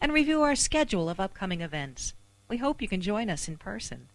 and 0.00 0.12
review 0.12 0.42
our 0.42 0.54
schedule 0.54 1.08
of 1.10 1.20
upcoming 1.20 1.60
events. 1.60 2.14
We 2.48 2.56
hope 2.56 2.80
you 2.80 2.88
can 2.88 3.00
join 3.00 3.28
us 3.28 3.48
in 3.48 3.56
person. 3.58 4.08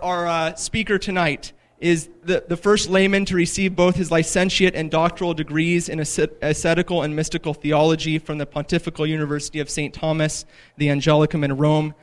Our 0.00 0.26
uh, 0.26 0.54
speaker 0.54 0.98
tonight 0.98 1.52
is 1.78 2.08
the, 2.22 2.44
the 2.48 2.56
first 2.56 2.88
layman 2.88 3.24
to 3.26 3.34
receive 3.34 3.76
both 3.76 3.96
his 3.96 4.10
licentiate 4.10 4.74
and 4.74 4.90
doctoral 4.90 5.34
degrees 5.34 5.88
in 5.88 6.00
ascetical 6.00 7.02
and 7.02 7.14
mystical 7.14 7.52
theology 7.52 8.18
from 8.18 8.38
the 8.38 8.46
Pontifical 8.46 9.06
University 9.06 9.60
of 9.60 9.68
St. 9.68 9.92
Thomas, 9.92 10.46
the 10.78 10.88
Angelicum 10.88 11.44
in 11.44 11.56
Rome. 11.56 11.94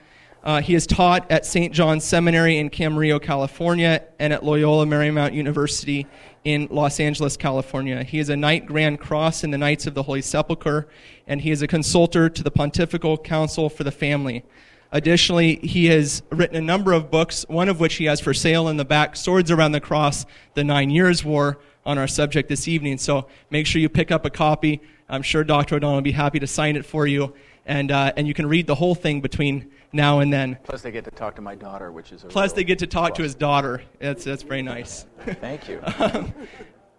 Uh, 0.44 0.62
he 0.62 0.74
has 0.74 0.86
taught 0.86 1.30
at 1.32 1.46
St. 1.46 1.74
John's 1.74 2.04
Seminary 2.04 2.58
in 2.58 2.70
Camarillo, 2.70 3.20
California, 3.22 4.04
and 4.20 4.34
at 4.34 4.44
Loyola 4.44 4.86
Marymount 4.86 5.34
University 5.34 6.06
in 6.44 6.68
Los 6.70 7.00
Angeles, 7.00 7.38
California. 7.38 8.04
He 8.04 8.20
is 8.20 8.30
a 8.30 8.36
Knight 8.36 8.66
Grand 8.66 9.00
Cross 9.00 9.44
in 9.44 9.52
the 9.52 9.58
Knights 9.58 9.88
of 9.88 9.94
the 9.94 10.04
Holy 10.04 10.22
Sepulchre, 10.22 10.88
and 11.28 11.42
he 11.42 11.52
is 11.52 11.62
a 11.62 11.68
consultor 11.68 12.30
to 12.30 12.44
the 12.44 12.52
Pontifical 12.52 13.18
Council 13.18 13.70
for 13.70 13.84
the 13.84 13.92
Family. 13.92 14.44
Additionally, 14.92 15.56
he 15.58 15.88
has 15.88 16.22
written 16.30 16.56
a 16.56 16.62
number 16.62 16.94
of 16.94 17.10
books, 17.10 17.46
one 17.48 17.70
of 17.70 17.80
which 17.80 17.96
he 17.96 18.06
has 18.06 18.20
for 18.20 18.34
sale 18.34 18.68
in 18.68 18.78
the 18.78 18.86
back, 18.86 19.16
Swords 19.16 19.50
Around 19.50 19.72
the 19.72 19.82
Cross, 19.82 20.26
The 20.54 20.64
Nine 20.64 20.90
Years' 20.90 21.24
War, 21.24 21.60
on 21.86 21.98
our 21.98 22.08
subject 22.08 22.48
this 22.48 22.68
evening. 22.68 22.98
So 22.98 23.28
make 23.50 23.66
sure 23.66 23.82
you 23.82 23.90
pick 23.90 24.12
up 24.12 24.26
a 24.26 24.30
copy. 24.30 24.82
I'm 25.10 25.22
sure 25.22 25.44
Dr. 25.44 25.76
O'Donnell 25.76 25.96
will 25.96 26.02
be 26.02 26.12
happy 26.12 26.40
to 26.40 26.48
sign 26.48 26.76
it 26.76 26.86
for 26.86 27.08
you. 27.08 27.34
And, 27.66 27.92
uh, 27.92 28.14
and 28.16 28.28
you 28.28 28.34
can 28.34 28.46
read 28.48 28.68
the 28.68 28.76
whole 28.76 28.96
thing 28.96 29.22
between 29.22 29.72
now 29.94 30.20
and 30.20 30.34
then. 30.34 30.58
Plus, 30.64 30.82
they 30.82 30.92
get 30.92 31.06
to 31.06 31.12
talk 31.12 31.36
to 31.36 31.42
my 31.42 31.56
daughter, 31.56 31.92
which 31.92 32.12
is 32.12 32.26
Plus, 32.28 32.52
they 32.52 32.64
get 32.64 32.80
to 32.80 32.88
talk 32.88 33.10
plus. 33.10 33.18
to 33.18 33.24
his 33.24 33.36
daughter. 33.36 33.84
That's, 34.00 34.24
that's 34.24 34.44
very 34.44 34.64
nice. 34.64 35.06
Thank 35.26 35.70
you. 35.70 35.82
um, 36.00 36.34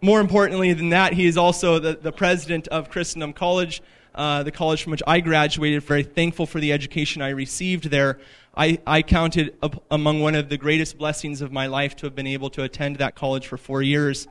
more 0.01 0.21
importantly 0.21 0.73
than 0.73 0.91
that, 0.91 1.13
he 1.13 1.27
is 1.27 1.37
also 1.37 1.79
the, 1.79 1.97
the 1.97 2.13
president 2.13 2.69
of 2.69 2.89
Christendom 2.91 3.33
College, 3.33 3.83
uh, 4.15 4.43
the 4.45 4.53
college 4.53 4.83
from 4.83 4.93
which 4.93 5.03
I 5.07 5.21
graduated. 5.21 5.83
Very 5.83 6.05
thankful 6.05 6.47
for 6.47 6.61
the 6.61 6.73
education 6.73 7.21
I 7.21 7.31
received 7.31 7.91
there. 7.91 8.21
I, 8.57 8.79
I 8.87 9.03
counted 9.03 9.57
among 9.91 10.21
one 10.21 10.37
of 10.37 10.49
the 10.49 10.57
greatest 10.57 10.97
blessings 10.97 11.41
of 11.41 11.51
my 11.51 11.67
life 11.67 11.97
to 11.97 12.07
have 12.07 12.15
been 12.15 12.29
able 12.29 12.51
to 12.51 12.63
attend 12.63 12.97
that 12.97 13.17
college 13.17 13.49
for 13.49 13.57
four 13.57 13.83
years. 13.83 14.29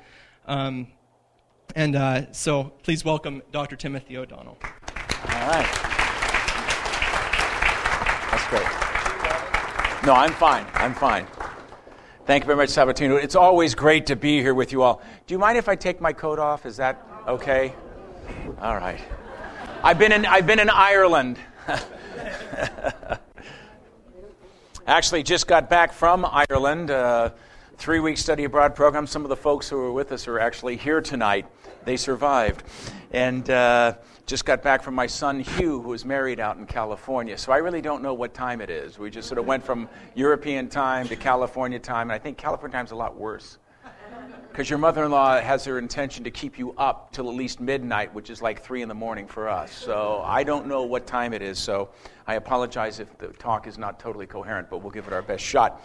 Um, 0.47 0.88
and 1.75 1.95
uh, 1.95 2.31
so 2.31 2.72
please 2.84 3.03
welcome 3.03 3.41
Dr. 3.52 3.75
Timothy 3.75 4.17
O'Donnell. 4.17 4.58
All 4.61 5.47
right. 5.47 6.00
That's 8.44 8.50
great. 8.50 10.06
No, 10.06 10.14
I'm 10.14 10.34
fine. 10.34 10.66
I'm 10.74 10.94
fine. 10.94 11.28
Thank 12.26 12.44
you 12.44 12.46
very 12.46 12.58
much, 12.58 12.70
Sabatino. 12.70 13.22
It's 13.22 13.36
always 13.36 13.76
great 13.76 14.06
to 14.08 14.16
be 14.16 14.40
here 14.40 14.54
with 14.54 14.72
you 14.72 14.82
all. 14.82 15.02
Do 15.28 15.34
you 15.34 15.40
mind 15.40 15.58
if 15.58 15.70
I 15.70 15.76
take 15.76 16.02
my 16.02 16.14
coat 16.14 16.40
off? 16.40 16.66
Is 16.66 16.78
that 16.78 17.06
okay? 17.28 17.74
All 18.62 18.76
right. 18.76 19.00
I've 19.84 20.00
been 20.00 20.12
in, 20.12 20.26
I've 20.26 20.46
been 20.48 20.60
in 20.60 20.70
Ireland. 20.70 21.38
Actually, 24.88 25.24
just 25.24 25.48
got 25.48 25.70
back 25.70 25.94
from 25.94 26.26
Ireland. 26.26 26.92
Uh, 26.92 27.32
three 27.78 28.00
week 28.00 28.18
study 28.18 28.44
abroad 28.44 28.76
program. 28.76 29.08
Some 29.08 29.24
of 29.24 29.30
the 29.30 29.38
folks 29.38 29.70
who 29.70 29.78
were 29.78 29.94
with 29.94 30.12
us 30.12 30.28
are 30.28 30.40
actually 30.40 30.76
here 30.76 31.00
tonight. 31.02 31.46
They 31.86 31.98
survived. 31.98 32.64
And. 33.12 33.50
Uh, 33.50 33.96
just 34.25 34.45
got 34.45 34.63
back 34.63 34.81
from 34.81 34.95
my 34.95 35.07
son 35.07 35.39
Hugh, 35.41 35.81
who 35.81 35.94
is 35.94 36.06
married 36.06 36.39
out 36.39 36.57
in 36.57 36.66
California. 36.66 37.38
So 37.38 37.51
I 37.51 37.57
really 37.57 37.81
don't 37.81 38.01
know 38.01 38.13
what 38.13 38.34
time 38.34 38.61
it 38.61 38.69
is. 38.69 38.97
We 38.97 39.09
just 39.09 39.28
sort 39.28 39.38
of 39.38 39.45
went 39.45 39.63
from 39.63 39.89
European 40.16 40.69
time 40.69 41.07
to 41.09 41.16
California 41.16 41.79
time, 41.79 42.09
and 42.09 42.13
I 42.13 42.19
think 42.19 42.38
California 42.38 42.78
time's 42.78 42.91
a 42.91 42.95
lot 42.95 43.17
worse. 43.17 43.57
Because 44.50 44.69
your 44.69 44.78
mother 44.79 45.03
in 45.03 45.11
law 45.11 45.41
has 45.41 45.66
her 45.66 45.79
intention 45.79 46.23
to 46.23 46.31
keep 46.31 46.59
you 46.59 46.73
up 46.78 47.11
till 47.11 47.28
at 47.28 47.35
least 47.35 47.59
midnight, 47.59 48.13
which 48.13 48.29
is 48.29 48.39
like 48.41 48.61
3 48.61 48.84
in 48.84 48.88
the 48.88 48.94
morning 48.94 49.28
for 49.28 49.50
us. 49.50 49.72
So 49.72 50.22
I 50.23 50.44
don't 50.44 50.67
know 50.67 50.84
what 50.84 51.07
time 51.07 51.34
it 51.34 51.41
is, 51.41 51.57
so 51.57 51.90
I 52.28 52.35
apologize 52.35 53.00
if 53.00 53.17
the 53.17 53.29
talk 53.29 53.66
is 53.66 53.79
not 53.79 54.00
totally 54.00 54.28
coherent, 54.28 54.69
but 54.69 54.78
we'll 54.78 54.91
give 54.91 55.07
it 55.07 55.13
our 55.13 55.23
best 55.23 55.44
shot. 55.44 55.84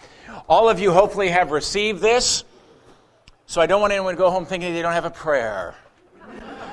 All 0.48 0.68
of 0.68 0.78
you 0.78 0.92
hopefully 0.92 1.30
have 1.30 1.50
received 1.50 2.02
this, 2.02 2.44
so 3.46 3.62
I 3.62 3.66
don't 3.66 3.80
want 3.80 3.94
anyone 3.94 4.14
to 4.14 4.18
go 4.18 4.30
home 4.30 4.44
thinking 4.44 4.74
they 4.74 4.82
don't 4.82 4.92
have 4.92 5.06
a 5.06 5.10
prayer. 5.10 5.74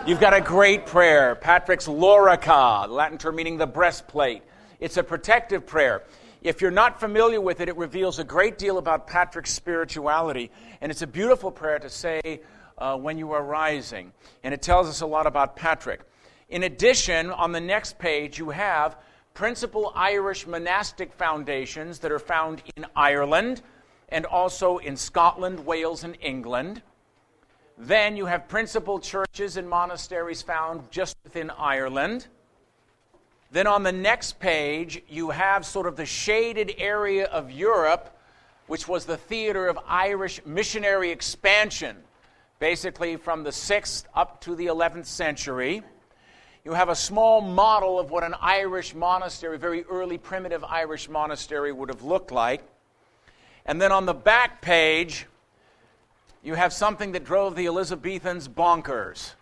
You've 0.07 0.19
got 0.19 0.35
a 0.35 0.41
great 0.41 0.85
prayer, 0.85 1.33
Patrick's 1.33 1.87
Lorica, 1.87 2.87
Latin 2.87 3.17
term 3.17 3.37
meaning 3.37 3.57
the 3.57 3.65
breastplate. 3.65 4.43
It's 4.79 4.97
a 4.97 5.03
protective 5.03 5.65
prayer. 5.65 6.03
If 6.43 6.61
you're 6.61 6.69
not 6.69 6.99
familiar 6.99 7.41
with 7.41 7.59
it, 7.59 7.69
it 7.69 7.75
reveals 7.75 8.19
a 8.19 8.23
great 8.23 8.59
deal 8.59 8.77
about 8.77 9.07
Patrick's 9.07 9.51
spirituality, 9.51 10.51
and 10.79 10.91
it's 10.91 11.01
a 11.01 11.07
beautiful 11.07 11.49
prayer 11.49 11.79
to 11.79 11.89
say 11.89 12.41
uh, 12.77 12.95
when 12.95 13.17
you 13.17 13.31
are 13.31 13.43
rising. 13.43 14.11
And 14.43 14.53
it 14.53 14.61
tells 14.61 14.87
us 14.87 15.01
a 15.01 15.07
lot 15.07 15.25
about 15.25 15.55
Patrick. 15.55 16.01
In 16.49 16.61
addition, 16.61 17.31
on 17.31 17.51
the 17.51 17.59
next 17.59 17.97
page, 17.97 18.37
you 18.37 18.51
have 18.51 18.97
principal 19.33 19.91
Irish 19.95 20.45
monastic 20.45 21.13
foundations 21.13 21.97
that 21.99 22.11
are 22.11 22.19
found 22.19 22.61
in 22.75 22.85
Ireland 22.95 23.63
and 24.09 24.27
also 24.27 24.77
in 24.77 24.97
Scotland, 24.97 25.65
Wales, 25.65 26.03
and 26.03 26.15
England. 26.21 26.83
Then 27.77 28.15
you 28.15 28.25
have 28.25 28.47
principal 28.47 28.99
churches 28.99 29.57
and 29.57 29.69
monasteries 29.69 30.41
found 30.41 30.89
just 30.91 31.17
within 31.23 31.49
Ireland. 31.49 32.27
Then 33.51 33.67
on 33.67 33.83
the 33.83 33.91
next 33.91 34.39
page, 34.39 35.03
you 35.09 35.29
have 35.29 35.65
sort 35.65 35.85
of 35.85 35.95
the 35.95 36.05
shaded 36.05 36.75
area 36.77 37.25
of 37.25 37.51
Europe, 37.51 38.17
which 38.67 38.87
was 38.87 39.05
the 39.05 39.17
theater 39.17 39.67
of 39.67 39.77
Irish 39.87 40.41
missionary 40.45 41.11
expansion, 41.11 41.97
basically 42.59 43.17
from 43.17 43.43
the 43.43 43.51
6th 43.51 44.05
up 44.15 44.41
to 44.41 44.55
the 44.55 44.67
11th 44.67 45.05
century. 45.05 45.83
You 46.63 46.73
have 46.73 46.89
a 46.89 46.95
small 46.95 47.41
model 47.41 47.99
of 47.99 48.09
what 48.09 48.23
an 48.23 48.35
Irish 48.41 48.95
monastery, 48.95 49.57
very 49.57 49.83
early 49.83 50.17
primitive 50.17 50.63
Irish 50.63 51.09
monastery, 51.09 51.71
would 51.71 51.89
have 51.89 52.03
looked 52.03 52.31
like. 52.31 52.63
And 53.65 53.81
then 53.81 53.91
on 53.91 54.05
the 54.05 54.13
back 54.13 54.61
page, 54.61 55.27
you 56.45 56.53
have 56.53 56.71
something 56.71 57.13
that 57.13 57.23
drove 57.23 57.55
the 57.55 57.65
Elizabethans 57.65 58.47
bonkers. 58.47 59.33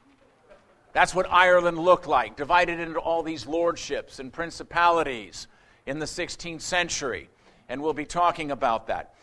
That's 0.93 1.13
what 1.13 1.27
Ireland 1.29 1.77
looked 1.77 2.07
like, 2.07 2.37
divided 2.37 2.79
into 2.79 2.97
all 2.97 3.23
these 3.23 3.45
lordships 3.45 4.19
and 4.19 4.31
principalities 4.31 5.47
in 5.85 5.99
the 5.99 6.05
16th 6.05 6.61
century. 6.61 7.29
And 7.67 7.81
we'll 7.81 7.93
be 7.93 8.05
talking 8.05 8.51
about 8.51 8.87
that. 8.87 9.15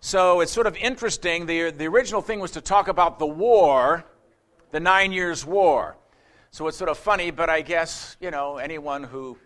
So 0.00 0.40
it's 0.40 0.50
sort 0.50 0.66
of 0.66 0.76
interesting. 0.76 1.46
The, 1.46 1.70
the 1.70 1.86
original 1.86 2.22
thing 2.22 2.40
was 2.40 2.50
to 2.52 2.60
talk 2.60 2.88
about 2.88 3.20
the 3.20 3.26
war, 3.26 4.04
the 4.72 4.80
Nine 4.80 5.12
Years' 5.12 5.46
War. 5.46 5.96
So 6.50 6.66
it's 6.66 6.76
sort 6.76 6.90
of 6.90 6.98
funny, 6.98 7.30
but 7.30 7.48
I 7.48 7.60
guess, 7.60 8.16
you 8.20 8.32
know, 8.32 8.56
anyone 8.56 9.04
who 9.04 9.38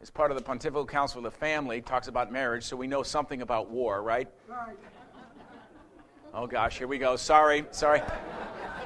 is 0.00 0.08
part 0.08 0.30
of 0.30 0.38
the 0.38 0.42
Pontifical 0.42 0.86
Council 0.86 1.18
of 1.18 1.24
the 1.24 1.38
Family 1.38 1.82
talks 1.82 2.08
about 2.08 2.32
marriage, 2.32 2.64
so 2.64 2.76
we 2.76 2.86
know 2.86 3.02
something 3.02 3.42
about 3.42 3.68
war, 3.68 4.02
right? 4.02 4.28
Right. 4.48 4.76
Oh 6.34 6.46
gosh, 6.46 6.78
here 6.78 6.86
we 6.86 6.96
go. 6.96 7.14
Sorry, 7.16 7.66
sorry. 7.72 8.00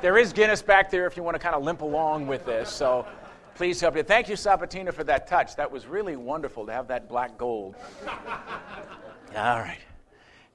There 0.03 0.19
is 0.19 0.33
Guinness 0.33 0.63
back 0.63 0.91
there 0.91 1.07
if 1.07 1.17
you 1.17 1.23
want 1.23 1.37
to 1.37 1.39
kind 1.39 1.55
of 1.55 1.63
limp 1.63 1.81
along 1.81 2.27
with 2.27 2.45
this. 2.45 2.69
So 2.73 3.07
please 3.55 3.81
help 3.81 3.97
you. 3.97 4.03
Thank 4.03 4.29
you, 4.29 4.35
Sabatina, 4.35 4.93
for 4.93 5.05
that 5.05 5.29
touch. 5.29 5.55
That 5.55 5.71
was 5.71 5.87
really 5.87 6.17
wonderful 6.17 6.67
to 6.67 6.73
have 6.73 6.89
that 6.89 7.09
black 7.09 7.39
gold. 7.39 7.77
All 9.37 9.61
right. 9.61 9.79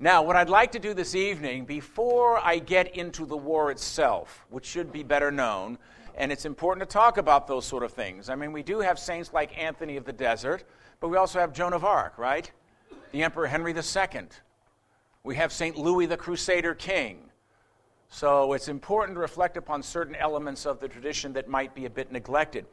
Now, 0.01 0.21
what 0.21 0.35
I'd 0.35 0.49
like 0.49 0.73
to 0.73 0.79
do 0.79 0.93
this 0.93 1.15
evening, 1.15 1.63
before 1.63 2.39
I 2.39 2.59
get 2.59 2.97
into 2.97 3.25
the 3.25 3.37
war 3.37 3.71
itself, 3.71 4.45
which 4.49 4.65
should 4.65 4.91
be 4.91 5.01
better 5.01 5.31
known, 5.31 5.77
and 6.17 6.29
it's 6.29 6.45
important 6.45 6.89
to 6.89 6.91
talk 6.91 7.17
about 7.17 7.47
those 7.47 7.65
sort 7.65 7.83
of 7.83 7.93
things. 7.93 8.29
I 8.29 8.35
mean, 8.35 8.51
we 8.51 8.63
do 8.63 8.79
have 8.81 8.99
saints 8.99 9.31
like 9.31 9.57
Anthony 9.57 9.95
of 9.95 10.03
the 10.03 10.11
Desert, 10.11 10.65
but 10.99 11.07
we 11.07 11.15
also 11.15 11.39
have 11.39 11.53
Joan 11.53 11.71
of 11.71 11.85
Arc, 11.85 12.17
right? 12.17 12.51
The 13.11 13.23
Emperor 13.23 13.47
Henry 13.47 13.73
II. 13.73 14.27
We 15.23 15.35
have 15.35 15.53
St. 15.53 15.77
Louis 15.77 16.07
the 16.07 16.17
Crusader 16.17 16.73
King. 16.73 17.29
So 18.09 18.53
it's 18.53 18.67
important 18.67 19.15
to 19.15 19.21
reflect 19.21 19.55
upon 19.55 19.83
certain 19.83 20.15
elements 20.15 20.65
of 20.65 20.79
the 20.79 20.87
tradition 20.87 21.33
that 21.33 21.47
might 21.47 21.75
be 21.75 21.85
a 21.85 21.89
bit 21.91 22.11
neglected. 22.11 22.65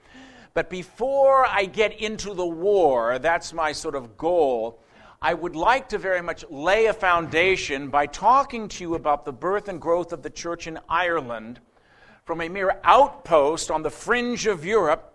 But 0.54 0.70
before 0.70 1.46
I 1.46 1.66
get 1.66 2.00
into 2.00 2.32
the 2.32 2.46
war, 2.46 3.18
that's 3.18 3.52
my 3.52 3.72
sort 3.72 3.94
of 3.94 4.16
goal, 4.16 4.80
I 5.20 5.34
would 5.34 5.54
like 5.54 5.90
to 5.90 5.98
very 5.98 6.22
much 6.22 6.42
lay 6.48 6.86
a 6.86 6.94
foundation 6.94 7.90
by 7.90 8.06
talking 8.06 8.66
to 8.68 8.84
you 8.84 8.94
about 8.94 9.26
the 9.26 9.32
birth 9.32 9.68
and 9.68 9.78
growth 9.78 10.12
of 10.14 10.22
the 10.22 10.30
church 10.30 10.66
in 10.66 10.78
Ireland 10.88 11.60
from 12.24 12.40
a 12.40 12.48
mere 12.48 12.80
outpost 12.82 13.70
on 13.70 13.82
the 13.82 13.90
fringe 13.90 14.46
of 14.46 14.64
Europe 14.64 15.14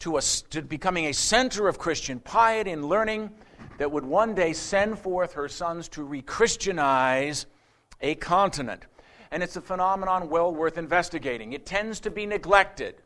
to, 0.00 0.16
a, 0.16 0.20
to 0.50 0.60
becoming 0.60 1.06
a 1.06 1.14
center 1.14 1.68
of 1.68 1.78
Christian 1.78 2.18
piety 2.18 2.72
and 2.72 2.84
learning 2.84 3.30
that 3.78 3.90
would 3.90 4.04
one 4.04 4.34
day 4.34 4.52
send 4.52 4.98
forth 4.98 5.32
her 5.34 5.48
sons 5.48 5.88
to 5.88 6.02
re 6.02 6.22
Christianize 6.22 7.46
a 8.00 8.14
continent. 8.16 8.84
And 9.30 9.42
it's 9.42 9.56
a 9.56 9.60
phenomenon 9.60 10.28
well 10.28 10.54
worth 10.54 10.78
investigating. 10.78 11.52
It 11.52 11.66
tends 11.66 12.00
to 12.00 12.10
be 12.10 12.26
neglected. 12.26 12.96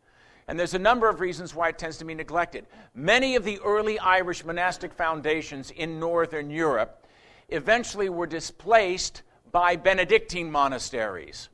And 0.46 0.58
there's 0.58 0.74
a 0.74 0.78
number 0.78 1.08
of 1.08 1.20
reasons 1.20 1.54
why 1.54 1.68
it 1.68 1.78
tends 1.78 1.98
to 1.98 2.04
be 2.04 2.14
neglected. 2.14 2.66
Many 2.94 3.36
of 3.36 3.44
the 3.44 3.58
early 3.60 3.98
Irish 3.98 4.44
monastic 4.44 4.92
foundations 4.94 5.70
in 5.70 6.00
Northern 6.00 6.50
Europe 6.50 7.06
eventually 7.50 8.08
were 8.08 8.26
displaced 8.26 9.22
by 9.52 9.76
Benedictine 9.76 10.50
monasteries. 10.50 11.48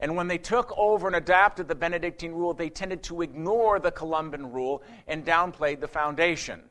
And 0.00 0.16
when 0.16 0.28
they 0.28 0.38
took 0.38 0.72
over 0.76 1.06
and 1.06 1.16
adapted 1.16 1.68
the 1.68 1.74
Benedictine 1.74 2.32
rule, 2.32 2.54
they 2.54 2.70
tended 2.70 3.02
to 3.04 3.22
ignore 3.22 3.78
the 3.78 3.90
Columban 3.90 4.50
rule 4.50 4.82
and 5.06 5.26
downplayed 5.26 5.80
the 5.80 5.88
foundation. 5.88 6.62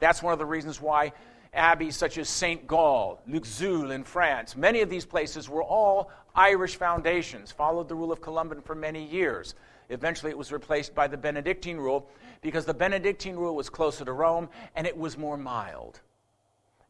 That's 0.00 0.22
one 0.22 0.32
of 0.32 0.38
the 0.38 0.46
reasons 0.46 0.80
why 0.80 1.12
abbeys 1.52 1.96
such 1.96 2.18
as 2.18 2.28
St. 2.28 2.66
Gall, 2.66 3.20
Luxeuil 3.28 3.92
in 3.92 4.02
France, 4.04 4.56
many 4.56 4.80
of 4.80 4.90
these 4.90 5.04
places 5.04 5.48
were 5.48 5.62
all 5.62 6.10
Irish 6.34 6.76
foundations, 6.76 7.52
followed 7.52 7.88
the 7.88 7.94
rule 7.94 8.12
of 8.12 8.20
Columban 8.20 8.62
for 8.62 8.74
many 8.74 9.04
years. 9.04 9.54
Eventually, 9.88 10.30
it 10.30 10.38
was 10.38 10.52
replaced 10.52 10.94
by 10.94 11.08
the 11.08 11.16
Benedictine 11.16 11.76
rule 11.76 12.08
because 12.42 12.64
the 12.64 12.74
Benedictine 12.74 13.36
rule 13.36 13.56
was 13.56 13.68
closer 13.68 14.04
to 14.04 14.12
Rome 14.12 14.48
and 14.76 14.86
it 14.86 14.96
was 14.96 15.18
more 15.18 15.36
mild. 15.36 16.00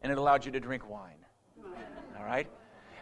And 0.02 0.12
it 0.12 0.18
allowed 0.18 0.44
you 0.44 0.52
to 0.52 0.60
drink 0.60 0.88
wine. 0.88 1.16
All 2.18 2.24
right? 2.24 2.46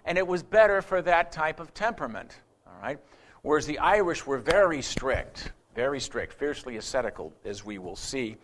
And 0.04 0.16
it 0.16 0.26
was 0.26 0.42
better 0.42 0.80
for 0.80 1.02
that 1.02 1.32
type 1.32 1.60
of 1.60 1.74
temperament. 1.74 2.38
All 2.66 2.80
right? 2.80 2.98
Whereas 3.42 3.66
the 3.66 3.78
Irish 3.78 4.24
were 4.26 4.38
very 4.38 4.82
strict, 4.82 5.52
very 5.74 6.00
strict, 6.00 6.32
fiercely 6.32 6.76
ascetical, 6.76 7.32
as 7.44 7.64
we 7.64 7.78
will 7.78 7.96
see. 7.96 8.36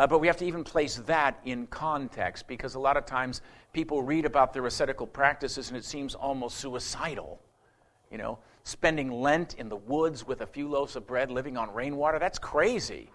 Uh, 0.00 0.06
but 0.06 0.18
we 0.18 0.26
have 0.26 0.38
to 0.38 0.46
even 0.46 0.64
place 0.64 0.96
that 1.04 1.38
in 1.44 1.66
context 1.66 2.46
because 2.46 2.74
a 2.74 2.78
lot 2.78 2.96
of 2.96 3.04
times 3.04 3.42
people 3.74 4.02
read 4.02 4.24
about 4.24 4.54
their 4.54 4.64
ascetical 4.64 5.06
practices 5.06 5.68
and 5.68 5.76
it 5.76 5.84
seems 5.84 6.14
almost 6.14 6.56
suicidal. 6.56 7.38
You 8.10 8.16
know, 8.16 8.38
spending 8.64 9.10
Lent 9.10 9.56
in 9.58 9.68
the 9.68 9.76
woods 9.76 10.26
with 10.26 10.40
a 10.40 10.46
few 10.46 10.70
loaves 10.70 10.96
of 10.96 11.06
bread, 11.06 11.30
living 11.30 11.58
on 11.58 11.74
rainwater, 11.74 12.18
that's 12.18 12.38
crazy. 12.38 13.10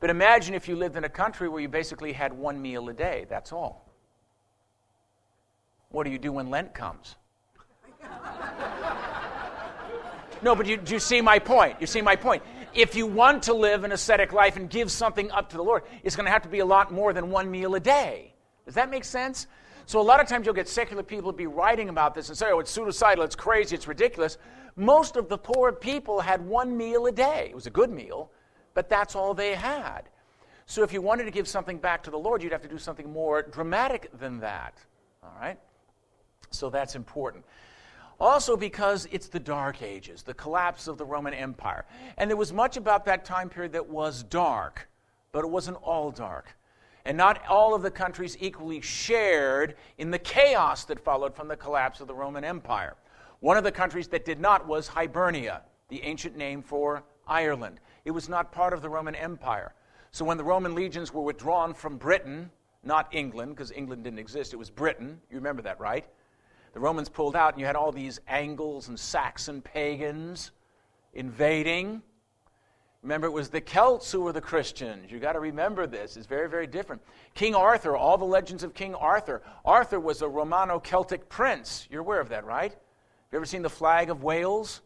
But 0.00 0.08
imagine 0.08 0.54
if 0.54 0.66
you 0.66 0.76
lived 0.76 0.96
in 0.96 1.04
a 1.04 1.10
country 1.10 1.46
where 1.46 1.60
you 1.60 1.68
basically 1.68 2.14
had 2.14 2.32
one 2.32 2.62
meal 2.62 2.88
a 2.88 2.94
day, 2.94 3.26
that's 3.28 3.52
all. 3.52 3.86
What 5.90 6.04
do 6.04 6.10
you 6.10 6.18
do 6.18 6.32
when 6.32 6.48
Lent 6.48 6.72
comes? 6.72 7.16
no, 10.42 10.54
but 10.54 10.64
you, 10.64 10.78
do 10.78 10.94
you 10.94 11.00
see 11.00 11.20
my 11.20 11.38
point? 11.38 11.76
You 11.82 11.86
see 11.86 12.00
my 12.00 12.16
point 12.16 12.42
if 12.76 12.94
you 12.94 13.06
want 13.06 13.44
to 13.44 13.54
live 13.54 13.84
an 13.84 13.92
ascetic 13.92 14.32
life 14.32 14.56
and 14.56 14.68
give 14.68 14.90
something 14.90 15.30
up 15.30 15.50
to 15.50 15.56
the 15.56 15.62
Lord, 15.62 15.82
it's 16.02 16.14
going 16.14 16.26
to 16.26 16.32
have 16.32 16.42
to 16.42 16.48
be 16.48 16.58
a 16.58 16.66
lot 16.66 16.92
more 16.92 17.12
than 17.12 17.30
one 17.30 17.50
meal 17.50 17.74
a 17.74 17.80
day. 17.80 18.34
Does 18.64 18.74
that 18.74 18.90
make 18.90 19.04
sense? 19.04 19.46
So 19.86 20.00
a 20.00 20.02
lot 20.02 20.20
of 20.20 20.26
times 20.26 20.46
you'll 20.46 20.54
get 20.54 20.68
secular 20.68 21.02
people 21.02 21.32
be 21.32 21.46
writing 21.46 21.88
about 21.88 22.14
this 22.14 22.28
and 22.28 22.36
say, 22.36 22.50
oh, 22.50 22.58
it's 22.58 22.70
suicidal, 22.70 23.24
it's 23.24 23.36
crazy, 23.36 23.76
it's 23.76 23.86
ridiculous. 23.86 24.36
Most 24.74 25.16
of 25.16 25.28
the 25.28 25.38
poor 25.38 25.72
people 25.72 26.20
had 26.20 26.44
one 26.44 26.76
meal 26.76 27.06
a 27.06 27.12
day. 27.12 27.48
It 27.50 27.54
was 27.54 27.66
a 27.66 27.70
good 27.70 27.90
meal, 27.90 28.30
but 28.74 28.88
that's 28.88 29.14
all 29.14 29.32
they 29.32 29.54
had. 29.54 30.02
So 30.66 30.82
if 30.82 30.92
you 30.92 31.00
wanted 31.00 31.24
to 31.24 31.30
give 31.30 31.46
something 31.46 31.78
back 31.78 32.02
to 32.02 32.10
the 32.10 32.18
Lord, 32.18 32.42
you'd 32.42 32.52
have 32.52 32.62
to 32.62 32.68
do 32.68 32.78
something 32.78 33.10
more 33.10 33.42
dramatic 33.42 34.10
than 34.18 34.40
that. 34.40 34.74
All 35.22 35.32
right? 35.40 35.58
So 36.50 36.68
that's 36.68 36.96
important. 36.96 37.44
Also, 38.18 38.56
because 38.56 39.06
it's 39.12 39.28
the 39.28 39.40
Dark 39.40 39.82
Ages, 39.82 40.22
the 40.22 40.34
collapse 40.34 40.88
of 40.88 40.96
the 40.96 41.04
Roman 41.04 41.34
Empire. 41.34 41.84
And 42.16 42.30
there 42.30 42.36
was 42.36 42.52
much 42.52 42.76
about 42.76 43.04
that 43.04 43.24
time 43.24 43.48
period 43.48 43.72
that 43.72 43.88
was 43.88 44.22
dark, 44.22 44.88
but 45.32 45.44
it 45.44 45.50
wasn't 45.50 45.76
all 45.82 46.10
dark. 46.10 46.56
And 47.04 47.16
not 47.16 47.46
all 47.46 47.74
of 47.74 47.82
the 47.82 47.90
countries 47.90 48.36
equally 48.40 48.80
shared 48.80 49.76
in 49.98 50.10
the 50.10 50.18
chaos 50.18 50.84
that 50.86 50.98
followed 50.98 51.36
from 51.36 51.46
the 51.46 51.56
collapse 51.56 52.00
of 52.00 52.08
the 52.08 52.14
Roman 52.14 52.42
Empire. 52.42 52.96
One 53.40 53.58
of 53.58 53.64
the 53.64 53.72
countries 53.72 54.08
that 54.08 54.24
did 54.24 54.40
not 54.40 54.66
was 54.66 54.88
Hibernia, 54.88 55.62
the 55.88 56.02
ancient 56.02 56.36
name 56.36 56.62
for 56.62 57.04
Ireland. 57.28 57.80
It 58.04 58.10
was 58.12 58.28
not 58.28 58.50
part 58.50 58.72
of 58.72 58.82
the 58.82 58.88
Roman 58.88 59.14
Empire. 59.14 59.74
So 60.10 60.24
when 60.24 60.38
the 60.38 60.44
Roman 60.44 60.74
legions 60.74 61.12
were 61.12 61.22
withdrawn 61.22 61.74
from 61.74 61.98
Britain, 61.98 62.50
not 62.82 63.08
England, 63.12 63.50
because 63.50 63.72
England 63.72 64.04
didn't 64.04 64.18
exist, 64.18 64.54
it 64.54 64.56
was 64.56 64.70
Britain. 64.70 65.20
You 65.30 65.36
remember 65.36 65.60
that, 65.62 65.78
right? 65.78 66.06
The 66.72 66.80
Romans 66.80 67.08
pulled 67.08 67.36
out, 67.36 67.54
and 67.54 67.60
you 67.60 67.66
had 67.66 67.76
all 67.76 67.92
these 67.92 68.20
Angles 68.28 68.88
and 68.88 68.98
Saxon 68.98 69.62
pagans 69.62 70.50
invading. 71.14 72.02
Remember, 73.02 73.28
it 73.28 73.32
was 73.32 73.48
the 73.48 73.60
Celts 73.60 74.10
who 74.10 74.20
were 74.20 74.32
the 74.32 74.40
Christians. 74.40 75.10
You've 75.10 75.22
got 75.22 75.32
to 75.32 75.40
remember 75.40 75.86
this. 75.86 76.16
It's 76.16 76.26
very, 76.26 76.48
very 76.48 76.66
different. 76.66 77.02
King 77.34 77.54
Arthur, 77.54 77.96
all 77.96 78.18
the 78.18 78.24
legends 78.24 78.62
of 78.62 78.74
King 78.74 78.94
Arthur. 78.94 79.42
Arthur 79.64 80.00
was 80.00 80.22
a 80.22 80.28
Romano 80.28 80.80
Celtic 80.80 81.28
prince. 81.28 81.86
You're 81.90 82.00
aware 82.00 82.20
of 82.20 82.30
that, 82.30 82.44
right? 82.44 82.72
Have 82.72 83.32
you 83.32 83.38
ever 83.38 83.46
seen 83.46 83.62
the 83.62 83.70
flag 83.70 84.10
of 84.10 84.22
Wales? 84.22 84.80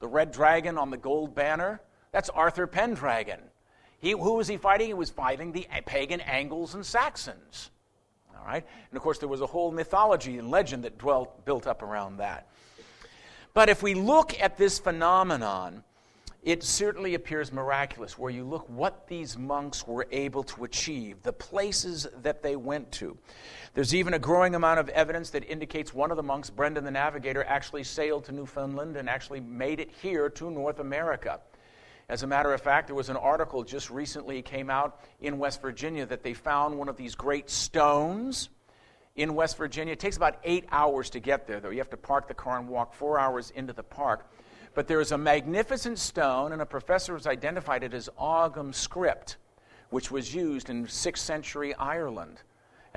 The 0.00 0.08
red 0.08 0.32
dragon 0.32 0.78
on 0.78 0.90
the 0.90 0.96
gold 0.96 1.34
banner? 1.34 1.80
That's 2.12 2.30
Arthur 2.30 2.66
Pendragon. 2.66 3.40
He, 3.98 4.12
who 4.12 4.34
was 4.34 4.48
he 4.48 4.56
fighting? 4.56 4.88
He 4.88 4.94
was 4.94 5.10
fighting 5.10 5.52
the 5.52 5.66
pagan 5.84 6.20
Angles 6.22 6.74
and 6.74 6.84
Saxons 6.84 7.70
right? 8.46 8.64
And 8.90 8.96
of 8.96 9.02
course, 9.02 9.18
there 9.18 9.28
was 9.28 9.40
a 9.40 9.46
whole 9.46 9.72
mythology 9.72 10.38
and 10.38 10.50
legend 10.50 10.84
that 10.84 10.98
dwelt, 10.98 11.44
built 11.44 11.66
up 11.66 11.82
around 11.82 12.18
that. 12.18 12.46
But 13.52 13.68
if 13.68 13.82
we 13.82 13.94
look 13.94 14.38
at 14.40 14.56
this 14.56 14.78
phenomenon, 14.78 15.82
it 16.42 16.62
certainly 16.62 17.14
appears 17.14 17.52
miraculous 17.52 18.16
where 18.16 18.30
you 18.30 18.44
look 18.44 18.68
what 18.68 19.08
these 19.08 19.36
monks 19.36 19.84
were 19.84 20.06
able 20.12 20.44
to 20.44 20.62
achieve, 20.62 21.20
the 21.22 21.32
places 21.32 22.06
that 22.22 22.40
they 22.40 22.54
went 22.54 22.92
to. 22.92 23.18
There's 23.74 23.94
even 23.94 24.14
a 24.14 24.18
growing 24.18 24.54
amount 24.54 24.78
of 24.78 24.88
evidence 24.90 25.30
that 25.30 25.42
indicates 25.50 25.92
one 25.92 26.12
of 26.12 26.16
the 26.16 26.22
monks, 26.22 26.48
Brendan 26.48 26.84
the 26.84 26.90
Navigator, 26.92 27.42
actually 27.44 27.82
sailed 27.82 28.26
to 28.26 28.32
Newfoundland 28.32 28.96
and 28.96 29.10
actually 29.10 29.40
made 29.40 29.80
it 29.80 29.90
here 30.00 30.30
to 30.30 30.50
North 30.50 30.78
America. 30.78 31.40
As 32.08 32.22
a 32.22 32.26
matter 32.26 32.52
of 32.52 32.60
fact, 32.60 32.86
there 32.86 32.94
was 32.94 33.08
an 33.08 33.16
article 33.16 33.64
just 33.64 33.90
recently 33.90 34.40
came 34.40 34.70
out 34.70 35.00
in 35.20 35.38
West 35.38 35.60
Virginia 35.60 36.06
that 36.06 36.22
they 36.22 36.34
found 36.34 36.78
one 36.78 36.88
of 36.88 36.96
these 36.96 37.16
great 37.16 37.50
stones 37.50 38.48
in 39.16 39.34
West 39.34 39.56
Virginia. 39.56 39.92
It 39.92 39.98
takes 39.98 40.16
about 40.16 40.38
eight 40.44 40.66
hours 40.70 41.10
to 41.10 41.20
get 41.20 41.48
there, 41.48 41.58
though. 41.58 41.70
You 41.70 41.78
have 41.78 41.90
to 41.90 41.96
park 41.96 42.28
the 42.28 42.34
car 42.34 42.58
and 42.58 42.68
walk 42.68 42.94
four 42.94 43.18
hours 43.18 43.50
into 43.50 43.72
the 43.72 43.82
park. 43.82 44.30
But 44.74 44.86
there 44.86 45.00
is 45.00 45.10
a 45.10 45.18
magnificent 45.18 45.98
stone, 45.98 46.52
and 46.52 46.62
a 46.62 46.66
professor 46.66 47.14
has 47.14 47.26
identified 47.26 47.82
it 47.82 47.92
as 47.92 48.08
Ogham 48.18 48.72
script, 48.72 49.36
which 49.90 50.10
was 50.10 50.32
used 50.32 50.70
in 50.70 50.86
6th 50.86 51.18
century 51.18 51.74
Ireland 51.74 52.42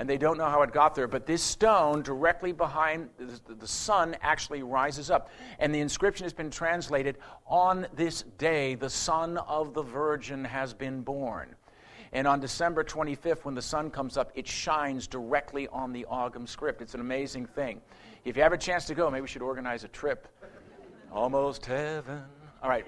and 0.00 0.08
they 0.08 0.16
don't 0.16 0.38
know 0.38 0.48
how 0.48 0.62
it 0.62 0.72
got 0.72 0.94
there. 0.94 1.06
But 1.06 1.26
this 1.26 1.42
stone 1.42 2.00
directly 2.00 2.52
behind 2.52 3.10
the 3.18 3.68
sun 3.68 4.16
actually 4.22 4.62
rises 4.62 5.10
up. 5.10 5.28
And 5.58 5.74
the 5.74 5.80
inscription 5.80 6.24
has 6.24 6.32
been 6.32 6.50
translated 6.50 7.18
On 7.46 7.86
this 7.94 8.24
day, 8.38 8.76
the 8.76 8.88
Son 8.88 9.36
of 9.36 9.74
the 9.74 9.82
Virgin 9.82 10.42
has 10.42 10.72
been 10.72 11.02
born. 11.02 11.54
And 12.14 12.26
on 12.26 12.40
December 12.40 12.82
25th, 12.82 13.44
when 13.44 13.54
the 13.54 13.60
sun 13.60 13.90
comes 13.90 14.16
up, 14.16 14.32
it 14.34 14.48
shines 14.48 15.06
directly 15.06 15.68
on 15.68 15.92
the 15.92 16.06
Ogham 16.06 16.46
script. 16.46 16.80
It's 16.80 16.94
an 16.94 17.00
amazing 17.00 17.44
thing. 17.44 17.82
If 18.24 18.38
you 18.38 18.42
have 18.42 18.54
a 18.54 18.58
chance 18.58 18.86
to 18.86 18.94
go, 18.94 19.10
maybe 19.10 19.20
we 19.20 19.28
should 19.28 19.42
organize 19.42 19.84
a 19.84 19.88
trip. 19.88 20.28
Almost 21.12 21.66
heaven. 21.66 22.22
All 22.62 22.70
right. 22.70 22.86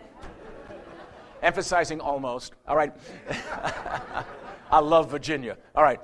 Emphasizing 1.43 2.01
almost. 2.01 2.55
All 2.67 2.77
right. 2.77 2.95
I 4.71 4.81
love 4.81 5.11
Virginia. 5.11 5.59
All 5.75 5.83
right. 5.83 6.01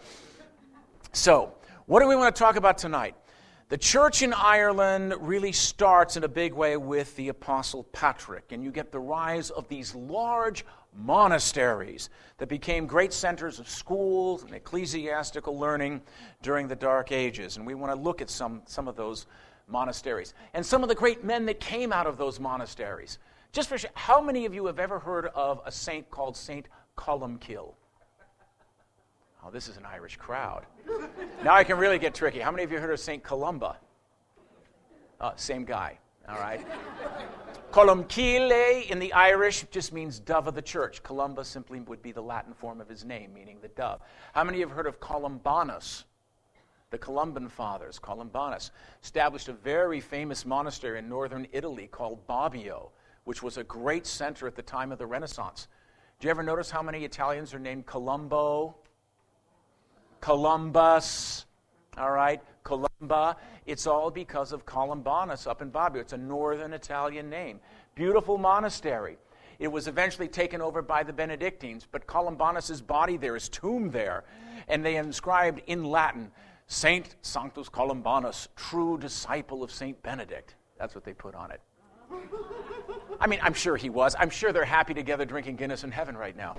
So, 1.18 1.52
what 1.86 1.98
do 1.98 2.06
we 2.06 2.14
want 2.14 2.32
to 2.32 2.38
talk 2.38 2.54
about 2.54 2.78
tonight? 2.78 3.16
The 3.70 3.76
church 3.76 4.22
in 4.22 4.32
Ireland 4.32 5.14
really 5.18 5.50
starts 5.50 6.16
in 6.16 6.22
a 6.22 6.28
big 6.28 6.52
way 6.52 6.76
with 6.76 7.16
the 7.16 7.28
Apostle 7.30 7.82
Patrick, 7.92 8.52
and 8.52 8.62
you 8.62 8.70
get 8.70 8.92
the 8.92 9.00
rise 9.00 9.50
of 9.50 9.66
these 9.66 9.96
large 9.96 10.64
monasteries 10.96 12.08
that 12.36 12.48
became 12.48 12.86
great 12.86 13.12
centers 13.12 13.58
of 13.58 13.68
schools 13.68 14.44
and 14.44 14.54
ecclesiastical 14.54 15.58
learning 15.58 16.02
during 16.40 16.68
the 16.68 16.76
Dark 16.76 17.10
Ages. 17.10 17.56
And 17.56 17.66
we 17.66 17.74
want 17.74 17.92
to 17.92 17.98
look 18.00 18.22
at 18.22 18.30
some, 18.30 18.62
some 18.66 18.86
of 18.86 18.94
those 18.94 19.26
monasteries 19.66 20.34
and 20.54 20.64
some 20.64 20.84
of 20.84 20.88
the 20.88 20.94
great 20.94 21.24
men 21.24 21.46
that 21.46 21.58
came 21.58 21.92
out 21.92 22.06
of 22.06 22.16
those 22.16 22.38
monasteries. 22.38 23.18
Just 23.50 23.68
for 23.68 23.78
how 23.94 24.20
many 24.20 24.46
of 24.46 24.54
you 24.54 24.66
have 24.66 24.78
ever 24.78 25.00
heard 25.00 25.26
of 25.34 25.62
a 25.66 25.72
saint 25.72 26.08
called 26.12 26.36
Saint 26.36 26.68
Columcille? 26.94 27.74
Oh, 29.44 29.50
this 29.50 29.68
is 29.68 29.76
an 29.76 29.86
Irish 29.86 30.16
crowd. 30.16 30.66
now 31.44 31.54
I 31.54 31.64
can 31.64 31.78
really 31.78 31.98
get 31.98 32.14
tricky. 32.14 32.40
How 32.40 32.50
many 32.50 32.64
of 32.64 32.72
you 32.72 32.78
heard 32.78 32.90
of 32.90 33.00
St. 33.00 33.22
Columba? 33.22 33.76
Uh, 35.20 35.32
same 35.36 35.64
guy, 35.64 35.98
all 36.28 36.38
right? 36.38 36.64
Columcille 37.70 38.90
in 38.90 38.98
the 38.98 39.12
Irish 39.12 39.64
just 39.70 39.92
means 39.92 40.18
dove 40.18 40.46
of 40.46 40.54
the 40.54 40.62
church. 40.62 41.02
Columba 41.02 41.44
simply 41.44 41.80
would 41.80 42.02
be 42.02 42.12
the 42.12 42.22
Latin 42.22 42.54
form 42.54 42.80
of 42.80 42.88
his 42.88 43.04
name, 43.04 43.32
meaning 43.34 43.58
the 43.60 43.68
dove. 43.68 44.00
How 44.32 44.44
many 44.44 44.60
have 44.60 44.70
heard 44.70 44.86
of 44.86 45.00
Columbanus? 45.00 46.04
The 46.90 46.98
Columban 46.98 47.48
fathers, 47.48 47.98
Columbanus, 47.98 48.70
established 49.02 49.48
a 49.48 49.52
very 49.52 50.00
famous 50.00 50.46
monastery 50.46 50.98
in 50.98 51.08
northern 51.08 51.46
Italy 51.52 51.86
called 51.86 52.26
Bobbio, 52.26 52.90
which 53.24 53.42
was 53.42 53.58
a 53.58 53.64
great 53.64 54.06
center 54.06 54.46
at 54.46 54.56
the 54.56 54.62
time 54.62 54.90
of 54.90 54.98
the 54.98 55.06
Renaissance. 55.06 55.68
Do 56.18 56.26
you 56.26 56.30
ever 56.30 56.42
notice 56.42 56.70
how 56.70 56.82
many 56.82 57.04
Italians 57.04 57.52
are 57.52 57.58
named 57.58 57.84
Colombo? 57.84 58.74
Columbus, 60.20 61.46
all 61.96 62.10
right? 62.10 62.40
Columba. 62.64 63.36
It's 63.66 63.86
all 63.86 64.10
because 64.10 64.52
of 64.52 64.64
Columbanus 64.66 65.46
up 65.46 65.62
in 65.62 65.70
Bobbio. 65.70 65.96
It's 65.96 66.12
a 66.12 66.18
northern 66.18 66.72
Italian 66.72 67.28
name. 67.30 67.60
Beautiful 67.94 68.38
monastery. 68.38 69.18
It 69.58 69.68
was 69.68 69.88
eventually 69.88 70.28
taken 70.28 70.60
over 70.60 70.82
by 70.82 71.02
the 71.02 71.12
Benedictines, 71.12 71.86
but 71.90 72.06
Columbanus' 72.06 72.86
body 72.86 73.16
there, 73.16 73.34
his 73.34 73.48
tomb 73.48 73.90
there, 73.90 74.24
and 74.68 74.84
they 74.84 74.96
inscribed 74.96 75.62
in 75.66 75.84
Latin, 75.84 76.30
Saint 76.68 77.16
Sanctus 77.22 77.68
Columbanus, 77.68 78.48
true 78.54 78.98
disciple 78.98 79.62
of 79.62 79.72
Saint 79.72 80.00
Benedict. 80.02 80.54
That's 80.78 80.94
what 80.94 81.04
they 81.04 81.12
put 81.12 81.34
on 81.34 81.50
it. 81.50 81.60
I 83.20 83.26
mean, 83.26 83.40
I'm 83.42 83.54
sure 83.54 83.76
he 83.76 83.90
was. 83.90 84.14
I'm 84.18 84.30
sure 84.30 84.52
they're 84.52 84.64
happy 84.64 84.94
together 84.94 85.24
drinking 85.24 85.56
Guinness 85.56 85.82
in 85.82 85.90
heaven 85.90 86.16
right 86.16 86.36
now. 86.36 86.56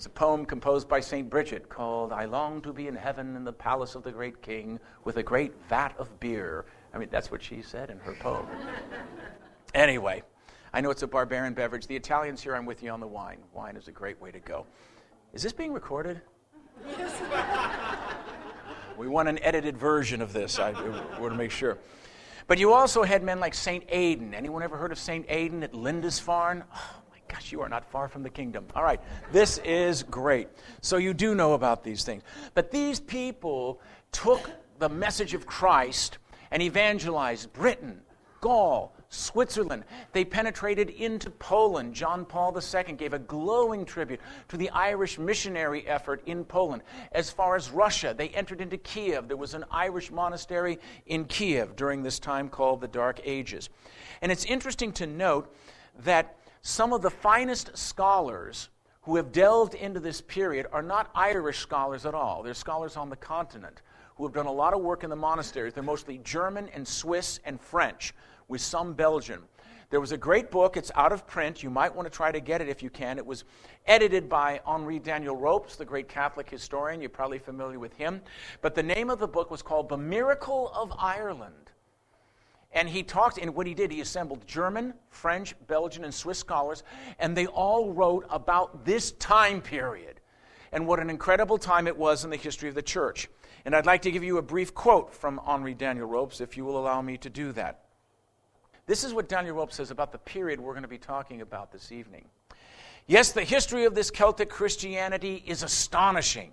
It's 0.00 0.06
a 0.06 0.08
poem 0.08 0.46
composed 0.46 0.88
by 0.88 1.00
St. 1.00 1.28
Bridget 1.28 1.68
called 1.68 2.10
I 2.10 2.24
Long 2.24 2.62
to 2.62 2.72
Be 2.72 2.88
in 2.88 2.96
Heaven 2.96 3.36
in 3.36 3.44
the 3.44 3.52
Palace 3.52 3.94
of 3.94 4.02
the 4.02 4.10
Great 4.10 4.40
King 4.40 4.80
with 5.04 5.18
a 5.18 5.22
great 5.22 5.52
vat 5.68 5.94
of 5.98 6.18
beer. 6.20 6.64
I 6.94 6.96
mean, 6.96 7.08
that's 7.10 7.30
what 7.30 7.42
she 7.42 7.60
said 7.60 7.90
in 7.90 7.98
her 7.98 8.14
poem. 8.14 8.46
anyway, 9.74 10.22
I 10.72 10.80
know 10.80 10.88
it's 10.88 11.02
a 11.02 11.06
barbarian 11.06 11.52
beverage. 11.52 11.86
The 11.86 11.96
Italians 11.96 12.40
here, 12.40 12.56
I'm 12.56 12.64
with 12.64 12.82
you 12.82 12.88
on 12.88 13.00
the 13.00 13.06
wine. 13.06 13.40
Wine 13.52 13.76
is 13.76 13.88
a 13.88 13.92
great 13.92 14.18
way 14.22 14.32
to 14.32 14.40
go. 14.40 14.64
Is 15.34 15.42
this 15.42 15.52
being 15.52 15.74
recorded? 15.74 16.22
we 18.96 19.06
want 19.06 19.28
an 19.28 19.38
edited 19.42 19.76
version 19.76 20.22
of 20.22 20.32
this. 20.32 20.58
I 20.58 20.70
want 21.20 21.34
to 21.34 21.36
make 21.36 21.50
sure. 21.50 21.76
But 22.46 22.58
you 22.58 22.72
also 22.72 23.02
had 23.02 23.22
men 23.22 23.38
like 23.38 23.52
St. 23.52 23.84
Aidan. 23.90 24.32
Anyone 24.32 24.62
ever 24.62 24.78
heard 24.78 24.92
of 24.92 24.98
St. 24.98 25.26
Aidan 25.28 25.62
at 25.62 25.74
Lindisfarne? 25.74 26.64
Oh 26.72 26.94
my 26.96 26.99
gosh, 27.30 27.52
you 27.52 27.60
are 27.60 27.68
not 27.68 27.84
far 27.90 28.08
from 28.08 28.22
the 28.22 28.30
kingdom. 28.30 28.66
All 28.74 28.82
right, 28.82 29.00
this 29.32 29.58
is 29.58 30.02
great. 30.02 30.48
So 30.80 30.96
you 30.96 31.14
do 31.14 31.34
know 31.34 31.54
about 31.54 31.84
these 31.84 32.04
things. 32.04 32.22
But 32.54 32.70
these 32.70 33.00
people 33.00 33.80
took 34.12 34.50
the 34.78 34.88
message 34.88 35.34
of 35.34 35.46
Christ 35.46 36.18
and 36.50 36.62
evangelized 36.62 37.52
Britain, 37.52 38.00
Gaul, 38.40 38.94
Switzerland. 39.10 39.84
They 40.12 40.24
penetrated 40.24 40.90
into 40.90 41.30
Poland. 41.30 41.94
John 41.94 42.24
Paul 42.24 42.56
II 42.56 42.94
gave 42.94 43.12
a 43.12 43.18
glowing 43.18 43.84
tribute 43.84 44.20
to 44.48 44.56
the 44.56 44.70
Irish 44.70 45.18
missionary 45.18 45.86
effort 45.86 46.22
in 46.26 46.44
Poland. 46.44 46.82
As 47.12 47.30
far 47.30 47.56
as 47.56 47.70
Russia, 47.70 48.14
they 48.16 48.28
entered 48.30 48.60
into 48.60 48.78
Kiev. 48.78 49.28
There 49.28 49.36
was 49.36 49.54
an 49.54 49.64
Irish 49.70 50.10
monastery 50.10 50.78
in 51.06 51.24
Kiev 51.24 51.76
during 51.76 52.02
this 52.02 52.18
time 52.18 52.48
called 52.48 52.80
the 52.80 52.88
Dark 52.88 53.20
Ages. 53.24 53.68
And 54.22 54.32
it's 54.32 54.44
interesting 54.44 54.92
to 54.92 55.06
note 55.06 55.54
that 56.04 56.36
some 56.62 56.92
of 56.92 57.02
the 57.02 57.10
finest 57.10 57.76
scholars 57.76 58.68
who 59.02 59.16
have 59.16 59.32
delved 59.32 59.74
into 59.74 60.00
this 60.00 60.20
period 60.20 60.66
are 60.72 60.82
not 60.82 61.10
Irish 61.14 61.58
scholars 61.58 62.04
at 62.04 62.14
all. 62.14 62.42
They're 62.42 62.54
scholars 62.54 62.96
on 62.96 63.08
the 63.08 63.16
continent 63.16 63.82
who 64.16 64.24
have 64.24 64.34
done 64.34 64.46
a 64.46 64.52
lot 64.52 64.74
of 64.74 64.82
work 64.82 65.02
in 65.02 65.10
the 65.10 65.16
monasteries. 65.16 65.72
They're 65.72 65.82
mostly 65.82 66.18
German 66.18 66.68
and 66.74 66.86
Swiss 66.86 67.40
and 67.46 67.58
French 67.60 68.12
with 68.48 68.60
some 68.60 68.92
Belgian. 68.92 69.40
There 69.88 70.00
was 70.00 70.12
a 70.12 70.18
great 70.18 70.50
book. 70.50 70.76
It's 70.76 70.92
out 70.94 71.10
of 71.10 71.26
print. 71.26 71.62
You 71.62 71.70
might 71.70 71.94
want 71.94 72.06
to 72.06 72.14
try 72.14 72.30
to 72.30 72.38
get 72.38 72.60
it 72.60 72.68
if 72.68 72.82
you 72.82 72.90
can. 72.90 73.18
It 73.18 73.26
was 73.26 73.44
edited 73.86 74.28
by 74.28 74.60
Henri 74.64 74.98
Daniel 75.00 75.34
Rops, 75.34 75.74
the 75.74 75.84
great 75.84 76.08
Catholic 76.08 76.48
historian. 76.48 77.00
You're 77.00 77.10
probably 77.10 77.38
familiar 77.38 77.78
with 77.78 77.94
him. 77.94 78.20
But 78.60 78.74
the 78.74 78.82
name 78.82 79.10
of 79.10 79.18
the 79.18 79.26
book 79.26 79.50
was 79.50 79.62
called 79.62 79.88
The 79.88 79.96
Miracle 79.96 80.70
of 80.74 80.92
Ireland. 80.96 81.69
And 82.72 82.88
he 82.88 83.02
talked, 83.02 83.38
and 83.38 83.54
what 83.54 83.66
he 83.66 83.74
did, 83.74 83.90
he 83.90 84.00
assembled 84.00 84.46
German, 84.46 84.94
French, 85.08 85.54
Belgian, 85.66 86.04
and 86.04 86.14
Swiss 86.14 86.38
scholars, 86.38 86.84
and 87.18 87.36
they 87.36 87.46
all 87.46 87.92
wrote 87.92 88.26
about 88.30 88.84
this 88.84 89.12
time 89.12 89.60
period 89.60 90.20
and 90.72 90.86
what 90.86 91.00
an 91.00 91.10
incredible 91.10 91.58
time 91.58 91.88
it 91.88 91.96
was 91.96 92.24
in 92.24 92.30
the 92.30 92.36
history 92.36 92.68
of 92.68 92.76
the 92.76 92.82
church. 92.82 93.28
And 93.64 93.74
I'd 93.74 93.86
like 93.86 94.02
to 94.02 94.10
give 94.10 94.22
you 94.22 94.38
a 94.38 94.42
brief 94.42 94.72
quote 94.72 95.12
from 95.12 95.40
Henri 95.44 95.74
Daniel 95.74 96.06
Rops, 96.06 96.40
if 96.40 96.56
you 96.56 96.64
will 96.64 96.78
allow 96.78 97.02
me 97.02 97.18
to 97.18 97.28
do 97.28 97.52
that. 97.52 97.86
This 98.86 99.04
is 99.04 99.12
what 99.12 99.28
Daniel 99.28 99.56
Rope 99.56 99.72
says 99.72 99.90
about 99.90 100.12
the 100.12 100.18
period 100.18 100.60
we're 100.60 100.72
going 100.72 100.82
to 100.82 100.88
be 100.88 100.98
talking 100.98 101.42
about 101.42 101.70
this 101.70 101.92
evening. 101.92 102.24
Yes, 103.06 103.32
the 103.32 103.44
history 103.44 103.84
of 103.84 103.94
this 103.94 104.10
Celtic 104.10 104.48
Christianity 104.48 105.42
is 105.46 105.62
astonishing 105.62 106.52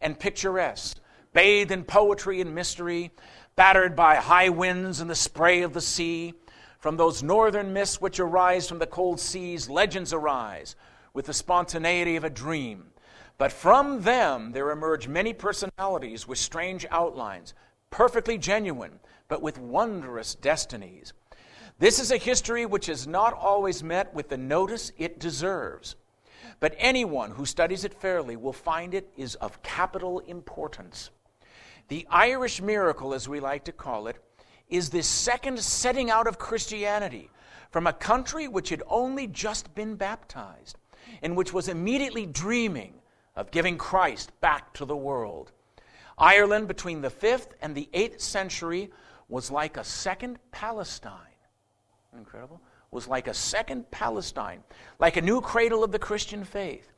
and 0.00 0.18
picturesque, 0.18 0.98
bathed 1.32 1.70
in 1.70 1.84
poetry 1.84 2.40
and 2.40 2.54
mystery, 2.54 3.10
battered 3.56 3.94
by 3.94 4.16
high 4.16 4.48
winds 4.48 5.00
and 5.00 5.08
the 5.08 5.14
spray 5.14 5.62
of 5.62 5.72
the 5.72 5.80
sea. 5.80 6.34
From 6.78 6.96
those 6.96 7.22
northern 7.22 7.72
mists 7.72 8.00
which 8.00 8.20
arise 8.20 8.68
from 8.68 8.78
the 8.78 8.86
cold 8.86 9.20
seas, 9.20 9.70
legends 9.70 10.12
arise 10.12 10.76
with 11.12 11.26
the 11.26 11.32
spontaneity 11.32 12.16
of 12.16 12.24
a 12.24 12.30
dream. 12.30 12.86
But 13.38 13.52
from 13.52 14.02
them 14.02 14.52
there 14.52 14.70
emerge 14.70 15.08
many 15.08 15.32
personalities 15.32 16.28
with 16.28 16.38
strange 16.38 16.86
outlines, 16.90 17.54
perfectly 17.90 18.38
genuine, 18.38 19.00
but 19.28 19.42
with 19.42 19.58
wondrous 19.58 20.34
destinies. 20.34 21.12
This 21.78 21.98
is 21.98 22.12
a 22.12 22.16
history 22.16 22.66
which 22.66 22.86
has 22.86 23.06
not 23.06 23.32
always 23.32 23.82
met 23.82 24.14
with 24.14 24.28
the 24.28 24.36
notice 24.36 24.92
it 24.98 25.18
deserves. 25.18 25.96
But 26.60 26.76
anyone 26.78 27.32
who 27.32 27.46
studies 27.46 27.84
it 27.84 27.94
fairly 27.94 28.36
will 28.36 28.52
find 28.52 28.94
it 28.94 29.10
is 29.16 29.34
of 29.36 29.62
capital 29.62 30.20
importance. 30.20 31.10
The 31.88 32.06
Irish 32.10 32.60
miracle, 32.62 33.14
as 33.14 33.28
we 33.28 33.40
like 33.40 33.64
to 33.64 33.72
call 33.72 34.06
it, 34.06 34.16
is 34.68 34.90
this 34.90 35.06
second 35.06 35.58
setting 35.60 36.10
out 36.10 36.26
of 36.26 36.38
Christianity 36.38 37.30
from 37.70 37.86
a 37.86 37.92
country 37.92 38.48
which 38.48 38.70
had 38.70 38.82
only 38.88 39.26
just 39.26 39.74
been 39.74 39.96
baptized 39.96 40.78
and 41.22 41.36
which 41.36 41.52
was 41.52 41.68
immediately 41.68 42.26
dreaming 42.26 42.94
of 43.36 43.50
giving 43.50 43.76
Christ 43.76 44.32
back 44.40 44.72
to 44.74 44.84
the 44.84 44.96
world. 44.96 45.52
Ireland 46.16 46.68
between 46.68 47.02
the 47.02 47.10
5th 47.10 47.48
and 47.60 47.74
the 47.74 47.88
8th 47.92 48.20
century 48.20 48.90
was 49.28 49.50
like 49.50 49.76
a 49.76 49.84
second 49.84 50.38
Palestine 50.52 51.34
incredible? 52.18 52.60
Was 52.90 53.08
like 53.08 53.28
a 53.28 53.34
second 53.34 53.90
Palestine, 53.90 54.62
like 54.98 55.16
a 55.16 55.22
new 55.22 55.40
cradle 55.40 55.82
of 55.82 55.92
the 55.92 55.98
Christian 55.98 56.44
faith. 56.44 56.92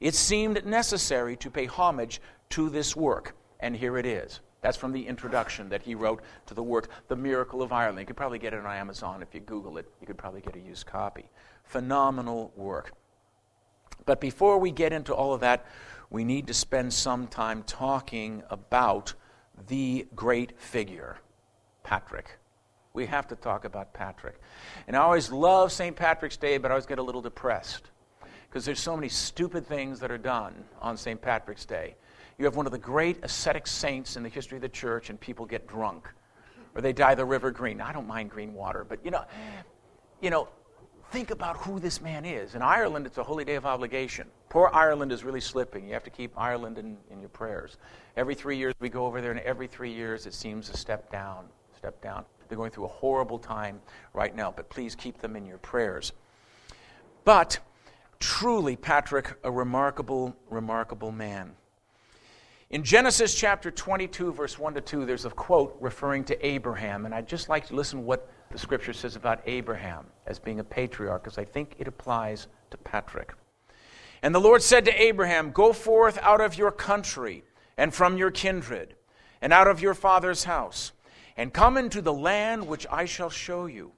It 0.00 0.14
seemed 0.14 0.64
necessary 0.64 1.36
to 1.36 1.50
pay 1.50 1.66
homage 1.66 2.20
to 2.50 2.70
this 2.70 2.96
work, 2.96 3.34
and 3.60 3.76
here 3.76 3.96
it 3.98 4.06
is. 4.06 4.40
That's 4.60 4.76
from 4.76 4.92
the 4.92 5.06
introduction 5.06 5.68
that 5.70 5.82
he 5.82 5.94
wrote 5.94 6.22
to 6.46 6.54
the 6.54 6.62
work, 6.62 6.90
The 7.08 7.16
Miracle 7.16 7.62
of 7.62 7.72
Ireland. 7.72 8.00
You 8.00 8.06
could 8.06 8.16
probably 8.16 8.38
get 8.38 8.52
it 8.52 8.64
on 8.64 8.76
Amazon 8.76 9.22
if 9.22 9.34
you 9.34 9.40
Google 9.40 9.78
it. 9.78 9.90
You 10.00 10.06
could 10.06 10.18
probably 10.18 10.42
get 10.42 10.56
a 10.56 10.60
used 10.60 10.86
copy. 10.86 11.30
Phenomenal 11.64 12.52
work. 12.56 12.92
But 14.04 14.20
before 14.20 14.58
we 14.58 14.70
get 14.70 14.92
into 14.92 15.14
all 15.14 15.32
of 15.32 15.40
that, 15.40 15.64
we 16.10 16.24
need 16.24 16.46
to 16.48 16.54
spend 16.54 16.92
some 16.92 17.26
time 17.26 17.62
talking 17.62 18.42
about 18.50 19.14
the 19.68 20.06
great 20.14 20.60
figure, 20.60 21.18
Patrick 21.82 22.38
we 22.92 23.06
have 23.06 23.28
to 23.28 23.36
talk 23.36 23.64
about 23.64 23.92
Patrick. 23.92 24.40
And 24.86 24.96
I 24.96 25.00
always 25.00 25.30
love 25.30 25.72
St. 25.72 25.94
Patrick's 25.94 26.36
Day, 26.36 26.58
but 26.58 26.70
I 26.70 26.74
always 26.74 26.86
get 26.86 26.98
a 26.98 27.02
little 27.02 27.22
depressed 27.22 27.90
because 28.48 28.64
there's 28.64 28.80
so 28.80 28.96
many 28.96 29.08
stupid 29.08 29.66
things 29.66 30.00
that 30.00 30.10
are 30.10 30.18
done 30.18 30.64
on 30.80 30.96
St. 30.96 31.20
Patrick's 31.20 31.64
Day. 31.64 31.94
You 32.40 32.46
have 32.46 32.56
one 32.56 32.64
of 32.64 32.72
the 32.72 32.78
great 32.78 33.18
ascetic 33.22 33.66
saints 33.66 34.16
in 34.16 34.22
the 34.22 34.30
history 34.30 34.56
of 34.56 34.62
the 34.62 34.68
church, 34.70 35.10
and 35.10 35.20
people 35.20 35.44
get 35.44 35.66
drunk, 35.68 36.08
or 36.74 36.80
they 36.80 36.94
dye 36.94 37.14
the 37.14 37.26
river 37.26 37.50
green. 37.50 37.82
I 37.82 37.92
don't 37.92 38.06
mind 38.06 38.30
green 38.30 38.54
water, 38.54 38.82
but 38.82 39.04
you 39.04 39.10
know, 39.10 39.26
you 40.22 40.30
know, 40.30 40.48
think 41.10 41.32
about 41.32 41.58
who 41.58 41.78
this 41.78 42.00
man 42.00 42.24
is. 42.24 42.54
In 42.54 42.62
Ireland, 42.62 43.04
it's 43.04 43.18
a 43.18 43.22
holy 43.22 43.44
day 43.44 43.56
of 43.56 43.66
obligation. 43.66 44.26
Poor 44.48 44.70
Ireland 44.72 45.12
is 45.12 45.22
really 45.22 45.42
slipping. 45.42 45.86
You 45.86 45.92
have 45.92 46.02
to 46.04 46.10
keep 46.10 46.32
Ireland 46.34 46.78
in, 46.78 46.96
in 47.10 47.20
your 47.20 47.28
prayers. 47.28 47.76
Every 48.16 48.34
three 48.34 48.56
years 48.56 48.72
we 48.80 48.88
go 48.88 49.04
over 49.04 49.20
there, 49.20 49.32
and 49.32 49.40
every 49.40 49.66
three 49.66 49.92
years 49.92 50.24
it 50.24 50.32
seems 50.32 50.70
a 50.70 50.76
step 50.78 51.12
down, 51.12 51.44
step 51.76 52.00
down. 52.00 52.24
They're 52.48 52.56
going 52.56 52.70
through 52.70 52.86
a 52.86 52.88
horrible 52.88 53.38
time 53.38 53.82
right 54.14 54.34
now, 54.34 54.50
but 54.50 54.70
please 54.70 54.94
keep 54.94 55.18
them 55.18 55.36
in 55.36 55.44
your 55.44 55.58
prayers. 55.58 56.12
But 57.26 57.58
truly, 58.18 58.76
Patrick, 58.76 59.36
a 59.44 59.50
remarkable, 59.50 60.34
remarkable 60.48 61.12
man. 61.12 61.52
In 62.70 62.84
Genesis 62.84 63.34
chapter 63.34 63.68
22, 63.72 64.32
verse 64.32 64.56
1 64.56 64.74
to 64.74 64.80
2, 64.80 65.04
there's 65.04 65.24
a 65.24 65.30
quote 65.30 65.76
referring 65.80 66.22
to 66.26 66.46
Abraham, 66.46 67.04
and 67.04 67.12
I'd 67.12 67.26
just 67.26 67.48
like 67.48 67.66
to 67.66 67.74
listen 67.74 67.98
to 67.98 68.04
what 68.04 68.30
the 68.52 68.58
scripture 68.58 68.92
says 68.92 69.16
about 69.16 69.40
Abraham 69.44 70.06
as 70.24 70.38
being 70.38 70.60
a 70.60 70.64
patriarch, 70.64 71.24
because 71.24 71.36
I 71.36 71.44
think 71.44 71.74
it 71.80 71.88
applies 71.88 72.46
to 72.70 72.76
Patrick. 72.76 73.34
And 74.22 74.32
the 74.32 74.40
Lord 74.40 74.62
said 74.62 74.84
to 74.84 75.02
Abraham, 75.02 75.50
Go 75.50 75.72
forth 75.72 76.16
out 76.22 76.40
of 76.40 76.56
your 76.56 76.70
country 76.70 77.42
and 77.76 77.92
from 77.92 78.16
your 78.16 78.30
kindred 78.30 78.94
and 79.42 79.52
out 79.52 79.66
of 79.66 79.82
your 79.82 79.94
father's 79.94 80.44
house 80.44 80.92
and 81.36 81.52
come 81.52 81.76
into 81.76 82.00
the 82.00 82.12
land 82.12 82.68
which 82.68 82.86
I 82.88 83.04
shall 83.04 83.30
show 83.30 83.66
you. 83.66 83.90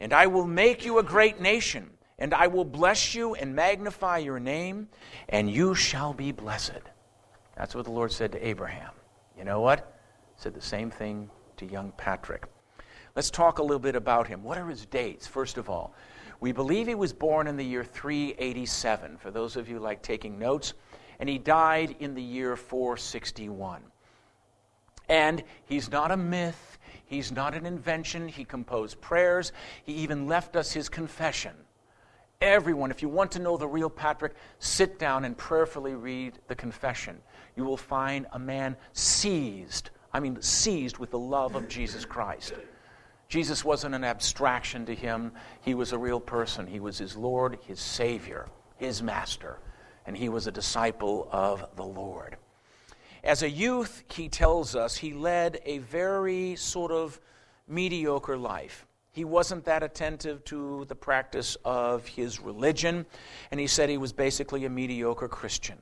And 0.00 0.12
I 0.12 0.26
will 0.26 0.46
make 0.46 0.84
you 0.84 0.98
a 0.98 1.04
great 1.04 1.40
nation, 1.40 1.90
and 2.18 2.34
I 2.34 2.48
will 2.48 2.64
bless 2.64 3.14
you 3.14 3.36
and 3.36 3.54
magnify 3.54 4.18
your 4.18 4.40
name, 4.40 4.88
and 5.28 5.48
you 5.48 5.76
shall 5.76 6.12
be 6.14 6.32
blessed. 6.32 6.82
That's 7.58 7.74
what 7.74 7.84
the 7.84 7.90
Lord 7.90 8.12
said 8.12 8.30
to 8.32 8.46
Abraham. 8.46 8.92
You 9.36 9.44
know 9.44 9.60
what? 9.60 10.00
Said 10.36 10.54
the 10.54 10.60
same 10.60 10.92
thing 10.92 11.28
to 11.56 11.66
young 11.66 11.92
Patrick. 11.96 12.46
Let's 13.16 13.30
talk 13.30 13.58
a 13.58 13.62
little 13.62 13.80
bit 13.80 13.96
about 13.96 14.28
him. 14.28 14.44
What 14.44 14.58
are 14.58 14.68
his 14.68 14.86
dates, 14.86 15.26
first 15.26 15.58
of 15.58 15.68
all? 15.68 15.92
We 16.38 16.52
believe 16.52 16.86
he 16.86 16.94
was 16.94 17.12
born 17.12 17.48
in 17.48 17.56
the 17.56 17.64
year 17.64 17.82
387, 17.82 19.16
for 19.16 19.32
those 19.32 19.56
of 19.56 19.68
you 19.68 19.80
like 19.80 20.02
taking 20.02 20.38
notes, 20.38 20.74
and 21.18 21.28
he 21.28 21.36
died 21.36 21.96
in 21.98 22.14
the 22.14 22.22
year 22.22 22.54
461. 22.54 23.82
And 25.08 25.42
he's 25.64 25.90
not 25.90 26.12
a 26.12 26.16
myth, 26.16 26.78
he's 27.06 27.32
not 27.32 27.54
an 27.54 27.66
invention. 27.66 28.28
He 28.28 28.44
composed 28.44 29.00
prayers, 29.00 29.50
he 29.82 29.94
even 29.94 30.28
left 30.28 30.54
us 30.54 30.70
his 30.70 30.88
confession. 30.88 31.54
Everyone, 32.40 32.92
if 32.92 33.02
you 33.02 33.08
want 33.08 33.32
to 33.32 33.40
know 33.40 33.56
the 33.56 33.66
real 33.66 33.90
Patrick, 33.90 34.34
sit 34.60 34.98
down 34.98 35.24
and 35.24 35.36
prayerfully 35.36 35.94
read 35.94 36.38
the 36.46 36.54
confession. 36.54 37.18
You 37.56 37.64
will 37.64 37.76
find 37.76 38.26
a 38.32 38.38
man 38.38 38.76
seized, 38.92 39.90
I 40.12 40.20
mean, 40.20 40.40
seized 40.40 40.98
with 40.98 41.10
the 41.10 41.18
love 41.18 41.56
of 41.56 41.68
Jesus 41.68 42.04
Christ. 42.04 42.54
Jesus 43.28 43.64
wasn't 43.64 43.96
an 43.96 44.04
abstraction 44.04 44.86
to 44.86 44.94
him, 44.94 45.32
he 45.62 45.74
was 45.74 45.92
a 45.92 45.98
real 45.98 46.20
person. 46.20 46.66
He 46.66 46.78
was 46.80 46.96
his 46.96 47.16
Lord, 47.16 47.58
his 47.66 47.80
Savior, 47.80 48.46
his 48.76 49.02
Master, 49.02 49.58
and 50.06 50.16
he 50.16 50.28
was 50.28 50.46
a 50.46 50.52
disciple 50.52 51.28
of 51.32 51.68
the 51.74 51.84
Lord. 51.84 52.36
As 53.24 53.42
a 53.42 53.50
youth, 53.50 54.04
he 54.12 54.28
tells 54.28 54.76
us 54.76 54.96
he 54.96 55.12
led 55.12 55.60
a 55.64 55.78
very 55.78 56.54
sort 56.54 56.92
of 56.92 57.20
mediocre 57.66 58.38
life. 58.38 58.86
He 59.18 59.24
wasn't 59.24 59.64
that 59.64 59.82
attentive 59.82 60.44
to 60.44 60.84
the 60.84 60.94
practice 60.94 61.56
of 61.64 62.06
his 62.06 62.38
religion, 62.38 63.04
and 63.50 63.58
he 63.58 63.66
said 63.66 63.88
he 63.88 63.98
was 63.98 64.12
basically 64.12 64.64
a 64.64 64.70
mediocre 64.70 65.26
Christian. 65.26 65.76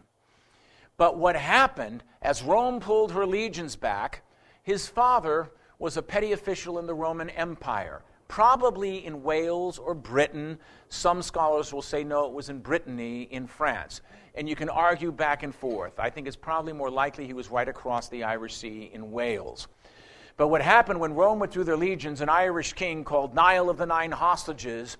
But 0.96 1.18
what 1.18 1.36
happened, 1.36 2.02
as 2.22 2.42
Rome 2.42 2.80
pulled 2.80 3.12
her 3.12 3.26
legions 3.26 3.76
back, 3.76 4.22
his 4.62 4.88
father 4.88 5.50
was 5.78 5.98
a 5.98 6.02
petty 6.02 6.32
official 6.32 6.78
in 6.78 6.86
the 6.86 6.94
Roman 6.94 7.28
Empire, 7.28 8.00
probably 8.26 9.04
in 9.04 9.22
Wales 9.22 9.78
or 9.78 9.92
Britain. 9.92 10.58
Some 10.88 11.20
scholars 11.20 11.74
will 11.74 11.82
say 11.82 12.04
no, 12.04 12.24
it 12.24 12.32
was 12.32 12.48
in 12.48 12.60
Brittany 12.60 13.24
in 13.24 13.46
France. 13.46 14.00
And 14.34 14.48
you 14.48 14.56
can 14.56 14.70
argue 14.70 15.12
back 15.12 15.42
and 15.42 15.54
forth. 15.54 16.00
I 16.00 16.08
think 16.08 16.26
it's 16.26 16.36
probably 16.36 16.72
more 16.72 16.90
likely 16.90 17.26
he 17.26 17.34
was 17.34 17.50
right 17.50 17.68
across 17.68 18.08
the 18.08 18.24
Irish 18.24 18.56
Sea 18.56 18.90
in 18.94 19.12
Wales. 19.12 19.68
But 20.36 20.48
what 20.48 20.60
happened 20.60 21.00
when 21.00 21.14
Rome 21.14 21.38
withdrew 21.38 21.64
their 21.64 21.76
legions, 21.76 22.20
an 22.20 22.28
Irish 22.28 22.74
king 22.74 23.04
called 23.04 23.34
Niall 23.34 23.70
of 23.70 23.78
the 23.78 23.86
Nine 23.86 24.12
Hostages, 24.12 24.98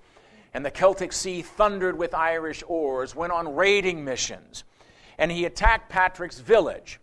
and 0.53 0.65
the 0.65 0.71
Celtic 0.71 1.13
Sea 1.13 1.43
thundered 1.43 1.97
with 1.97 2.15
Irish 2.15 2.63
oars, 2.67 3.15
went 3.15 3.31
on 3.31 3.55
raiding 3.55 4.03
missions. 4.03 4.63
And 5.19 5.31
he 5.31 5.45
attacked 5.45 5.89
Patrick's 5.89 6.39
village 6.39 6.99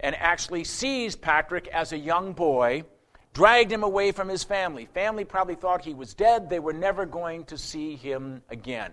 and 0.00 0.16
actually 0.16 0.64
seized 0.64 1.20
Patrick 1.20 1.68
as 1.68 1.92
a 1.92 1.98
young 1.98 2.32
boy, 2.32 2.84
dragged 3.32 3.70
him 3.70 3.82
away 3.82 4.12
from 4.12 4.28
his 4.28 4.42
family. 4.42 4.86
Family 4.86 5.24
probably 5.24 5.54
thought 5.54 5.84
he 5.84 5.94
was 5.94 6.14
dead. 6.14 6.50
They 6.50 6.58
were 6.58 6.72
never 6.72 7.06
going 7.06 7.44
to 7.44 7.58
see 7.58 7.94
him 7.94 8.42
again. 8.50 8.92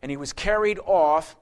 And 0.00 0.10
he 0.10 0.16
was 0.16 0.32
carried 0.32 0.78
off 0.80 1.36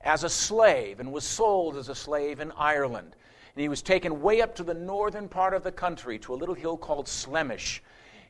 as 0.00 0.24
a 0.24 0.28
slave 0.28 1.00
and 1.00 1.12
was 1.12 1.24
sold 1.24 1.76
as 1.76 1.88
a 1.88 1.94
slave 1.94 2.40
in 2.40 2.52
Ireland. 2.52 3.16
And 3.54 3.62
he 3.62 3.68
was 3.68 3.82
taken 3.82 4.22
way 4.22 4.40
up 4.40 4.54
to 4.56 4.62
the 4.62 4.74
northern 4.74 5.28
part 5.28 5.54
of 5.54 5.62
the 5.62 5.72
country 5.72 6.18
to 6.20 6.34
a 6.34 6.36
little 6.36 6.54
hill 6.54 6.76
called 6.76 7.06
Slemish. 7.06 7.82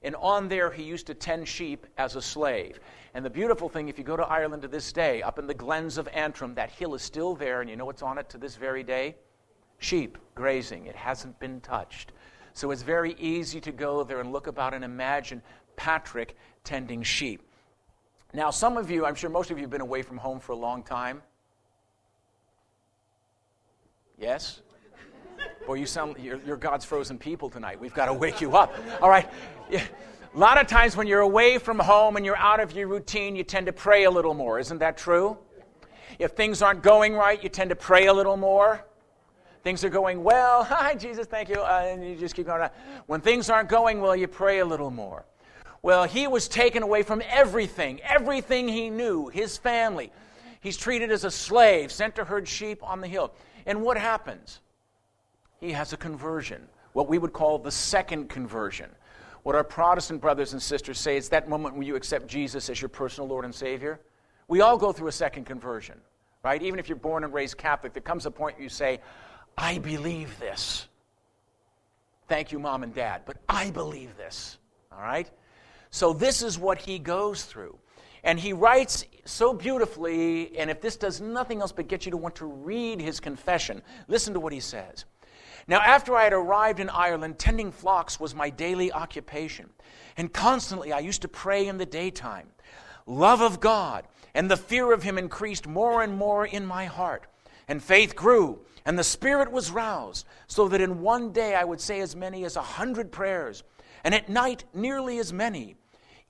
And 0.02 0.17
on 0.17 0.49
there, 0.49 0.71
he 0.71 0.83
used 0.83 1.07
to 1.07 1.14
tend 1.14 1.47
sheep 1.47 1.87
as 1.97 2.17
a 2.17 2.23
slave. 2.23 2.81
And 3.14 3.25
the 3.25 3.31
beautiful 3.31 3.69
thing, 3.69 3.88
if 3.88 3.99
you 3.99 4.05
go 4.05 4.17
to 4.17 4.26
Ireland 4.26 4.62
to 4.62 4.69
this 4.69 4.93
day, 4.93 5.23
up 5.23 5.38
in 5.38 5.47
the 5.47 5.55
glens 5.55 5.97
of 5.97 6.09
Antrim, 6.09 6.55
that 6.55 6.71
hill 6.71 6.95
is 6.95 7.02
still 7.02 7.37
there, 7.37 7.61
and 7.61 7.71
you 7.71 7.76
know 7.76 7.85
what's 7.85 8.02
on 8.02 8.19
it 8.19 8.29
to 8.31 8.38
this 8.38 8.57
very 8.57 8.83
day? 8.83 9.14
Sheep 9.79 10.19
grazing. 10.35 10.87
It 10.87 10.97
hasn't 10.97 11.38
been 11.38 11.61
touched. 11.61 12.12
So 12.55 12.71
it's 12.71 12.83
very 12.83 13.14
easy 13.14 13.61
to 13.61 13.73
go 13.73 14.02
there 14.02 14.21
and 14.21 14.33
look 14.33 14.47
about 14.47 14.75
and 14.75 14.85
imagine 14.85 15.41
Patrick 15.76 16.37
tending 16.64 17.02
sheep. 17.02 17.43
Now, 18.35 18.50
some 18.50 18.76
of 18.76 18.91
you, 18.91 19.05
I'm 19.05 19.14
sure 19.14 19.31
most 19.31 19.50
of 19.50 19.59
you 19.59 19.62
have 19.62 19.71
been 19.71 19.81
away 19.81 20.02
from 20.02 20.17
home 20.17 20.41
for 20.41 20.52
a 20.52 20.57
long 20.57 20.83
time. 20.83 21.23
Yes? 24.19 24.62
Boy, 25.67 25.75
you 25.75 25.87
sound, 25.87 26.17
you're, 26.19 26.41
you're, 26.47 26.57
God's 26.57 26.85
frozen 26.85 27.19
people 27.19 27.49
tonight. 27.49 27.81
We've 27.81 27.95
got 27.95 28.07
to 28.07 28.13
wake 28.13 28.41
you 28.41 28.57
up. 28.57 28.75
All 29.00 29.09
right. 29.09 29.28
Yeah. 29.71 29.85
A 30.35 30.39
lot 30.39 30.61
of 30.61 30.67
times 30.67 30.97
when 30.97 31.07
you're 31.07 31.21
away 31.21 31.59
from 31.59 31.78
home 31.78 32.17
and 32.17 32.25
you're 32.25 32.37
out 32.37 32.59
of 32.59 32.73
your 32.73 32.89
routine, 32.89 33.37
you 33.37 33.45
tend 33.45 33.67
to 33.67 33.73
pray 33.73 34.05
a 34.05 34.11
little 34.11 34.35
more. 34.35 34.59
Isn't 34.59 34.78
that 34.78 34.97
true? 34.97 35.37
If 36.19 36.33
things 36.33 36.63
aren't 36.63 36.83
going 36.83 37.15
right, 37.15 37.43
you 37.43 37.49
tend 37.49 37.71
to 37.71 37.76
pray 37.76 38.07
a 38.07 38.13
little 38.13 38.37
more. 38.37 38.85
Things 39.63 39.85
are 39.85 39.91
going 39.91 40.25
well. 40.25 40.65
Hi, 40.69 40.95
Jesus, 40.95 41.26
thank 41.26 41.49
you. 41.49 41.61
Uh, 41.61 41.87
and 41.87 42.05
you 42.05 42.17
just 42.17 42.35
keep 42.35 42.47
going. 42.47 42.69
When 43.07 43.21
things 43.21 43.50
aren't 43.50 43.69
going 43.69 44.00
well, 44.00 44.17
you 44.17 44.26
pray 44.26 44.61
a 44.61 44.65
little 44.65 44.91
more. 44.91 45.25
Well, 45.83 46.05
he 46.05 46.26
was 46.28 46.49
taken 46.49 46.83
away 46.83 47.02
from 47.02 47.23
everything, 47.28 48.00
everything 48.02 48.69
he 48.69 48.89
knew, 48.89 49.28
his 49.28 49.57
family. 49.57 50.13
He's 50.61 50.76
treated 50.76 51.11
as 51.11 51.25
a 51.25 51.31
slave, 51.31 51.91
sent 51.91 52.15
to 52.17 52.25
herd 52.25 52.47
sheep 52.47 52.83
on 52.83 53.00
the 53.00 53.09
hill. 53.09 53.33
And 53.67 53.83
what 53.83 53.99
happens? 53.99 54.61
He 55.63 55.71
has 55.71 55.93
a 55.93 55.97
conversion, 55.97 56.67
what 56.93 57.09
we 57.09 57.19
would 57.19 57.33
call 57.33 57.57
the 57.57 57.71
second 57.71 58.29
conversion. 58.29 58.91
What 59.45 59.55
our 59.55 59.63
Protestant 59.63 60.21
brothers 60.21 60.55
and 60.55 60.61
sisters 60.61 60.99
say 60.99 61.17
is 61.17 61.29
that 61.29 61.49
moment 61.49 61.77
when 61.77 61.87
you 61.87 61.95
accept 61.95 62.27
Jesus 62.27 62.69
as 62.69 62.83
your 62.83 62.89
personal 62.89 63.29
Lord 63.29 63.45
and 63.45 63.55
Savior. 63.55 64.01
We 64.49 64.61
all 64.61 64.77
go 64.77 64.91
through 64.91 65.07
a 65.07 65.13
second 65.13 65.45
conversion, 65.45 66.01
right? 66.43 66.61
Even 66.61 66.81
if 66.81 66.89
you're 66.89 66.97
born 66.97 67.23
and 67.23 67.33
raised 67.33 67.59
Catholic, 67.59 67.93
there 67.93 68.03
comes 68.03 68.27
a 68.27 68.31
point 68.33 68.57
where 68.57 68.65
you 68.65 68.69
say, 68.69 68.99
I 69.57 69.79
believe 69.79 70.37
this. 70.41 70.89
Thank 72.27 72.51
you, 72.51 72.59
mom 72.59 72.83
and 72.83 72.93
dad, 72.93 73.23
but 73.25 73.37
I 73.49 73.71
believe 73.71 74.17
this, 74.17 74.59
all 74.91 75.01
right? 75.01 75.31
So 75.91 76.13
this 76.13 76.43
is 76.43 76.59
what 76.59 76.79
he 76.79 76.99
goes 76.99 77.45
through. 77.45 77.79
And 78.25 78.37
he 78.37 78.53
writes 78.53 79.05
so 79.27 79.55
beautifully, 79.55 80.59
and 80.59 80.71
if 80.73 80.81
this 80.81 80.97
does 80.97 81.21
nothing 81.21 81.61
else 81.61 81.71
but 81.71 81.87
get 81.87 82.05
you 82.05 82.11
to 82.11 82.17
want 82.17 82.35
to 82.37 82.47
read 82.47 83.01
his 83.01 83.21
confession, 83.21 83.81
listen 84.09 84.35
to 84.35 84.41
what 84.41 84.53
he 84.53 84.59
says. 84.59 85.05
Now, 85.69 85.81
after 85.81 86.17
I 86.17 86.25
had 86.25 86.33
arrived 86.33 86.81
in 86.81 86.89
Ireland, 86.89 87.39
tending 87.39 87.73
flocks 87.73 88.19
was 88.19 88.35
my 88.35 88.51
daily 88.51 88.93
occupation. 88.93 89.71
And 90.17 90.33
constantly 90.33 90.93
I 90.93 90.99
used 90.99 91.23
to 91.23 91.29
pray 91.29 91.67
in 91.67 91.79
the 91.79 91.87
daytime. 91.87 92.49
Love 93.07 93.41
of 93.41 93.61
God 93.61 94.07
and 94.35 94.51
the 94.51 94.57
fear 94.57 94.93
of 94.93 95.03
Him 95.03 95.19
increased 95.19 95.67
more 95.67 96.03
and 96.03 96.17
more 96.17 96.47
in 96.47 96.67
my 96.67 96.87
heart. 96.87 97.27
And 97.69 97.83
faith 97.83 98.17
grew, 98.17 98.61
and 98.85 98.99
the 98.99 99.05
Spirit 99.05 99.53
was 99.53 99.71
roused, 99.71 100.27
so 100.47 100.69
that 100.69 100.81
in 100.81 101.01
one 101.01 101.33
day 101.33 101.55
I 101.55 101.65
would 101.65 101.81
say 101.81 102.01
as 102.01 102.17
many 102.17 102.45
as 102.45 102.57
a 102.57 102.63
hundred 102.63 103.13
prayers, 103.13 103.63
and 104.05 104.15
at 104.15 104.29
night 104.29 104.65
nearly 104.75 105.19
as 105.19 105.33
many 105.33 105.77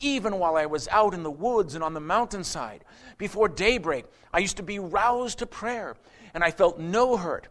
even 0.02 0.38
while 0.38 0.56
I 0.56 0.66
was 0.66 0.88
out 0.88 1.14
in 1.14 1.22
the 1.22 1.30
woods 1.30 1.74
and 1.74 1.82
on 1.82 1.94
the 1.94 2.00
mountainside. 2.00 2.84
Before 3.18 3.48
daybreak, 3.48 4.04
I 4.32 4.40
used 4.40 4.56
to 4.58 4.62
be 4.62 4.78
roused 4.78 5.38
to 5.38 5.46
prayer, 5.46 5.96
and 6.34 6.42
I 6.42 6.50
felt 6.50 6.78
no 6.78 7.16
hurt, 7.16 7.48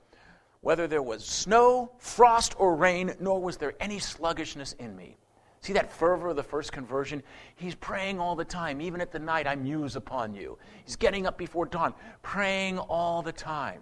whether 0.62 0.88
there 0.88 1.04
was 1.04 1.26
snow, 1.26 1.91
frost, 1.97 2.56
or 2.58 2.76
rain, 2.76 3.13
nor 3.19 3.39
was 3.41 3.58
there 3.58 3.74
any 3.80 4.00
sluggishness 4.00 4.74
in 4.74 4.95
me. 4.95 5.17
See 5.62 5.74
that 5.74 5.91
fervor 5.91 6.30
of 6.30 6.36
the 6.36 6.43
first 6.43 6.71
conversion? 6.71 7.21
He's 7.56 7.76
praying 7.76 8.19
all 8.19 8.36
the 8.36 8.45
time. 8.45 8.82
Even 8.82 9.00
at 9.02 9.12
the 9.12 9.19
night, 9.19 9.45
I 9.45 9.56
muse 9.56 9.95
upon 9.95 10.34
you. 10.34 10.58
He's 10.86 10.95
getting 10.95 11.28
up 11.28 11.38
before 11.38 11.65
dawn, 11.65 11.93
praying 12.24 12.80
all 12.80 13.21
the 13.21 13.32
time. 13.32 13.82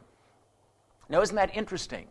Now, 1.08 1.22
isn't 1.22 1.36
that 1.36 1.56
interesting? 1.56 2.08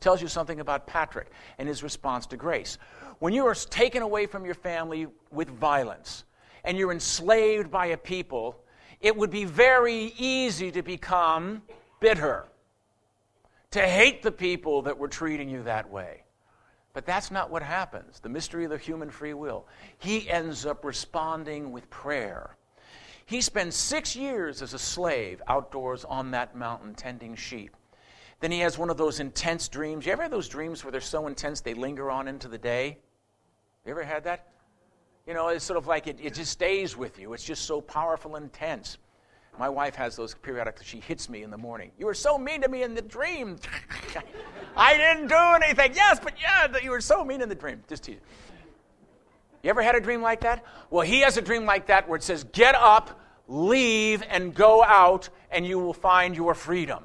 Tells 0.00 0.20
you 0.20 0.28
something 0.28 0.60
about 0.60 0.86
Patrick 0.86 1.30
and 1.58 1.68
his 1.68 1.82
response 1.82 2.26
to 2.26 2.36
grace 2.36 2.78
when 3.18 3.32
you 3.32 3.46
are 3.46 3.54
taken 3.54 4.02
away 4.02 4.26
from 4.26 4.44
your 4.44 4.54
family 4.54 5.06
with 5.30 5.48
violence 5.48 6.24
and 6.64 6.76
you're 6.76 6.92
enslaved 6.92 7.70
by 7.70 7.86
a 7.86 7.96
people, 7.96 8.60
it 9.00 9.16
would 9.16 9.30
be 9.30 9.44
very 9.44 10.12
easy 10.18 10.70
to 10.72 10.82
become 10.82 11.62
bitter, 12.00 12.46
to 13.72 13.80
hate 13.80 14.22
the 14.22 14.32
people 14.32 14.82
that 14.82 14.98
were 14.98 15.08
treating 15.08 15.48
you 15.48 15.62
that 15.64 15.90
way. 15.90 16.22
But 16.94 17.06
that's 17.06 17.30
not 17.30 17.50
what 17.50 17.62
happens. 17.62 18.20
The 18.20 18.28
mystery 18.28 18.64
of 18.64 18.70
the 18.70 18.78
human 18.78 19.10
free 19.10 19.34
will. 19.34 19.66
He 19.98 20.28
ends 20.28 20.66
up 20.66 20.84
responding 20.84 21.70
with 21.70 21.88
prayer. 21.90 22.56
He 23.26 23.40
spends 23.42 23.76
six 23.76 24.16
years 24.16 24.62
as 24.62 24.72
a 24.72 24.78
slave 24.78 25.42
outdoors 25.46 26.04
on 26.04 26.30
that 26.30 26.56
mountain 26.56 26.94
tending 26.94 27.36
sheep. 27.36 27.76
Then 28.40 28.50
he 28.50 28.60
has 28.60 28.78
one 28.78 28.88
of 28.88 28.96
those 28.96 29.20
intense 29.20 29.68
dreams. 29.68 30.06
You 30.06 30.12
ever 30.12 30.22
have 30.22 30.30
those 30.30 30.48
dreams 30.48 30.82
where 30.82 30.92
they're 30.92 31.00
so 31.00 31.26
intense 31.26 31.60
they 31.60 31.74
linger 31.74 32.10
on 32.10 32.26
into 32.26 32.48
the 32.48 32.58
day? 32.58 32.98
You 33.84 33.90
ever 33.90 34.02
had 34.02 34.24
that? 34.24 34.48
You 35.26 35.34
know, 35.34 35.48
it's 35.48 35.64
sort 35.64 35.76
of 35.76 35.86
like 35.86 36.06
it, 36.06 36.18
it 36.22 36.34
just 36.34 36.52
stays 36.52 36.96
with 36.96 37.18
you. 37.18 37.34
It's 37.34 37.44
just 37.44 37.64
so 37.64 37.80
powerful 37.80 38.36
and 38.36 38.44
intense. 38.44 38.96
My 39.58 39.68
wife 39.68 39.94
has 39.96 40.16
those 40.16 40.34
periodically. 40.34 40.84
She 40.84 41.00
hits 41.00 41.28
me 41.28 41.42
in 41.42 41.50
the 41.50 41.58
morning. 41.58 41.90
You 41.98 42.06
were 42.06 42.14
so 42.14 42.38
mean 42.38 42.62
to 42.62 42.68
me 42.68 42.82
in 42.82 42.94
the 42.94 43.02
dream. 43.02 43.56
I 44.76 44.96
didn't 44.96 45.28
do 45.28 45.34
anything. 45.34 45.92
Yes, 45.94 46.20
but 46.22 46.34
yeah, 46.40 46.68
you 46.82 46.90
were 46.90 47.00
so 47.00 47.24
mean 47.24 47.40
in 47.40 47.48
the 47.48 47.54
dream. 47.54 47.82
Just 47.88 48.04
tease. 48.04 48.18
You 49.62 49.70
ever 49.70 49.82
had 49.82 49.96
a 49.96 50.00
dream 50.00 50.22
like 50.22 50.40
that? 50.42 50.64
Well, 50.90 51.04
he 51.04 51.20
has 51.20 51.36
a 51.36 51.42
dream 51.42 51.66
like 51.66 51.86
that 51.86 52.08
where 52.08 52.16
it 52.16 52.22
says, 52.22 52.44
Get 52.44 52.74
up, 52.76 53.20
leave, 53.48 54.22
and 54.28 54.54
go 54.54 54.84
out, 54.84 55.28
and 55.50 55.66
you 55.66 55.78
will 55.78 55.94
find 55.94 56.36
your 56.36 56.54
freedom. 56.54 57.04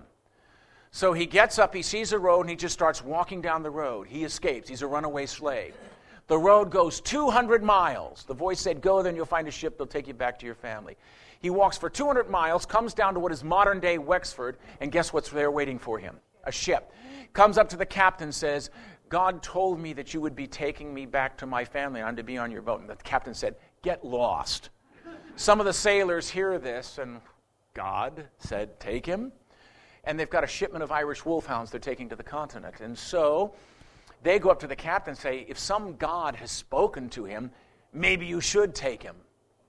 So 0.92 1.12
he 1.14 1.26
gets 1.26 1.58
up, 1.58 1.74
he 1.74 1.82
sees 1.82 2.14
a 2.14 2.20
road, 2.20 2.42
and 2.42 2.52
he 2.52 2.56
just 2.56 2.74
starts 2.74 3.04
walking 3.04 3.42
down 3.42 3.64
the 3.64 3.72
road. 3.72 4.08
He 4.08 4.24
escapes. 4.24 4.70
He's 4.70 4.84
a 4.84 4.88
runaway 4.88 5.26
slave. 5.26 5.74
The 6.28 6.38
road 6.38 6.70
goes 6.70 7.02
200 7.02 7.64
miles. 7.64 8.26
The 8.26 8.36
voice 8.36 8.60
said, 8.60 8.82
Go, 8.82 9.02
then 9.02 9.16
you'll 9.16 9.26
find 9.26 9.48
a 9.48 9.52
ship 9.52 9.74
that'll 9.74 9.88
take 9.88 10.08
you 10.08 10.14
back 10.14 10.38
to 10.40 10.46
your 10.46 10.56
family. 10.56 10.96
He 11.44 11.50
walks 11.50 11.78
for 11.78 11.90
200 11.90 12.30
miles, 12.30 12.66
comes 12.66 12.94
down 12.94 13.16
to 13.16 13.20
what 13.20 13.34
is 13.34 13.44
modern 13.44 13.82
day 13.82 13.98
Wexford, 13.98 14.58
and 14.80 14.94
guess 14.94 15.12
what's 15.12 15.30
there 15.30 15.52
waiting 15.52 15.78
for 15.78 16.00
him? 16.00 16.16
A 16.46 16.52
ship. 16.54 16.94
Comes 17.34 17.58
up 17.58 17.68
to 17.70 17.76
the 17.76 17.86
captain, 17.86 18.32
says, 18.32 18.70
God 19.10 19.44
told 19.44 19.78
me 19.78 19.92
that 19.92 20.14
you 20.14 20.22
would 20.22 20.38
be 20.38 20.48
taking 20.48 20.94
me 20.94 21.06
back 21.06 21.38
to 21.40 21.46
my 21.46 21.66
family. 21.66 22.02
I'm 22.02 22.16
to 22.16 22.24
be 22.24 22.38
on 22.38 22.50
your 22.50 22.62
boat. 22.62 22.80
And 22.80 22.90
the 22.90 22.96
captain 22.96 23.34
said, 23.34 23.56
Get 23.82 24.06
lost. 24.06 24.70
Some 25.36 25.60
of 25.60 25.66
the 25.66 25.74
sailors 25.74 26.30
hear 26.30 26.58
this, 26.58 26.98
and 26.98 27.20
God 27.74 28.26
said, 28.38 28.80
Take 28.80 29.06
him. 29.06 29.34
And 30.06 30.18
they've 30.18 30.30
got 30.30 30.46
a 30.46 30.48
shipment 30.48 30.82
of 30.82 30.94
Irish 30.94 31.26
wolfhounds 31.26 31.72
they're 31.72 31.80
taking 31.82 32.08
to 32.08 32.16
the 32.16 32.24
continent. 32.24 32.80
And 32.80 32.98
so 32.98 33.54
they 34.24 34.40
go 34.40 34.50
up 34.50 34.62
to 34.62 34.68
the 34.68 34.78
captain 34.78 35.12
and 35.12 35.20
say, 35.20 35.46
If 35.50 35.60
some 35.60 35.98
God 35.98 36.38
has 36.38 36.52
spoken 36.52 37.10
to 37.10 37.26
him, 37.26 37.52
maybe 37.92 38.26
you 38.26 38.40
should 38.40 38.74
take 38.74 39.04
him. 39.04 39.18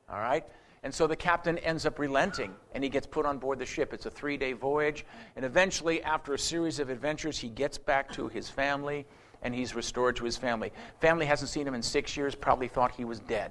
All 0.08 0.20
right? 0.20 0.44
And 0.84 0.94
so 0.94 1.06
the 1.06 1.16
captain 1.16 1.56
ends 1.58 1.86
up 1.86 1.98
relenting 1.98 2.54
and 2.74 2.84
he 2.84 2.90
gets 2.90 3.06
put 3.06 3.24
on 3.24 3.38
board 3.38 3.58
the 3.58 3.64
ship. 3.64 3.94
It's 3.94 4.04
a 4.04 4.10
three 4.10 4.36
day 4.36 4.52
voyage. 4.52 5.06
And 5.34 5.44
eventually, 5.44 6.02
after 6.02 6.34
a 6.34 6.38
series 6.38 6.78
of 6.78 6.90
adventures, 6.90 7.38
he 7.38 7.48
gets 7.48 7.78
back 7.78 8.12
to 8.12 8.28
his 8.28 8.50
family 8.50 9.06
and 9.42 9.54
he's 9.54 9.74
restored 9.74 10.14
to 10.16 10.24
his 10.24 10.36
family. 10.36 10.72
Family 11.00 11.24
hasn't 11.24 11.48
seen 11.50 11.66
him 11.66 11.74
in 11.74 11.82
six 11.82 12.16
years, 12.18 12.34
probably 12.34 12.68
thought 12.68 12.92
he 12.92 13.06
was 13.06 13.18
dead. 13.20 13.50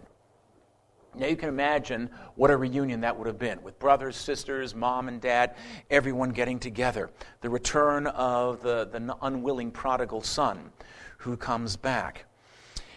Now 1.15 1.25
you 1.25 1.35
can 1.35 1.49
imagine 1.49 2.09
what 2.35 2.51
a 2.51 2.57
reunion 2.57 3.01
that 3.01 3.17
would 3.17 3.27
have 3.27 3.37
been 3.39 3.61
with 3.63 3.77
brothers, 3.79 4.15
sisters, 4.15 4.73
mom 4.73 5.07
and 5.07 5.19
dad, 5.19 5.55
everyone 5.89 6.29
getting 6.29 6.59
together. 6.59 7.09
The 7.41 7.49
return 7.49 8.07
of 8.07 8.61
the, 8.61 8.85
the 8.85 9.15
unwilling 9.23 9.71
prodigal 9.71 10.21
son 10.21 10.71
who 11.17 11.35
comes 11.35 11.75
back. 11.77 12.25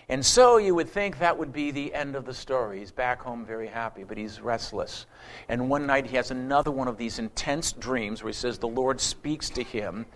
And 0.09 0.25
so 0.25 0.59
you 0.59 0.75
would 0.77 0.89
think 0.89 1.19
that 1.19 1.37
would 1.37 1.53
be 1.53 1.73
the 1.73 1.93
end 1.93 2.15
of 2.15 2.25
the 2.25 2.35
story. 2.35 2.79
He's 2.79 2.93
back 2.93 3.21
home 3.21 3.45
very 3.45 3.67
happy, 3.67 4.05
but 4.05 4.17
he's 4.17 4.41
restless. 4.41 5.07
And 5.49 5.69
one 5.69 5.85
night 5.85 6.07
he 6.07 6.17
has 6.17 6.31
another 6.31 6.71
one 6.71 6.87
of 6.87 6.97
these 6.97 7.19
intense 7.19 7.73
dreams 7.73 8.23
where 8.23 8.31
he 8.31 8.35
says 8.35 8.59
the 8.59 8.69
Lord 8.69 9.01
speaks 9.01 9.51
to 9.51 9.65
him 9.65 10.07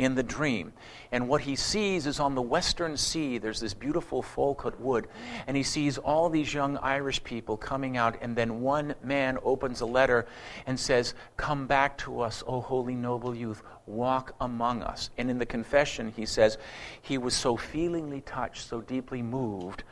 in 0.00 0.14
the 0.14 0.22
dream. 0.22 0.72
And 1.12 1.28
what 1.28 1.42
he 1.42 1.54
sees 1.54 2.06
is 2.06 2.20
on 2.20 2.34
the 2.34 2.42
western 2.42 2.96
sea, 2.96 3.36
there's 3.36 3.60
this 3.60 3.74
beautiful 3.74 4.22
Foclut 4.22 4.80
wood, 4.80 5.08
and 5.46 5.56
he 5.56 5.62
sees 5.62 5.98
all 5.98 6.30
these 6.30 6.54
young 6.54 6.78
Irish 6.78 7.22
people 7.22 7.56
coming 7.56 7.98
out, 7.98 8.16
and 8.22 8.34
then 8.34 8.62
one 8.62 8.94
man 9.04 9.38
opens 9.44 9.82
a 9.82 9.86
letter 9.86 10.26
and 10.66 10.80
says, 10.80 11.14
Come 11.36 11.66
back 11.66 11.98
to 11.98 12.20
us, 12.20 12.42
O 12.46 12.60
holy 12.60 12.94
noble 12.94 13.34
youth, 13.34 13.62
walk 13.86 14.34
among 14.40 14.82
us. 14.82 15.10
And 15.18 15.30
in 15.30 15.38
the 15.38 15.46
confession, 15.46 16.12
he 16.16 16.24
says, 16.24 16.56
he 17.02 17.18
was 17.18 17.34
so 17.34 17.56
feelingly 17.56 18.22
touched, 18.22 18.66
so 18.66 18.80
deeply 18.80 19.20
moved, 19.20 19.84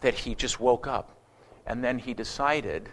that 0.00 0.14
he 0.14 0.34
just 0.34 0.58
woke 0.58 0.88
up. 0.88 1.16
And 1.66 1.84
then 1.84 1.98
he 1.98 2.14
decided 2.14 2.88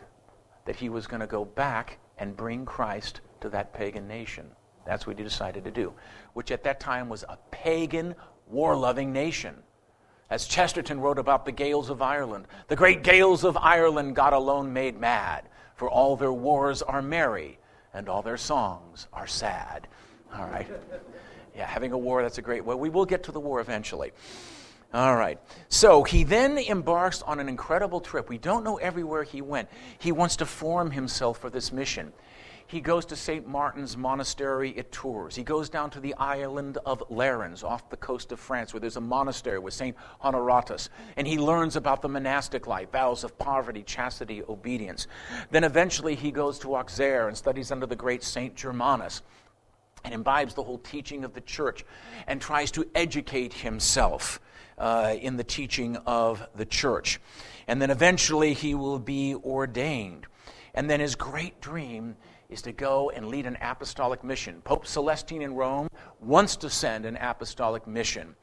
that 0.65 0.75
he 0.75 0.89
was 0.89 1.07
going 1.07 1.21
to 1.21 1.27
go 1.27 1.45
back 1.45 1.97
and 2.19 2.37
bring 2.37 2.65
Christ 2.65 3.21
to 3.41 3.49
that 3.49 3.73
pagan 3.73 4.07
nation. 4.07 4.51
That's 4.89 5.05
what 5.05 5.19
he 5.19 5.23
decided 5.23 5.65
to 5.65 5.71
do, 5.71 5.93
which 6.33 6.49
at 6.49 6.63
that 6.63 6.79
time 6.79 7.09
was 7.09 7.23
a 7.29 7.37
pagan, 7.51 8.15
war 8.47 8.75
loving 8.75 9.13
nation. 9.13 9.53
As 10.31 10.47
Chesterton 10.47 10.99
wrote 10.99 11.19
about 11.19 11.45
the 11.45 11.51
Gaels 11.51 11.91
of 11.91 12.01
Ireland, 12.01 12.47
the 12.69 12.75
great 12.75 13.03
Gaels 13.03 13.43
of 13.43 13.55
Ireland 13.55 14.15
God 14.15 14.33
alone 14.33 14.73
made 14.73 14.99
mad, 14.99 15.47
for 15.75 15.87
all 15.87 16.15
their 16.15 16.33
wars 16.33 16.81
are 16.81 17.03
merry, 17.03 17.59
and 17.93 18.09
all 18.09 18.23
their 18.23 18.35
songs 18.35 19.05
are 19.13 19.27
sad. 19.27 19.87
All 20.35 20.47
right. 20.47 20.67
Yeah, 21.55 21.67
having 21.67 21.91
a 21.91 21.97
war, 21.97 22.23
that's 22.23 22.39
a 22.39 22.41
great 22.41 22.65
way. 22.65 22.73
We 22.73 22.89
will 22.89 23.05
get 23.05 23.21
to 23.25 23.31
the 23.31 23.39
war 23.39 23.59
eventually. 23.59 24.11
All 24.91 25.15
right. 25.15 25.39
So 25.67 26.01
he 26.01 26.23
then 26.23 26.57
embarks 26.57 27.21
on 27.21 27.39
an 27.39 27.47
incredible 27.47 28.01
trip. 28.01 28.27
We 28.27 28.39
don't 28.39 28.63
know 28.63 28.77
everywhere 28.77 29.21
he 29.21 29.43
went. 29.43 29.69
He 29.99 30.11
wants 30.11 30.37
to 30.37 30.47
form 30.47 30.89
himself 30.89 31.37
for 31.37 31.51
this 31.51 31.71
mission 31.71 32.11
he 32.69 32.81
goes 32.81 33.03
to 33.07 33.15
St. 33.15 33.47
Martin's 33.47 33.97
Monastery 33.97 34.77
at 34.77 34.91
Tours. 34.91 35.35
He 35.35 35.41
goes 35.41 35.69
down 35.69 35.89
to 35.89 35.99
the 35.99 36.13
island 36.13 36.77
of 36.85 37.03
Lérins 37.09 37.63
off 37.63 37.89
the 37.89 37.97
coast 37.97 38.31
of 38.31 38.39
France, 38.39 38.71
where 38.71 38.79
there's 38.79 38.95
a 38.95 39.01
monastery 39.01 39.57
with 39.57 39.73
St. 39.73 39.97
Honoratus. 40.23 40.89
And 41.17 41.25
he 41.25 41.39
learns 41.39 41.75
about 41.75 42.03
the 42.03 42.09
monastic 42.09 42.67
life, 42.67 42.91
vows 42.91 43.23
of 43.23 43.39
poverty, 43.39 43.81
chastity, 43.81 44.43
obedience. 44.47 45.07
Then 45.49 45.63
eventually 45.63 46.13
he 46.13 46.29
goes 46.29 46.59
to 46.59 46.75
Auxerre 46.75 47.27
and 47.27 47.35
studies 47.35 47.71
under 47.71 47.87
the 47.87 47.95
great 47.95 48.23
St. 48.23 48.55
Germanus 48.55 49.23
and 50.03 50.13
imbibes 50.13 50.53
the 50.53 50.61
whole 50.61 50.77
teaching 50.77 51.23
of 51.23 51.33
the 51.33 51.41
church 51.41 51.83
and 52.27 52.39
tries 52.39 52.69
to 52.73 52.85
educate 52.93 53.51
himself 53.51 54.39
uh, 54.77 55.15
in 55.19 55.37
the 55.37 55.43
teaching 55.43 55.97
of 56.05 56.47
the 56.53 56.65
church. 56.65 57.19
And 57.67 57.81
then 57.81 57.89
eventually 57.89 58.53
he 58.53 58.75
will 58.75 58.99
be 58.99 59.33
ordained. 59.33 60.27
And 60.75 60.87
then 60.87 60.99
his 60.99 61.15
great 61.15 61.59
dream 61.61 62.15
is 62.49 62.63
to 62.63 62.71
go 62.71 63.11
and 63.11 63.27
lead 63.27 63.45
an 63.45 63.55
apostolic 63.61 64.23
mission. 64.23 64.59
Pope 64.63 64.87
Celestine 64.87 65.43
in 65.43 65.53
Rome 65.53 65.87
wants 66.19 66.55
to 66.57 66.69
send 66.69 67.05
an 67.05 67.15
apostolic 67.17 67.85
mission. 67.85 68.35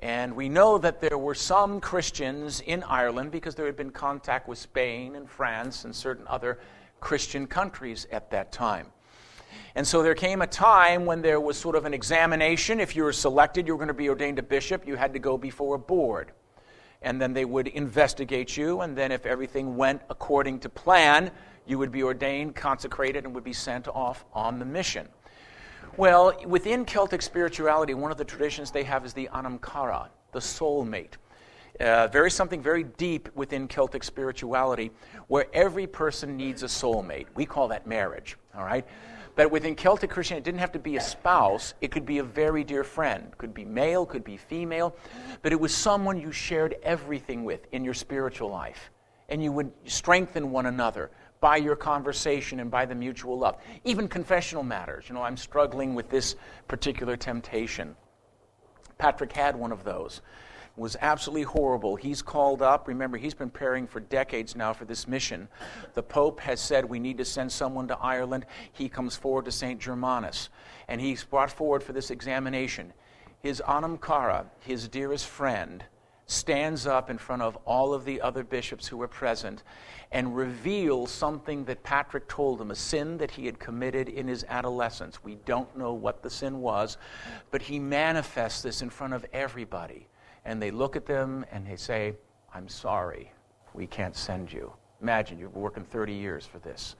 And 0.00 0.36
we 0.36 0.50
know 0.50 0.76
that 0.76 1.00
there 1.00 1.16
were 1.16 1.34
some 1.34 1.80
Christians 1.80 2.60
in 2.60 2.82
Ireland 2.82 3.30
because 3.30 3.54
there 3.54 3.64
had 3.64 3.74
been 3.74 3.90
contact 3.90 4.48
with 4.48 4.58
Spain 4.58 5.16
and 5.16 5.28
France 5.28 5.86
and 5.86 5.96
certain 5.96 6.26
other 6.28 6.58
Christian 7.00 7.46
countries 7.46 8.06
at 8.12 8.30
that 8.32 8.52
time. 8.52 8.88
And 9.74 9.86
so 9.86 10.02
there 10.02 10.14
came 10.14 10.42
a 10.42 10.46
time 10.46 11.06
when 11.06 11.22
there 11.22 11.40
was 11.40 11.56
sort 11.56 11.74
of 11.74 11.86
an 11.86 11.94
examination. 11.94 12.80
If 12.80 12.94
you 12.94 13.02
were 13.02 13.14
selected, 13.14 13.66
you 13.66 13.72
were 13.72 13.78
going 13.78 13.88
to 13.88 13.94
be 13.94 14.10
ordained 14.10 14.38
a 14.38 14.42
bishop, 14.42 14.86
you 14.86 14.96
had 14.96 15.14
to 15.14 15.18
go 15.18 15.38
before 15.38 15.76
a 15.76 15.78
board. 15.78 16.32
And 17.00 17.18
then 17.18 17.32
they 17.32 17.46
would 17.46 17.68
investigate 17.68 18.58
you, 18.58 18.82
and 18.82 18.94
then 18.94 19.10
if 19.10 19.24
everything 19.24 19.76
went 19.76 20.02
according 20.10 20.60
to 20.60 20.68
plan, 20.68 21.30
you 21.68 21.78
would 21.78 21.92
be 21.92 22.02
ordained, 22.02 22.54
consecrated, 22.54 23.24
and 23.24 23.34
would 23.34 23.44
be 23.44 23.52
sent 23.52 23.88
off 23.88 24.24
on 24.32 24.58
the 24.58 24.64
mission. 24.64 25.08
Well, 25.96 26.32
within 26.46 26.84
Celtic 26.84 27.22
spirituality, 27.22 27.94
one 27.94 28.10
of 28.10 28.18
the 28.18 28.24
traditions 28.24 28.70
they 28.70 28.84
have 28.84 29.04
is 29.04 29.12
the 29.12 29.28
Anam 29.34 29.58
Cara, 29.58 30.10
the 30.32 30.38
soulmate. 30.38 31.14
Uh, 31.80 32.08
very 32.08 32.30
something 32.30 32.62
very 32.62 32.84
deep 32.84 33.28
within 33.34 33.68
Celtic 33.68 34.02
spirituality, 34.02 34.90
where 35.28 35.46
every 35.52 35.86
person 35.86 36.36
needs 36.36 36.62
a 36.62 36.66
soulmate. 36.66 37.26
We 37.34 37.46
call 37.46 37.68
that 37.68 37.86
marriage. 37.86 38.36
All 38.56 38.64
right. 38.64 38.86
But 39.36 39.52
within 39.52 39.76
Celtic 39.76 40.10
Christianity, 40.10 40.42
it 40.42 40.50
didn't 40.50 40.60
have 40.60 40.72
to 40.72 40.80
be 40.80 40.96
a 40.96 41.00
spouse. 41.00 41.74
It 41.80 41.92
could 41.92 42.04
be 42.04 42.18
a 42.18 42.24
very 42.24 42.64
dear 42.64 42.82
friend. 42.82 43.36
Could 43.38 43.54
be 43.54 43.64
male, 43.64 44.04
could 44.04 44.24
be 44.24 44.36
female. 44.36 44.96
But 45.42 45.52
it 45.52 45.60
was 45.60 45.72
someone 45.72 46.20
you 46.20 46.32
shared 46.32 46.74
everything 46.82 47.44
with 47.44 47.66
in 47.70 47.84
your 47.84 47.94
spiritual 47.94 48.50
life. 48.50 48.90
And 49.28 49.40
you 49.40 49.52
would 49.52 49.70
strengthen 49.84 50.50
one 50.50 50.66
another 50.66 51.10
by 51.40 51.56
your 51.56 51.76
conversation 51.76 52.60
and 52.60 52.70
by 52.70 52.84
the 52.84 52.94
mutual 52.94 53.38
love. 53.38 53.56
Even 53.84 54.08
confessional 54.08 54.62
matters. 54.62 55.08
You 55.08 55.14
know, 55.14 55.22
I'm 55.22 55.36
struggling 55.36 55.94
with 55.94 56.08
this 56.10 56.36
particular 56.66 57.16
temptation. 57.16 57.96
Patrick 58.98 59.32
had 59.32 59.54
one 59.54 59.72
of 59.72 59.84
those. 59.84 60.20
It 60.76 60.80
was 60.80 60.96
absolutely 61.00 61.42
horrible. 61.42 61.96
He's 61.96 62.22
called 62.22 62.62
up. 62.62 62.88
Remember, 62.88 63.16
he's 63.16 63.34
been 63.34 63.50
preparing 63.50 63.86
for 63.86 64.00
decades 64.00 64.56
now 64.56 64.72
for 64.72 64.84
this 64.84 65.08
mission. 65.08 65.48
The 65.94 66.02
Pope 66.02 66.40
has 66.40 66.60
said 66.60 66.84
we 66.84 66.98
need 66.98 67.18
to 67.18 67.24
send 67.24 67.50
someone 67.50 67.88
to 67.88 67.98
Ireland. 67.98 68.46
He 68.72 68.88
comes 68.88 69.16
forward 69.16 69.44
to 69.46 69.52
St. 69.52 69.80
Germanus, 69.80 70.50
and 70.88 71.00
he's 71.00 71.24
brought 71.24 71.50
forward 71.50 71.82
for 71.82 71.92
this 71.92 72.10
examination. 72.10 72.92
His 73.40 73.60
Anam 73.60 73.98
Cara, 73.98 74.46
his 74.60 74.88
dearest 74.88 75.26
friend, 75.26 75.84
stands 76.28 76.86
up 76.86 77.08
in 77.08 77.16
front 77.16 77.40
of 77.40 77.56
all 77.64 77.94
of 77.94 78.04
the 78.04 78.20
other 78.20 78.44
bishops 78.44 78.86
who 78.86 78.98
were 78.98 79.08
present 79.08 79.62
and 80.12 80.36
reveals 80.36 81.10
something 81.10 81.64
that 81.64 81.82
Patrick 81.82 82.28
told 82.28 82.60
him, 82.60 82.70
a 82.70 82.74
sin 82.74 83.16
that 83.16 83.30
he 83.30 83.46
had 83.46 83.58
committed 83.58 84.10
in 84.10 84.28
his 84.28 84.44
adolescence. 84.48 85.24
We 85.24 85.36
don't 85.46 85.74
know 85.76 85.94
what 85.94 86.22
the 86.22 86.28
sin 86.28 86.60
was, 86.60 86.98
but 87.50 87.62
he 87.62 87.78
manifests 87.78 88.62
this 88.62 88.82
in 88.82 88.90
front 88.90 89.14
of 89.14 89.24
everybody. 89.32 90.06
And 90.44 90.60
they 90.60 90.70
look 90.70 90.96
at 90.96 91.06
them 91.06 91.46
and 91.50 91.66
they 91.66 91.76
say, 91.76 92.14
I'm 92.54 92.68
sorry, 92.68 93.32
we 93.72 93.86
can't 93.86 94.14
send 94.14 94.52
you. 94.52 94.72
Imagine 95.00 95.38
you've 95.38 95.54
been 95.54 95.62
working 95.62 95.84
30 95.84 96.12
years 96.12 96.44
for 96.44 96.58
this 96.58 96.94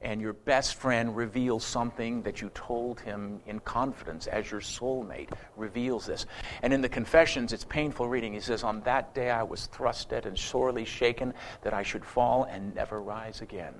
and 0.00 0.20
your 0.20 0.32
best 0.32 0.74
friend 0.74 1.16
reveals 1.16 1.64
something 1.64 2.22
that 2.22 2.40
you 2.40 2.50
told 2.54 3.00
him 3.00 3.40
in 3.46 3.58
confidence 3.60 4.26
as 4.26 4.50
your 4.50 4.60
soulmate 4.60 5.30
reveals 5.56 6.06
this. 6.06 6.26
And 6.62 6.72
in 6.72 6.80
the 6.80 6.88
confessions, 6.88 7.52
it's 7.52 7.64
painful 7.64 8.08
reading. 8.08 8.34
He 8.34 8.40
says, 8.40 8.64
On 8.64 8.80
that 8.82 9.14
day 9.14 9.30
I 9.30 9.42
was 9.42 9.68
thrusted 9.72 10.26
and 10.26 10.38
sorely 10.38 10.84
shaken 10.84 11.32
that 11.62 11.72
I 11.74 11.82
should 11.82 12.04
fall 12.04 12.44
and 12.44 12.74
never 12.74 13.00
rise 13.00 13.40
again. 13.40 13.74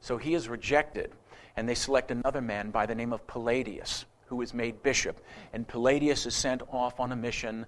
So 0.00 0.16
he 0.16 0.34
is 0.34 0.48
rejected, 0.48 1.12
and 1.56 1.68
they 1.68 1.74
select 1.74 2.10
another 2.10 2.40
man 2.40 2.70
by 2.70 2.86
the 2.86 2.94
name 2.94 3.12
of 3.12 3.26
Palladius, 3.26 4.04
who 4.26 4.40
is 4.42 4.54
made 4.54 4.82
bishop. 4.82 5.20
And 5.52 5.68
Palladius 5.68 6.26
is 6.26 6.34
sent 6.34 6.62
off 6.72 6.98
on 6.98 7.12
a 7.12 7.16
mission 7.16 7.66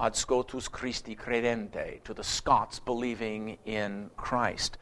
ad 0.00 0.16
Scotus 0.16 0.68
Christi 0.68 1.14
credente, 1.14 2.02
to 2.04 2.14
the 2.14 2.24
Scots 2.24 2.80
believing 2.80 3.58
in 3.64 4.10
Christ. 4.16 4.78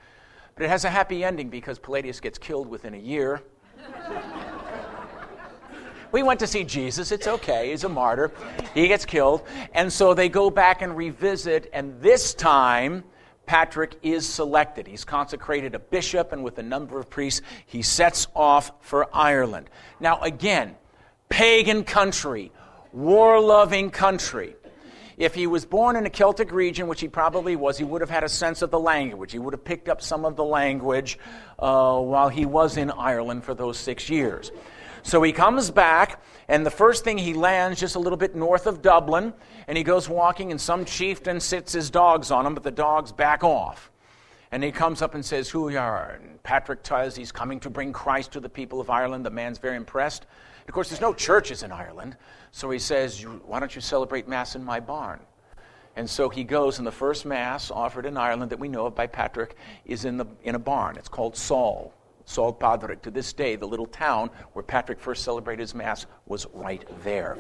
But 0.55 0.65
it 0.65 0.69
has 0.69 0.85
a 0.85 0.91
happy 0.91 1.25
ending 1.25 1.49
because 1.49 1.79
Palladius 1.79 2.21
gets 2.21 2.39
killed 2.39 2.69
within 2.69 2.95
a 2.95 2.99
year. 2.99 3.43
We 6.13 6.23
went 6.23 6.41
to 6.41 6.47
see 6.47 6.63
Jesus. 6.63 7.11
It's 7.11 7.27
okay. 7.27 7.71
He's 7.71 7.85
a 7.85 7.89
martyr. 7.89 8.31
He 8.75 8.87
gets 8.87 9.07
killed. 9.07 9.43
And 9.73 9.91
so 9.91 10.13
they 10.13 10.29
go 10.29 10.51
back 10.51 10.83
and 10.83 10.95
revisit, 10.95 11.71
and 11.73 12.01
this 12.03 12.35
time, 12.35 13.05
Patrick 13.47 13.97
is 14.03 14.29
selected. 14.29 14.87
He's 14.87 15.05
consecrated 15.05 15.75
a 15.75 15.79
bishop, 15.79 16.33
and 16.33 16.45
with 16.45 16.59
a 16.59 16.63
number 16.63 16.99
of 16.99 17.09
priests, 17.09 17.41
he 17.65 17.81
sets 17.81 18.29
off 18.37 18.73
for 18.81 19.09
Ireland. 19.15 19.71
Now, 20.01 20.21
again, 20.21 20.77
pagan 21.31 21.83
country, 21.83 22.53
war 22.93 23.41
loving 23.41 23.91
country. 23.91 24.55
If 25.23 25.37
he 25.37 25.47
was 25.47 25.65
born 25.65 25.95
in 25.95 26.05
a 26.05 26.11
Celtic 26.11 26.51
region, 26.51 26.89
which 26.89 27.01
he 27.01 27.07
probably 27.07 27.55
was, 27.55 27.79
he 27.79 27.85
would 27.85 28.01
have 28.01 28.11
had 28.11 28.25
a 28.25 28.29
sense 28.29 28.61
of 28.61 28.73
the 28.73 28.81
language. 28.81 29.31
He 29.31 29.39
would 29.39 29.55
have 29.55 29.63
picked 29.63 29.89
up 29.89 30.03
some 30.03 30.25
of 30.25 30.35
the 30.35 30.43
language 30.43 31.17
uh, 31.61 31.97
while 32.01 32.29
he 32.29 32.45
was 32.45 32.77
in 32.77 32.91
Ireland 32.91 33.45
for 33.45 33.55
those 33.55 33.79
six 33.79 34.11
years. 34.11 34.51
So 35.05 35.23
he 35.23 35.31
comes 35.31 35.71
back, 35.71 36.21
and 36.49 36.67
the 36.67 36.73
first 36.73 37.05
thing 37.05 37.19
he 37.19 37.35
lands 37.35 37.79
just 37.79 37.95
a 37.95 38.01
little 38.01 38.17
bit 38.17 38.35
north 38.35 38.67
of 38.67 38.83
Dublin, 38.83 39.33
and 39.69 39.79
he 39.79 39.85
goes 39.85 40.09
walking, 40.09 40.51
and 40.51 40.61
some 40.61 40.85
chieftain 40.85 41.39
sits 41.39 41.73
his 41.73 41.89
dogs 41.89 42.33
on 42.33 42.45
him, 42.45 42.55
but 42.55 42.65
the 42.65 42.73
dogs 42.73 43.13
back 43.13 43.45
off. 43.45 43.93
And 44.51 44.65
he 44.65 44.73
comes 44.73 45.03
up 45.03 45.15
and 45.15 45.25
says, 45.25 45.49
Who 45.49 45.69
you 45.69 45.79
are? 45.79 46.19
And 46.21 46.43
Patrick 46.43 46.83
tells 46.83 47.15
he's 47.15 47.31
coming 47.31 47.61
to 47.61 47.71
bring 47.71 47.93
Christ 47.93 48.33
to 48.33 48.41
the 48.41 48.49
people 48.49 48.81
of 48.81 48.91
Ireland. 48.91 49.25
The 49.25 49.31
man's 49.31 49.59
very 49.59 49.77
impressed. 49.77 50.27
Of 50.69 50.75
course, 50.75 50.89
there's 50.89 51.01
no 51.01 51.13
churches 51.13 51.63
in 51.63 51.73
Ireland, 51.73 52.17
so 52.51 52.71
he 52.71 52.79
says, 52.79 53.23
Why 53.23 53.61
don't 53.61 53.75
you 53.75 53.81
celebrate 53.81 54.29
Mass 54.29 54.55
in 54.55 54.65
my 54.65 54.81
barn? 54.81 55.21
And 55.97 56.09
so 56.09 56.29
he 56.29 56.45
goes, 56.45 56.79
and 56.79 56.87
the 56.87 56.93
first 56.93 57.27
Mass 57.27 57.71
offered 57.71 58.07
in 58.07 58.17
Ireland 58.17 58.51
that 58.51 58.59
we 58.59 58.69
know 58.69 58.87
of 58.87 58.95
by 58.95 59.07
Patrick 59.07 59.57
is 59.85 60.05
in, 60.05 60.17
the, 60.17 60.27
in 60.43 60.55
a 60.55 60.59
barn. 60.59 60.97
It's 60.97 61.09
called 61.09 61.37
Saul. 61.37 61.93
Saul 62.25 62.53
Padraig. 62.53 63.03
To 63.03 63.11
this 63.11 63.33
day, 63.33 63.57
the 63.57 63.67
little 63.67 63.87
town 63.87 64.31
where 64.53 64.63
Patrick 64.63 65.01
first 65.01 65.25
celebrated 65.25 65.61
his 65.61 65.75
Mass 65.75 66.07
was 66.27 66.47
right 66.55 66.85
there. 67.03 67.39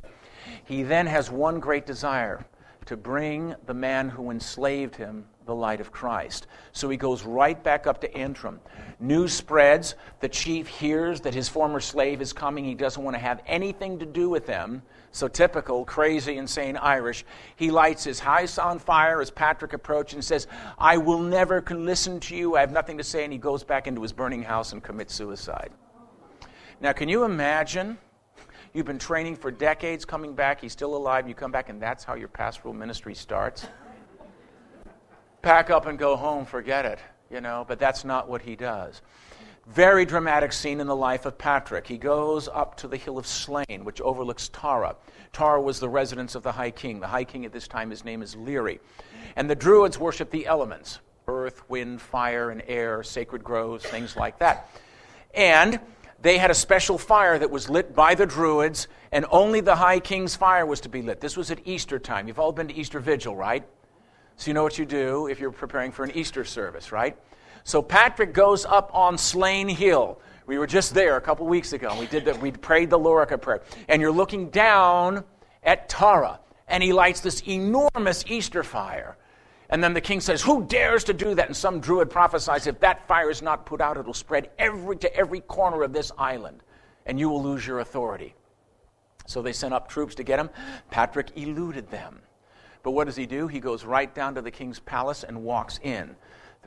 He 0.64 0.82
then 0.82 1.06
has 1.06 1.30
one 1.30 1.60
great 1.60 1.86
desire 1.86 2.44
to 2.86 2.96
bring 2.96 3.54
the 3.66 3.74
man 3.74 4.08
who 4.08 4.30
enslaved 4.30 4.96
him 4.96 5.24
the 5.46 5.54
light 5.54 5.80
of 5.80 5.92
Christ. 5.92 6.46
So 6.72 6.88
he 6.88 6.96
goes 6.96 7.24
right 7.24 7.62
back 7.62 7.86
up 7.86 8.00
to 8.02 8.16
Antrim. 8.16 8.60
News 9.00 9.32
spreads. 9.32 9.94
The 10.20 10.28
chief 10.28 10.68
hears 10.68 11.20
that 11.22 11.34
his 11.34 11.48
former 11.48 11.80
slave 11.80 12.20
is 12.20 12.32
coming. 12.32 12.64
He 12.64 12.74
doesn't 12.74 13.02
want 13.02 13.14
to 13.14 13.20
have 13.20 13.40
anything 13.46 13.98
to 13.98 14.06
do 14.06 14.28
with 14.30 14.46
them. 14.46 14.82
So 15.10 15.28
typical, 15.28 15.84
crazy, 15.84 16.36
insane 16.36 16.76
Irish. 16.76 17.24
He 17.56 17.70
lights 17.70 18.04
his 18.04 18.18
house 18.18 18.58
on 18.58 18.78
fire 18.78 19.20
as 19.20 19.30
Patrick 19.30 19.72
approaches 19.72 20.14
and 20.14 20.24
says, 20.24 20.46
I 20.78 20.96
will 20.96 21.20
never 21.20 21.60
can 21.60 21.84
listen 21.84 22.18
to 22.20 22.36
you. 22.36 22.56
I 22.56 22.60
have 22.60 22.72
nothing 22.72 22.98
to 22.98 23.04
say. 23.04 23.24
And 23.24 23.32
he 23.32 23.38
goes 23.38 23.62
back 23.62 23.86
into 23.86 24.00
his 24.02 24.12
burning 24.12 24.42
house 24.42 24.72
and 24.72 24.82
commits 24.82 25.14
suicide. 25.14 25.70
Now, 26.80 26.92
can 26.92 27.08
you 27.08 27.24
imagine? 27.24 27.98
You've 28.74 28.86
been 28.86 28.98
training 28.98 29.36
for 29.36 29.50
decades, 29.50 30.06
coming 30.06 30.34
back, 30.34 30.60
he's 30.62 30.72
still 30.72 30.96
alive, 30.96 31.28
you 31.28 31.34
come 31.34 31.52
back, 31.52 31.68
and 31.68 31.80
that's 31.80 32.04
how 32.04 32.14
your 32.14 32.28
pastoral 32.28 32.72
ministry 32.72 33.14
starts? 33.14 33.66
Pack 35.42 35.70
up 35.70 35.86
and 35.86 35.98
go 35.98 36.14
home, 36.14 36.46
forget 36.46 36.86
it, 36.86 37.00
you 37.28 37.40
know, 37.40 37.64
but 37.66 37.80
that's 37.80 38.04
not 38.04 38.28
what 38.28 38.42
he 38.42 38.54
does. 38.54 39.02
Very 39.66 40.04
dramatic 40.04 40.52
scene 40.52 40.80
in 40.80 40.86
the 40.86 40.94
life 40.94 41.26
of 41.26 41.36
Patrick. 41.36 41.86
He 41.86 41.98
goes 41.98 42.46
up 42.46 42.76
to 42.78 42.88
the 42.88 42.96
hill 42.96 43.18
of 43.18 43.26
Slane, 43.26 43.84
which 43.84 44.00
overlooks 44.00 44.50
Tara. 44.52 44.94
Tara 45.32 45.60
was 45.60 45.80
the 45.80 45.88
residence 45.88 46.36
of 46.36 46.44
the 46.44 46.52
High 46.52 46.70
King. 46.70 47.00
The 47.00 47.08
High 47.08 47.24
King 47.24 47.44
at 47.44 47.52
this 47.52 47.66
time, 47.66 47.90
his 47.90 48.04
name 48.04 48.22
is 48.22 48.36
Leary. 48.36 48.80
And 49.34 49.50
the 49.50 49.56
Druids 49.56 49.98
worship 49.98 50.30
the 50.30 50.46
elements 50.46 51.00
earth, 51.26 51.68
wind, 51.68 52.00
fire, 52.00 52.50
and 52.50 52.62
air, 52.66 53.02
sacred 53.02 53.42
groves, 53.42 53.84
things 53.84 54.16
like 54.16 54.38
that. 54.38 54.68
And 55.34 55.80
they 56.20 56.38
had 56.38 56.50
a 56.52 56.54
special 56.54 56.98
fire 56.98 57.38
that 57.38 57.50
was 57.50 57.68
lit 57.68 57.96
by 57.96 58.14
the 58.14 58.26
Druids, 58.26 58.86
and 59.10 59.24
only 59.30 59.60
the 59.60 59.76
High 59.76 59.98
King's 59.98 60.36
fire 60.36 60.66
was 60.66 60.80
to 60.82 60.88
be 60.88 61.02
lit. 61.02 61.20
This 61.20 61.36
was 61.36 61.50
at 61.50 61.60
Easter 61.64 61.98
time. 61.98 62.28
You've 62.28 62.38
all 62.38 62.52
been 62.52 62.68
to 62.68 62.74
Easter 62.74 63.00
Vigil, 63.00 63.34
right? 63.34 63.64
So 64.36 64.50
you 64.50 64.54
know 64.54 64.62
what 64.62 64.78
you 64.78 64.86
do 64.86 65.26
if 65.28 65.40
you're 65.40 65.52
preparing 65.52 65.92
for 65.92 66.04
an 66.04 66.10
Easter 66.12 66.44
service, 66.44 66.92
right? 66.92 67.16
So 67.64 67.82
Patrick 67.82 68.32
goes 68.32 68.64
up 68.64 68.90
on 68.92 69.16
Slane 69.18 69.68
Hill. 69.68 70.20
We 70.46 70.58
were 70.58 70.66
just 70.66 70.94
there 70.94 71.16
a 71.16 71.20
couple 71.20 71.46
weeks 71.46 71.72
ago. 71.72 71.96
We 71.98 72.06
did 72.06 72.24
that. 72.24 72.40
We 72.40 72.50
prayed 72.50 72.90
the 72.90 72.98
Lorica 72.98 73.40
prayer, 73.40 73.62
and 73.88 74.02
you're 74.02 74.10
looking 74.10 74.50
down 74.50 75.24
at 75.62 75.88
Tara, 75.88 76.40
and 76.66 76.82
he 76.82 76.92
lights 76.92 77.20
this 77.20 77.40
enormous 77.46 78.24
Easter 78.26 78.62
fire. 78.62 79.16
And 79.70 79.82
then 79.82 79.94
the 79.94 80.00
king 80.00 80.20
says, 80.20 80.42
Who 80.42 80.66
dares 80.66 81.04
to 81.04 81.14
do 81.14 81.34
that? 81.34 81.46
And 81.46 81.56
some 81.56 81.80
druid 81.80 82.10
prophesies, 82.10 82.66
If 82.66 82.80
that 82.80 83.06
fire 83.06 83.30
is 83.30 83.40
not 83.40 83.64
put 83.64 83.80
out, 83.80 83.96
it'll 83.96 84.12
spread 84.12 84.50
every, 84.58 84.96
to 84.98 85.16
every 85.16 85.40
corner 85.40 85.82
of 85.82 85.92
this 85.92 86.10
island, 86.18 86.62
and 87.06 87.18
you 87.18 87.30
will 87.30 87.42
lose 87.42 87.66
your 87.66 87.78
authority. 87.78 88.34
So 89.26 89.40
they 89.40 89.52
sent 89.52 89.72
up 89.72 89.88
troops 89.88 90.16
to 90.16 90.24
get 90.24 90.40
him. 90.40 90.50
Patrick 90.90 91.28
eluded 91.36 91.88
them. 91.90 92.20
But 92.82 92.92
what 92.92 93.04
does 93.04 93.16
he 93.16 93.26
do? 93.26 93.46
He 93.46 93.60
goes 93.60 93.84
right 93.84 94.12
down 94.14 94.34
to 94.34 94.42
the 94.42 94.50
king's 94.50 94.80
palace 94.80 95.24
and 95.24 95.44
walks 95.44 95.78
in. 95.82 96.16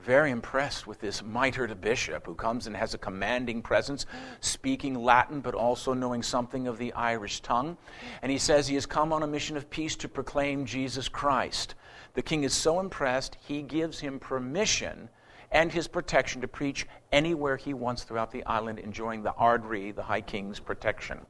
Very 0.01 0.31
impressed 0.31 0.87
with 0.87 0.99
this 0.99 1.23
mitred 1.23 1.79
bishop 1.81 2.25
who 2.25 2.35
comes 2.35 2.67
and 2.67 2.75
has 2.75 2.93
a 2.93 2.97
commanding 2.97 3.61
presence, 3.61 4.05
speaking 4.39 4.95
Latin 4.95 5.39
but 5.39 5.55
also 5.55 5.93
knowing 5.93 6.21
something 6.21 6.67
of 6.67 6.77
the 6.77 6.93
Irish 6.93 7.39
tongue. 7.39 7.77
And 8.21 8.31
he 8.31 8.37
says 8.37 8.67
he 8.67 8.75
has 8.75 8.85
come 8.85 9.13
on 9.13 9.23
a 9.23 9.27
mission 9.27 9.57
of 9.57 9.69
peace 9.69 9.95
to 9.97 10.09
proclaim 10.09 10.65
Jesus 10.65 11.07
Christ. 11.07 11.75
The 12.13 12.21
king 12.21 12.43
is 12.43 12.53
so 12.53 12.79
impressed, 12.79 13.37
he 13.47 13.61
gives 13.61 13.99
him 13.99 14.19
permission 14.19 15.09
and 15.51 15.71
his 15.71 15.87
protection 15.87 16.41
to 16.41 16.47
preach 16.47 16.85
anywhere 17.11 17.55
he 17.55 17.73
wants 17.73 18.03
throughout 18.03 18.31
the 18.31 18.45
island, 18.45 18.79
enjoying 18.79 19.23
the 19.23 19.33
Ardree, 19.37 19.91
the 19.91 20.03
High 20.03 20.21
King's 20.21 20.59
protection. 20.59 21.25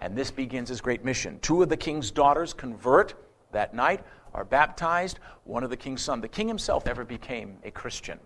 And 0.00 0.16
this 0.16 0.30
begins 0.30 0.68
his 0.68 0.80
great 0.80 1.04
mission. 1.04 1.38
Two 1.40 1.62
of 1.62 1.68
the 1.68 1.76
king's 1.76 2.10
daughters 2.10 2.52
convert 2.52 3.14
that 3.52 3.74
night, 3.74 4.04
are 4.34 4.44
baptized. 4.44 5.18
One 5.44 5.64
of 5.64 5.70
the 5.70 5.76
king's 5.76 6.02
sons. 6.02 6.22
The 6.22 6.28
king 6.28 6.48
himself 6.48 6.86
never 6.86 7.04
became 7.04 7.58
a 7.64 7.70
Christian, 7.70 8.18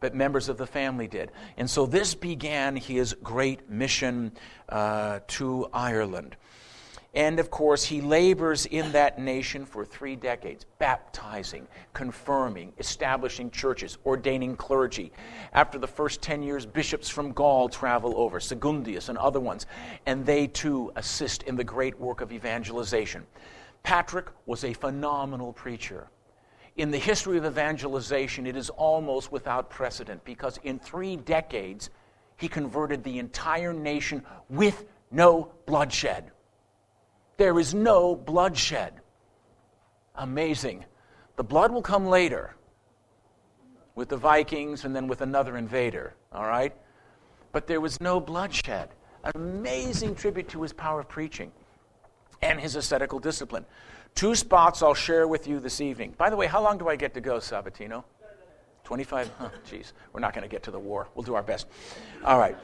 but 0.00 0.14
members 0.14 0.48
of 0.48 0.58
the 0.58 0.66
family 0.66 1.08
did. 1.08 1.30
And 1.56 1.68
so 1.68 1.86
this 1.86 2.14
began 2.14 2.76
his 2.76 3.14
great 3.22 3.68
mission 3.70 4.32
uh, 4.68 5.20
to 5.28 5.68
Ireland. 5.72 6.36
And 7.14 7.38
of 7.38 7.50
course, 7.50 7.84
he 7.84 8.00
labors 8.00 8.64
in 8.64 8.92
that 8.92 9.18
nation 9.18 9.66
for 9.66 9.84
three 9.84 10.16
decades, 10.16 10.64
baptizing, 10.78 11.68
confirming, 11.92 12.72
establishing 12.78 13.50
churches, 13.50 13.98
ordaining 14.06 14.56
clergy. 14.56 15.12
After 15.52 15.78
the 15.78 15.86
first 15.86 16.22
10 16.22 16.42
years, 16.42 16.64
bishops 16.64 17.10
from 17.10 17.32
Gaul 17.32 17.68
travel 17.68 18.14
over, 18.16 18.40
Segundius 18.40 19.10
and 19.10 19.18
other 19.18 19.40
ones, 19.40 19.66
and 20.06 20.24
they 20.24 20.46
too 20.46 20.90
assist 20.96 21.42
in 21.42 21.54
the 21.54 21.64
great 21.64 22.00
work 22.00 22.22
of 22.22 22.32
evangelization. 22.32 23.26
Patrick 23.82 24.26
was 24.46 24.64
a 24.64 24.72
phenomenal 24.72 25.52
preacher. 25.52 26.08
In 26.76 26.90
the 26.90 26.98
history 26.98 27.36
of 27.36 27.44
evangelization, 27.44 28.46
it 28.46 28.56
is 28.56 28.70
almost 28.70 29.30
without 29.30 29.68
precedent 29.68 30.24
because 30.24 30.58
in 30.62 30.78
three 30.78 31.16
decades, 31.16 31.90
he 32.36 32.48
converted 32.48 33.04
the 33.04 33.18
entire 33.18 33.72
nation 33.72 34.24
with 34.48 34.86
no 35.10 35.52
bloodshed. 35.66 36.30
There 37.36 37.58
is 37.58 37.74
no 37.74 38.16
bloodshed. 38.16 38.94
Amazing. 40.14 40.84
The 41.36 41.44
blood 41.44 41.72
will 41.72 41.82
come 41.82 42.06
later 42.06 42.56
with 43.94 44.08
the 44.08 44.16
Vikings 44.16 44.84
and 44.84 44.96
then 44.96 45.06
with 45.06 45.20
another 45.20 45.56
invader, 45.56 46.14
all 46.32 46.46
right? 46.46 46.74
But 47.52 47.66
there 47.66 47.80
was 47.80 48.00
no 48.00 48.20
bloodshed. 48.20 48.88
An 49.24 49.32
amazing 49.34 50.14
tribute 50.14 50.48
to 50.50 50.62
his 50.62 50.72
power 50.72 51.00
of 51.00 51.08
preaching 51.08 51.52
and 52.42 52.60
his 52.60 52.76
ascetical 52.76 53.18
discipline. 53.18 53.64
Two 54.14 54.34
spots 54.34 54.82
I'll 54.82 54.94
share 54.94 55.26
with 55.26 55.46
you 55.46 55.60
this 55.60 55.80
evening. 55.80 56.14
By 56.18 56.28
the 56.28 56.36
way, 56.36 56.46
how 56.46 56.62
long 56.62 56.76
do 56.76 56.88
I 56.88 56.96
get 56.96 57.14
to 57.14 57.20
go, 57.20 57.38
Sabatino? 57.38 58.04
25? 58.84 59.30
Huh, 59.38 59.48
jeez, 59.70 59.92
we're 60.12 60.20
not 60.20 60.34
going 60.34 60.42
to 60.42 60.48
get 60.48 60.64
to 60.64 60.70
the 60.70 60.78
war. 60.78 61.08
We'll 61.14 61.22
do 61.22 61.34
our 61.34 61.42
best. 61.42 61.66
All 62.24 62.38
right. 62.38 62.56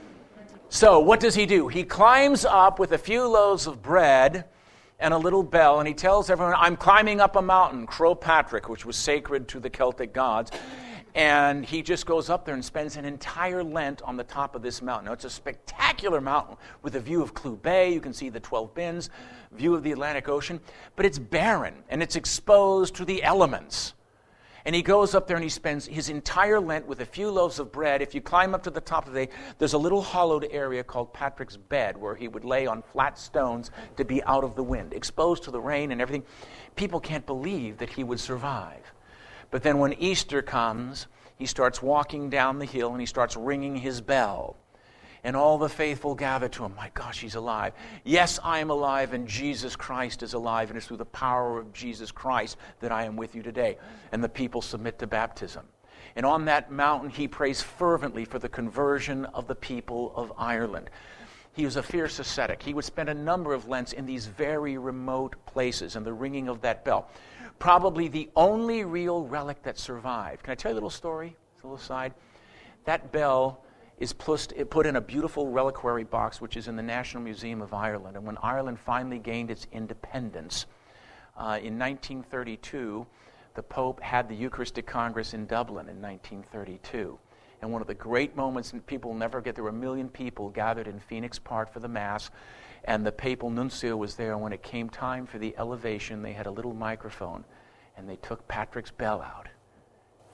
So, 0.68 0.98
what 0.98 1.20
does 1.20 1.34
he 1.34 1.46
do? 1.46 1.68
He 1.68 1.84
climbs 1.84 2.44
up 2.44 2.78
with 2.78 2.92
a 2.92 2.98
few 2.98 3.26
loaves 3.26 3.66
of 3.66 3.82
bread 3.82 4.44
and 5.00 5.14
a 5.14 5.18
little 5.18 5.42
bell, 5.42 5.78
and 5.78 5.88
he 5.88 5.94
tells 5.94 6.28
everyone, 6.28 6.54
I'm 6.58 6.76
climbing 6.76 7.20
up 7.20 7.36
a 7.36 7.42
mountain, 7.42 7.86
Croagh 7.86 8.20
Patrick, 8.20 8.68
which 8.68 8.84
was 8.84 8.96
sacred 8.96 9.48
to 9.48 9.60
the 9.60 9.70
Celtic 9.70 10.12
gods. 10.12 10.50
And 11.14 11.64
he 11.64 11.82
just 11.82 12.06
goes 12.06 12.30
up 12.30 12.44
there 12.44 12.54
and 12.54 12.64
spends 12.64 12.96
an 12.96 13.04
entire 13.04 13.62
Lent 13.62 14.02
on 14.02 14.16
the 14.16 14.24
top 14.24 14.54
of 14.54 14.62
this 14.62 14.82
mountain. 14.82 15.06
Now, 15.06 15.12
it's 15.12 15.24
a 15.24 15.30
spectacular 15.30 16.20
mountain 16.20 16.56
with 16.82 16.96
a 16.96 17.00
view 17.00 17.22
of 17.22 17.34
Clew 17.34 17.56
Bay. 17.56 17.92
You 17.92 18.00
can 18.00 18.12
see 18.12 18.28
the 18.28 18.40
12 18.40 18.74
Bens, 18.74 19.10
view 19.52 19.74
of 19.74 19.82
the 19.82 19.92
Atlantic 19.92 20.28
Ocean. 20.28 20.60
But 20.96 21.06
it's 21.06 21.18
barren 21.18 21.74
and 21.88 22.02
it's 22.02 22.16
exposed 22.16 22.94
to 22.96 23.04
the 23.04 23.22
elements. 23.22 23.94
And 24.64 24.74
he 24.74 24.82
goes 24.82 25.14
up 25.14 25.26
there 25.26 25.36
and 25.36 25.42
he 25.42 25.48
spends 25.48 25.86
his 25.86 26.10
entire 26.10 26.60
Lent 26.60 26.86
with 26.86 27.00
a 27.00 27.06
few 27.06 27.30
loaves 27.30 27.58
of 27.58 27.72
bread. 27.72 28.02
If 28.02 28.14
you 28.14 28.20
climb 28.20 28.54
up 28.54 28.62
to 28.64 28.70
the 28.70 28.82
top 28.82 29.06
of 29.06 29.14
the, 29.14 29.28
there's 29.58 29.72
a 29.72 29.78
little 29.78 30.02
hollowed 30.02 30.46
area 30.50 30.84
called 30.84 31.14
Patrick's 31.14 31.56
bed 31.56 31.96
where 31.96 32.14
he 32.14 32.28
would 32.28 32.44
lay 32.44 32.66
on 32.66 32.82
flat 32.82 33.18
stones 33.18 33.70
to 33.96 34.04
be 34.04 34.22
out 34.24 34.44
of 34.44 34.56
the 34.56 34.62
wind, 34.62 34.92
exposed 34.92 35.44
to 35.44 35.50
the 35.50 35.60
rain 35.60 35.90
and 35.90 36.02
everything. 36.02 36.24
People 36.76 37.00
can't 37.00 37.24
believe 37.24 37.78
that 37.78 37.88
he 37.88 38.04
would 38.04 38.20
survive. 38.20 38.92
But 39.50 39.62
then 39.62 39.78
when 39.78 39.94
Easter 39.94 40.42
comes, 40.42 41.06
he 41.36 41.46
starts 41.46 41.82
walking 41.82 42.30
down 42.30 42.58
the 42.58 42.66
hill 42.66 42.90
and 42.90 43.00
he 43.00 43.06
starts 43.06 43.36
ringing 43.36 43.76
his 43.76 44.00
bell. 44.00 44.56
And 45.24 45.34
all 45.34 45.58
the 45.58 45.68
faithful 45.68 46.14
gather 46.14 46.48
to 46.48 46.64
him. 46.64 46.74
My 46.76 46.90
gosh, 46.94 47.20
he's 47.20 47.34
alive. 47.34 47.72
Yes, 48.04 48.38
I 48.42 48.60
am 48.60 48.70
alive, 48.70 49.12
and 49.12 49.26
Jesus 49.26 49.74
Christ 49.74 50.22
is 50.22 50.32
alive, 50.32 50.70
and 50.70 50.76
it's 50.76 50.86
through 50.86 50.98
the 50.98 51.04
power 51.04 51.58
of 51.58 51.72
Jesus 51.72 52.12
Christ 52.12 52.56
that 52.80 52.92
I 52.92 53.04
am 53.04 53.16
with 53.16 53.34
you 53.34 53.42
today. 53.42 53.78
And 54.12 54.22
the 54.22 54.28
people 54.28 54.62
submit 54.62 55.00
to 55.00 55.08
baptism. 55.08 55.66
And 56.14 56.24
on 56.24 56.44
that 56.44 56.70
mountain, 56.70 57.10
he 57.10 57.26
prays 57.26 57.60
fervently 57.60 58.24
for 58.24 58.38
the 58.38 58.48
conversion 58.48 59.24
of 59.26 59.48
the 59.48 59.54
people 59.56 60.12
of 60.14 60.32
Ireland. 60.38 60.88
He 61.52 61.64
was 61.64 61.74
a 61.74 61.82
fierce 61.82 62.20
ascetic. 62.20 62.62
He 62.62 62.72
would 62.72 62.84
spend 62.84 63.08
a 63.08 63.14
number 63.14 63.52
of 63.52 63.66
Lents 63.66 63.92
in 63.92 64.06
these 64.06 64.26
very 64.26 64.78
remote 64.78 65.34
places 65.46 65.96
and 65.96 66.06
the 66.06 66.12
ringing 66.12 66.48
of 66.48 66.60
that 66.60 66.84
bell. 66.84 67.10
Probably 67.58 68.08
the 68.08 68.30
only 68.36 68.84
real 68.84 69.24
relic 69.24 69.62
that 69.62 69.78
survived. 69.78 70.42
Can 70.44 70.52
I 70.52 70.54
tell 70.54 70.70
you 70.70 70.74
a 70.74 70.76
little 70.76 70.90
story? 70.90 71.36
It's 71.54 71.62
a 71.64 71.66
little 71.66 71.78
side. 71.78 72.14
That 72.84 73.10
bell 73.12 73.64
is 73.98 74.12
put 74.12 74.86
in 74.86 74.96
a 74.96 75.00
beautiful 75.00 75.48
reliquary 75.48 76.04
box, 76.04 76.40
which 76.40 76.56
is 76.56 76.68
in 76.68 76.76
the 76.76 76.82
National 76.82 77.22
Museum 77.22 77.60
of 77.60 77.74
Ireland. 77.74 78.16
And 78.16 78.24
when 78.24 78.38
Ireland 78.42 78.78
finally 78.78 79.18
gained 79.18 79.50
its 79.50 79.66
independence 79.72 80.66
uh, 81.36 81.58
in 81.60 81.78
1932, 81.78 83.06
the 83.54 83.62
Pope 83.62 84.00
had 84.00 84.28
the 84.28 84.36
Eucharistic 84.36 84.86
Congress 84.86 85.34
in 85.34 85.46
Dublin 85.46 85.88
in 85.88 86.00
1932. 86.00 87.18
And 87.60 87.72
one 87.72 87.80
of 87.80 87.88
the 87.88 87.94
great 87.94 88.36
moments, 88.36 88.72
and 88.72 88.86
people 88.86 89.14
never 89.14 89.40
get, 89.40 89.56
there 89.56 89.64
were 89.64 89.70
a 89.70 89.72
million 89.72 90.08
people 90.08 90.48
gathered 90.48 90.86
in 90.86 91.00
Phoenix 91.00 91.40
Park 91.40 91.72
for 91.72 91.80
the 91.80 91.88
Mass, 91.88 92.30
and 92.84 93.04
the 93.04 93.12
papal 93.12 93.50
nuncio 93.50 93.96
was 93.96 94.14
there. 94.14 94.32
And 94.32 94.42
when 94.42 94.52
it 94.52 94.62
came 94.62 94.88
time 94.88 95.26
for 95.26 95.38
the 95.38 95.54
elevation, 95.58 96.22
they 96.22 96.32
had 96.32 96.46
a 96.46 96.50
little 96.50 96.74
microphone, 96.74 97.44
and 97.96 98.08
they 98.08 98.16
took 98.16 98.46
Patrick's 98.48 98.90
bell 98.90 99.20
out. 99.20 99.48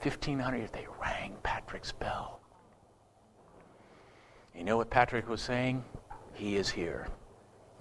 1500, 0.03 0.73
they 0.73 0.87
rang 1.01 1.35
Patrick's 1.43 1.93
bell. 1.93 2.41
You 4.55 4.65
know 4.65 4.77
what 4.77 4.91
Patrick 4.91 5.29
was 5.29 5.43
saying? 5.43 5.83
He 6.33 6.57
is 6.57 6.69
here. 6.69 7.09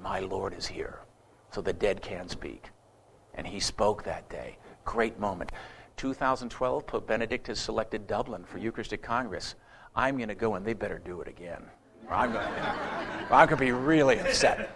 My 0.02 0.20
Lord 0.20 0.54
is 0.54 0.66
here. 0.66 1.00
So 1.52 1.62
the 1.62 1.74
dead 1.74 2.02
can 2.02 2.28
speak. 2.28 2.70
And 3.36 3.46
he 3.46 3.60
spoke 3.60 4.04
that 4.04 4.30
day. 4.30 4.58
Great 4.86 5.20
moment. 5.20 5.52
2012, 5.98 6.88
Pope 6.88 7.08
Benedict 7.08 7.48
has 7.48 7.60
selected 7.60 8.08
Dublin 8.08 8.44
for 8.44 8.58
Eucharistic 8.58 9.02
Congress. 9.02 9.56
I'm 9.96 10.18
going 10.18 10.30
to 10.30 10.36
go, 10.36 10.56
and 10.56 10.66
they 10.66 10.74
better 10.74 10.98
do 10.98 11.22
it 11.22 11.28
again. 11.28 11.64
I'm 12.10 12.32
going 13.30 13.48
to 13.50 13.56
be 13.58 13.72
really 13.72 14.20
upset. 14.20 14.76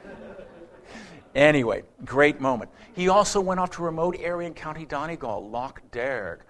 Anyway, 1.35 1.83
great 2.03 2.41
moment. 2.41 2.71
He 2.93 3.09
also 3.09 3.39
went 3.39 3.59
off 3.59 3.69
to 3.71 3.83
a 3.83 3.85
remote 3.85 4.15
area 4.19 4.47
in 4.47 4.55
County 4.55 4.85
Donegal, 4.85 5.49
Lough 5.49 5.73
Derg, 5.91 6.41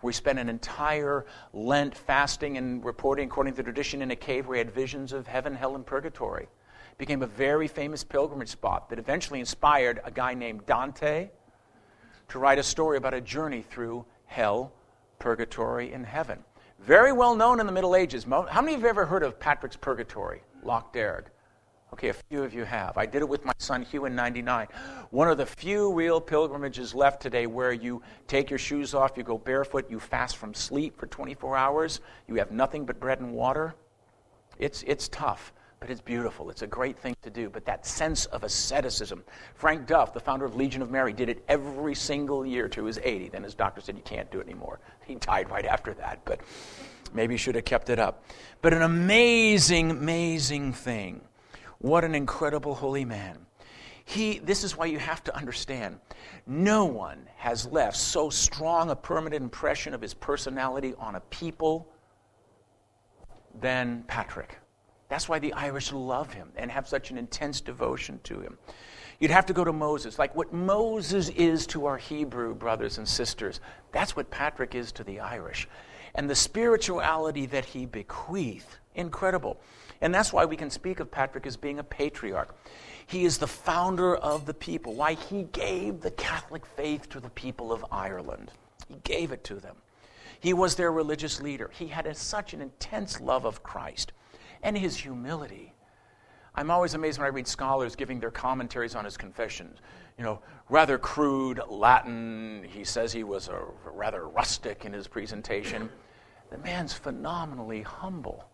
where 0.00 0.10
he 0.10 0.14
spent 0.14 0.38
an 0.38 0.50
entire 0.50 1.24
Lent 1.54 1.96
fasting 1.96 2.58
and 2.58 2.84
reporting, 2.84 3.28
according 3.28 3.54
to 3.54 3.62
tradition, 3.62 4.02
in 4.02 4.10
a 4.10 4.16
cave 4.16 4.46
where 4.46 4.56
he 4.56 4.58
had 4.58 4.70
visions 4.70 5.14
of 5.14 5.26
heaven, 5.26 5.54
hell, 5.54 5.76
and 5.76 5.86
purgatory. 5.86 6.48
Became 6.98 7.22
a 7.22 7.26
very 7.26 7.68
famous 7.68 8.04
pilgrimage 8.04 8.50
spot 8.50 8.90
that 8.90 8.98
eventually 8.98 9.40
inspired 9.40 10.00
a 10.04 10.10
guy 10.10 10.34
named 10.34 10.66
Dante 10.66 11.30
to 12.28 12.38
write 12.38 12.58
a 12.58 12.62
story 12.62 12.98
about 12.98 13.14
a 13.14 13.20
journey 13.20 13.62
through 13.62 14.04
hell, 14.26 14.72
purgatory, 15.18 15.92
and 15.92 16.04
heaven. 16.04 16.44
Very 16.86 17.12
well 17.12 17.34
known 17.34 17.60
in 17.60 17.66
the 17.66 17.72
Middle 17.72 17.96
Ages. 17.96 18.24
How 18.24 18.60
many 18.60 18.74
of 18.74 18.80
you 18.80 18.86
have 18.86 18.96
ever 18.96 19.06
heard 19.06 19.22
of 19.22 19.40
Patrick's 19.40 19.76
Purgatory, 19.76 20.42
Lough 20.62 20.84
Derg? 20.92 21.30
Okay, 21.94 22.08
a 22.08 22.12
few 22.12 22.42
of 22.42 22.52
you 22.52 22.64
have. 22.64 22.98
I 22.98 23.06
did 23.06 23.22
it 23.22 23.28
with 23.28 23.42
my 23.46 23.54
son 23.56 23.80
Hugh 23.80 24.04
in 24.04 24.14
99. 24.14 24.66
One 25.08 25.28
of 25.28 25.38
the 25.38 25.46
few 25.46 25.94
real 25.94 26.20
pilgrimages 26.20 26.94
left 26.94 27.22
today 27.22 27.46
where 27.46 27.72
you 27.72 28.02
take 28.26 28.50
your 28.50 28.58
shoes 28.58 28.92
off, 28.92 29.12
you 29.16 29.22
go 29.22 29.38
barefoot, 29.38 29.90
you 29.90 29.98
fast 29.98 30.36
from 30.36 30.52
sleep 30.52 30.98
for 30.98 31.06
24 31.06 31.56
hours, 31.56 32.00
you 32.28 32.34
have 32.34 32.50
nothing 32.50 32.84
but 32.84 33.00
bread 33.00 33.20
and 33.20 33.32
water. 33.32 33.74
It's, 34.58 34.82
it's 34.86 35.08
tough 35.08 35.54
but 35.84 35.90
it's 35.90 36.00
beautiful. 36.00 36.48
It's 36.48 36.62
a 36.62 36.66
great 36.66 36.98
thing 36.98 37.14
to 37.20 37.28
do. 37.28 37.50
But 37.50 37.66
that 37.66 37.84
sense 37.84 38.24
of 38.24 38.42
asceticism. 38.42 39.22
Frank 39.54 39.86
Duff, 39.86 40.14
the 40.14 40.20
founder 40.20 40.46
of 40.46 40.56
Legion 40.56 40.80
of 40.80 40.90
Mary, 40.90 41.12
did 41.12 41.28
it 41.28 41.44
every 41.46 41.94
single 41.94 42.46
year 42.46 42.70
to 42.70 42.86
his 42.86 42.98
80. 43.04 43.28
Then 43.28 43.42
his 43.42 43.54
doctor 43.54 43.82
said, 43.82 43.94
You 43.94 44.02
can't 44.02 44.30
do 44.30 44.40
it 44.40 44.44
anymore. 44.44 44.80
He 45.04 45.16
died 45.16 45.50
right 45.50 45.66
after 45.66 45.92
that, 45.92 46.20
but 46.24 46.40
maybe 47.12 47.34
he 47.34 47.38
should 47.38 47.54
have 47.54 47.66
kept 47.66 47.90
it 47.90 47.98
up. 47.98 48.24
But 48.62 48.72
an 48.72 48.80
amazing, 48.80 49.90
amazing 49.90 50.72
thing. 50.72 51.20
What 51.80 52.02
an 52.02 52.14
incredible 52.14 52.74
holy 52.74 53.04
man. 53.04 53.44
He, 54.06 54.38
this 54.38 54.64
is 54.64 54.78
why 54.78 54.86
you 54.86 54.98
have 54.98 55.22
to 55.24 55.36
understand 55.36 55.98
no 56.46 56.86
one 56.86 57.28
has 57.36 57.66
left 57.66 57.98
so 57.98 58.30
strong 58.30 58.88
a 58.88 58.96
permanent 58.96 59.42
impression 59.42 59.92
of 59.92 60.00
his 60.00 60.14
personality 60.14 60.94
on 60.96 61.16
a 61.16 61.20
people 61.20 61.92
than 63.60 64.02
Patrick. 64.06 64.60
That's 65.14 65.28
why 65.28 65.38
the 65.38 65.52
Irish 65.52 65.92
love 65.92 66.32
him 66.32 66.48
and 66.56 66.68
have 66.72 66.88
such 66.88 67.12
an 67.12 67.18
intense 67.18 67.60
devotion 67.60 68.18
to 68.24 68.40
him. 68.40 68.58
You'd 69.20 69.30
have 69.30 69.46
to 69.46 69.52
go 69.52 69.62
to 69.62 69.72
Moses. 69.72 70.18
Like 70.18 70.34
what 70.34 70.52
Moses 70.52 71.28
is 71.28 71.68
to 71.68 71.86
our 71.86 71.96
Hebrew 71.96 72.52
brothers 72.52 72.98
and 72.98 73.08
sisters, 73.08 73.60
that's 73.92 74.16
what 74.16 74.28
Patrick 74.32 74.74
is 74.74 74.90
to 74.90 75.04
the 75.04 75.20
Irish. 75.20 75.68
And 76.16 76.28
the 76.28 76.34
spirituality 76.34 77.46
that 77.46 77.64
he 77.64 77.86
bequeathed, 77.86 78.66
incredible. 78.96 79.60
And 80.00 80.12
that's 80.12 80.32
why 80.32 80.46
we 80.46 80.56
can 80.56 80.68
speak 80.68 80.98
of 80.98 81.12
Patrick 81.12 81.46
as 81.46 81.56
being 81.56 81.78
a 81.78 81.84
patriarch. 81.84 82.52
He 83.06 83.24
is 83.24 83.38
the 83.38 83.46
founder 83.46 84.16
of 84.16 84.46
the 84.46 84.54
people, 84.54 84.94
why 84.94 85.14
he 85.14 85.44
gave 85.44 86.00
the 86.00 86.10
Catholic 86.10 86.66
faith 86.66 87.08
to 87.10 87.20
the 87.20 87.30
people 87.30 87.72
of 87.72 87.86
Ireland. 87.92 88.50
He 88.88 88.96
gave 89.04 89.30
it 89.30 89.44
to 89.44 89.54
them. 89.60 89.76
He 90.40 90.52
was 90.52 90.74
their 90.74 90.90
religious 90.90 91.40
leader. 91.40 91.70
He 91.72 91.86
had 91.86 92.04
a, 92.08 92.16
such 92.16 92.52
an 92.52 92.60
intense 92.60 93.20
love 93.20 93.44
of 93.44 93.62
Christ 93.62 94.10
and 94.64 94.76
his 94.76 94.96
humility. 94.96 95.72
I'm 96.56 96.70
always 96.70 96.94
amazed 96.94 97.18
when 97.18 97.26
I 97.26 97.30
read 97.30 97.46
scholars 97.46 97.94
giving 97.94 98.18
their 98.18 98.30
commentaries 98.30 98.94
on 98.94 99.04
his 99.04 99.16
confessions. 99.16 99.78
You 100.18 100.24
know, 100.24 100.40
rather 100.68 100.98
crude 100.98 101.60
Latin. 101.68 102.64
He 102.68 102.84
says 102.84 103.12
he 103.12 103.24
was 103.24 103.48
a, 103.48 103.60
rather 103.84 104.26
rustic 104.28 104.84
in 104.84 104.92
his 104.92 105.06
presentation. 105.06 105.90
The 106.50 106.58
man's 106.58 106.92
phenomenally 106.92 107.82
humble. 107.82 108.48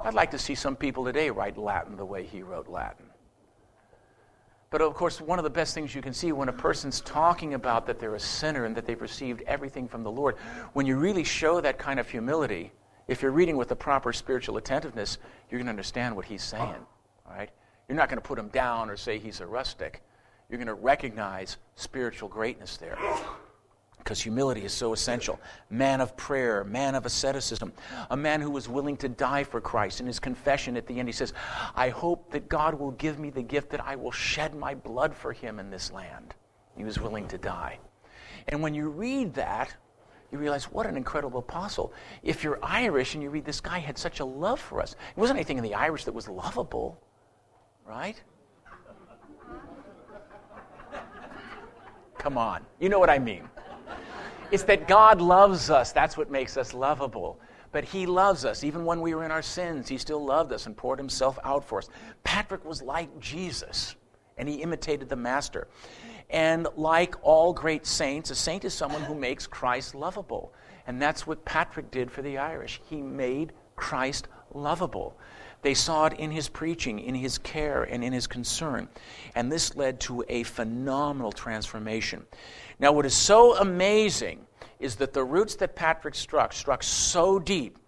I'd 0.00 0.14
like 0.14 0.30
to 0.30 0.38
see 0.38 0.54
some 0.54 0.76
people 0.76 1.04
today 1.04 1.30
write 1.30 1.58
Latin 1.58 1.96
the 1.96 2.04
way 2.04 2.24
he 2.24 2.42
wrote 2.42 2.68
Latin. 2.68 3.06
But 4.70 4.80
of 4.80 4.94
course, 4.94 5.20
one 5.20 5.38
of 5.38 5.42
the 5.42 5.50
best 5.50 5.74
things 5.74 5.94
you 5.94 6.00
can 6.00 6.14
see 6.14 6.32
when 6.32 6.48
a 6.48 6.52
person's 6.52 7.00
talking 7.02 7.54
about 7.54 7.86
that 7.86 7.98
they're 7.98 8.14
a 8.14 8.20
sinner 8.20 8.64
and 8.64 8.74
that 8.76 8.86
they've 8.86 9.00
received 9.00 9.42
everything 9.42 9.88
from 9.88 10.02
the 10.02 10.10
Lord, 10.10 10.36
when 10.72 10.86
you 10.86 10.96
really 10.96 11.24
show 11.24 11.60
that 11.60 11.76
kind 11.76 12.00
of 12.00 12.08
humility, 12.08 12.72
if 13.10 13.22
you're 13.22 13.32
reading 13.32 13.56
with 13.56 13.66
the 13.66 13.74
proper 13.74 14.12
spiritual 14.12 14.56
attentiveness, 14.56 15.18
you're 15.50 15.58
going 15.58 15.66
to 15.66 15.70
understand 15.70 16.14
what 16.14 16.24
he's 16.24 16.44
saying. 16.44 16.76
All 17.26 17.34
right? 17.34 17.50
You're 17.88 17.96
not 17.96 18.08
going 18.08 18.22
to 18.22 18.26
put 18.26 18.38
him 18.38 18.48
down 18.50 18.88
or 18.88 18.96
say 18.96 19.18
he's 19.18 19.40
a 19.40 19.46
rustic. 19.46 20.04
You're 20.48 20.58
going 20.58 20.68
to 20.68 20.74
recognize 20.74 21.56
spiritual 21.74 22.28
greatness 22.28 22.76
there. 22.76 22.96
Because 23.98 24.20
humility 24.20 24.64
is 24.64 24.72
so 24.72 24.92
essential. 24.92 25.40
Man 25.70 26.00
of 26.00 26.16
prayer, 26.16 26.62
man 26.62 26.94
of 26.94 27.04
asceticism, 27.04 27.72
a 28.10 28.16
man 28.16 28.40
who 28.40 28.50
was 28.50 28.68
willing 28.68 28.96
to 28.98 29.08
die 29.08 29.42
for 29.42 29.60
Christ. 29.60 29.98
In 29.98 30.06
his 30.06 30.20
confession 30.20 30.76
at 30.76 30.86
the 30.86 31.00
end, 31.00 31.08
he 31.08 31.12
says, 31.12 31.32
I 31.74 31.88
hope 31.88 32.30
that 32.30 32.48
God 32.48 32.74
will 32.74 32.92
give 32.92 33.18
me 33.18 33.30
the 33.30 33.42
gift 33.42 33.70
that 33.70 33.84
I 33.84 33.96
will 33.96 34.12
shed 34.12 34.54
my 34.54 34.76
blood 34.76 35.16
for 35.16 35.32
him 35.32 35.58
in 35.58 35.68
this 35.68 35.90
land. 35.90 36.36
He 36.76 36.84
was 36.84 37.00
willing 37.00 37.26
to 37.26 37.38
die. 37.38 37.80
And 38.46 38.62
when 38.62 38.72
you 38.72 38.88
read 38.88 39.34
that, 39.34 39.74
you 40.32 40.38
realize 40.38 40.64
what 40.64 40.86
an 40.86 40.96
incredible 40.96 41.40
apostle. 41.40 41.92
If 42.22 42.44
you're 42.44 42.58
Irish 42.62 43.14
and 43.14 43.22
you 43.22 43.30
read 43.30 43.44
this 43.44 43.60
guy 43.60 43.78
had 43.78 43.98
such 43.98 44.20
a 44.20 44.24
love 44.24 44.60
for 44.60 44.80
us, 44.80 44.92
it 44.92 45.20
wasn't 45.20 45.38
anything 45.38 45.58
in 45.58 45.64
the 45.64 45.74
Irish 45.74 46.04
that 46.04 46.12
was 46.12 46.28
lovable, 46.28 47.00
right? 47.84 48.20
Come 52.18 52.36
on. 52.36 52.64
You 52.78 52.90
know 52.90 52.98
what 52.98 53.10
I 53.10 53.18
mean. 53.18 53.48
It's 54.50 54.64
that 54.64 54.86
God 54.86 55.20
loves 55.20 55.70
us. 55.70 55.92
That's 55.92 56.16
what 56.16 56.30
makes 56.30 56.56
us 56.56 56.74
lovable. 56.74 57.40
But 57.72 57.84
He 57.84 58.04
loves 58.04 58.44
us. 58.44 58.64
Even 58.64 58.84
when 58.84 59.00
we 59.00 59.14
were 59.14 59.24
in 59.24 59.30
our 59.30 59.42
sins, 59.42 59.88
He 59.88 59.96
still 59.96 60.24
loved 60.24 60.52
us 60.52 60.66
and 60.66 60.76
poured 60.76 60.98
Himself 60.98 61.38
out 61.44 61.64
for 61.64 61.78
us. 61.78 61.88
Patrick 62.24 62.64
was 62.64 62.82
like 62.82 63.18
Jesus, 63.20 63.94
and 64.36 64.48
he 64.48 64.56
imitated 64.56 65.08
the 65.08 65.16
Master. 65.16 65.68
And 66.30 66.68
like 66.76 67.14
all 67.22 67.52
great 67.52 67.86
saints, 67.86 68.30
a 68.30 68.34
saint 68.34 68.64
is 68.64 68.72
someone 68.72 69.02
who 69.02 69.14
makes 69.14 69.46
Christ 69.46 69.94
lovable. 69.94 70.52
And 70.86 71.02
that's 71.02 71.26
what 71.26 71.44
Patrick 71.44 71.90
did 71.90 72.10
for 72.10 72.22
the 72.22 72.38
Irish. 72.38 72.80
He 72.88 73.02
made 73.02 73.52
Christ 73.76 74.28
lovable. 74.54 75.16
They 75.62 75.74
saw 75.74 76.06
it 76.06 76.14
in 76.14 76.30
his 76.30 76.48
preaching, 76.48 77.00
in 77.00 77.14
his 77.14 77.36
care, 77.38 77.82
and 77.82 78.02
in 78.02 78.12
his 78.12 78.26
concern. 78.26 78.88
And 79.34 79.52
this 79.52 79.76
led 79.76 80.00
to 80.00 80.24
a 80.28 80.44
phenomenal 80.44 81.32
transformation. 81.32 82.24
Now, 82.78 82.92
what 82.92 83.04
is 83.04 83.14
so 83.14 83.56
amazing 83.56 84.46
is 84.78 84.96
that 84.96 85.12
the 85.12 85.22
roots 85.22 85.56
that 85.56 85.76
Patrick 85.76 86.14
struck 86.14 86.52
struck 86.52 86.82
so 86.82 87.38
deep 87.38 87.78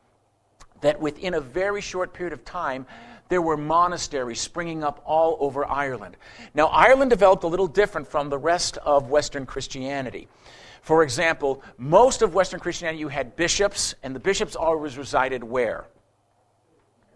that 0.83 1.01
within 1.01 1.35
a 1.35 1.41
very 1.41 1.81
short 1.81 2.13
period 2.13 2.33
of 2.33 2.45
time, 2.45 2.87
there 3.33 3.43
were 3.43 3.57
monasteries 3.57 4.41
springing 4.41 4.85
up 4.85 5.03
all 5.07 5.39
over 5.41 5.67
Ireland. 5.67 6.17
Now, 6.55 6.67
Ireland 6.67 7.11
developed 7.11 7.45
a 7.45 7.49
little 7.49 7.67
different 7.67 8.07
from 8.07 8.29
the 8.29 8.37
rest 8.37 8.77
of 8.79 9.09
Western 9.09 9.47
Christianity. 9.47 10.29
For 10.83 11.03
example, 11.03 11.63
most 11.79 12.21
of 12.21 12.35
Western 12.35 12.61
Christianity, 12.61 12.99
you 13.01 13.09
had 13.09 13.35
bishops, 13.35 13.95
and 14.03 14.15
the 14.15 14.21
bishops 14.21 14.55
always 14.55 14.99
resided 14.99 15.43
where? 15.43 15.87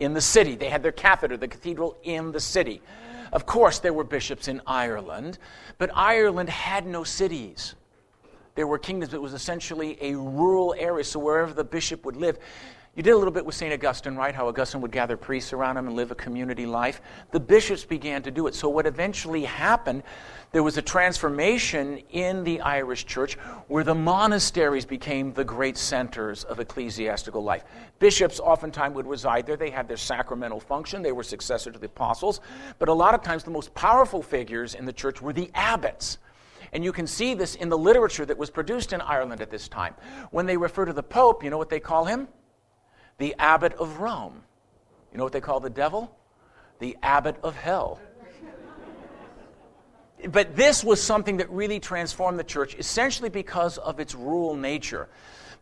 in 0.01 0.15
the 0.15 0.21
city. 0.21 0.57
They 0.57 0.69
had 0.69 0.83
their 0.83 0.93
cathedra, 0.93 1.37
the 1.37 1.49
cathedral, 1.49 1.97
in 2.03 2.33
the 2.33 2.41
city. 2.41 2.83
Of 3.33 3.47
course, 3.47 3.79
there 3.79 3.93
were 3.93 4.05
bishops 4.05 4.49
in 4.49 4.61
Ireland, 4.67 5.39
but 5.79 5.91
Ireland 5.95 6.49
had 6.49 6.87
no 6.87 7.05
cities. 7.05 7.75
There 8.55 8.67
were 8.67 8.79
kingdoms, 8.79 9.13
it 9.13 9.21
was 9.21 9.35
essentially 9.35 9.99
a 10.01 10.15
rural 10.15 10.75
area, 10.79 11.05
so 11.05 11.19
wherever 11.19 11.53
the 11.53 11.65
bishop 11.65 12.05
would 12.05 12.17
live, 12.17 12.39
you 12.97 13.03
did 13.03 13.11
a 13.11 13.17
little 13.17 13.33
bit 13.33 13.45
with 13.45 13.55
St. 13.55 13.75
Augustine, 13.75 14.17
right? 14.17 14.35
How 14.35 14.49
Augustine 14.49 14.81
would 14.81 14.91
gather 14.91 15.19
priests 15.19 15.53
around 15.53 15.77
him 15.77 15.87
and 15.87 15.95
live 15.95 16.11
a 16.11 16.15
community 16.15 16.65
life. 16.65 17.03
The 17.31 17.39
bishops 17.39 17.85
began 17.85 18.23
to 18.23 18.31
do 18.31 18.47
it. 18.47 18.55
So, 18.55 18.71
what 18.71 18.87
eventually 18.87 19.45
happened, 19.45 20.03
there 20.53 20.63
was 20.63 20.79
a 20.79 20.83
transformation 20.83 21.99
in 22.09 22.43
the 22.43 22.63
Irish 22.63 23.05
church 23.05 23.35
where 23.69 23.85
the 23.85 23.95
monasteries 23.95 24.87
became 24.87 25.35
the 25.35 25.45
great 25.45 25.77
centers 25.77 26.45
of 26.45 26.59
ecclesiastical 26.59 27.45
life. 27.45 27.65
Bishops 27.99 28.41
oftentimes 28.41 28.95
would 28.95 29.07
reside 29.07 29.45
there. 29.45 29.59
They 29.59 29.69
had 29.69 29.89
their 29.89 29.99
sacramental 29.99 30.59
function, 30.59 31.03
they 31.03 31.13
were 31.13 31.23
successor 31.23 31.71
to 31.71 31.79
the 31.79 31.87
apostles. 31.87 32.41
But 32.79 32.89
a 32.89 32.95
lot 32.95 33.13
of 33.13 33.21
times, 33.21 33.45
the 33.45 33.51
most 33.51 33.75
powerful 33.75 34.23
figures 34.23 34.75
in 34.75 34.87
the 34.87 34.93
church 34.93 35.21
were 35.21 35.35
the 35.35 35.51
abbots. 35.55 36.17
And 36.73 36.83
you 36.83 36.93
can 36.93 37.07
see 37.07 37.35
this 37.35 37.57
in 37.57 37.69
the 37.69 37.77
literature 37.77 38.25
that 38.25 38.39
was 38.39 38.49
produced 38.49 38.95
in 38.95 39.03
Ireland 39.03 39.43
at 39.43 39.51
this 39.51 39.69
time. 39.69 39.95
When 40.31 40.47
they 40.47 40.57
refer 40.57 40.87
to 40.87 40.95
the 40.95 41.03
Pope, 41.03 41.45
you 41.45 41.51
know 41.51 41.59
what 41.59 41.69
they 41.69 41.79
call 41.79 42.07
him? 42.07 42.29
The 43.19 43.35
abbot 43.39 43.73
of 43.75 43.99
Rome. 43.99 44.43
You 45.13 45.19
know 45.19 45.25
what 45.25 45.33
they 45.33 45.41
call 45.41 45.61
the 45.61 45.71
devil? 45.71 46.15
The 46.79 46.97
abbot 47.03 47.37
of 47.43 47.57
hell. 47.57 48.01
but 50.31 50.57
this 50.57 50.85
was 50.85 51.03
something 51.03 51.39
that 51.39 51.51
really 51.51 51.81
transformed 51.81 52.39
the 52.39 52.45
church, 52.45 52.75
essentially 52.79 53.31
because 53.31 53.79
of 53.79 54.01
its 54.01 54.15
rural 54.15 54.57
nature. 54.57 55.09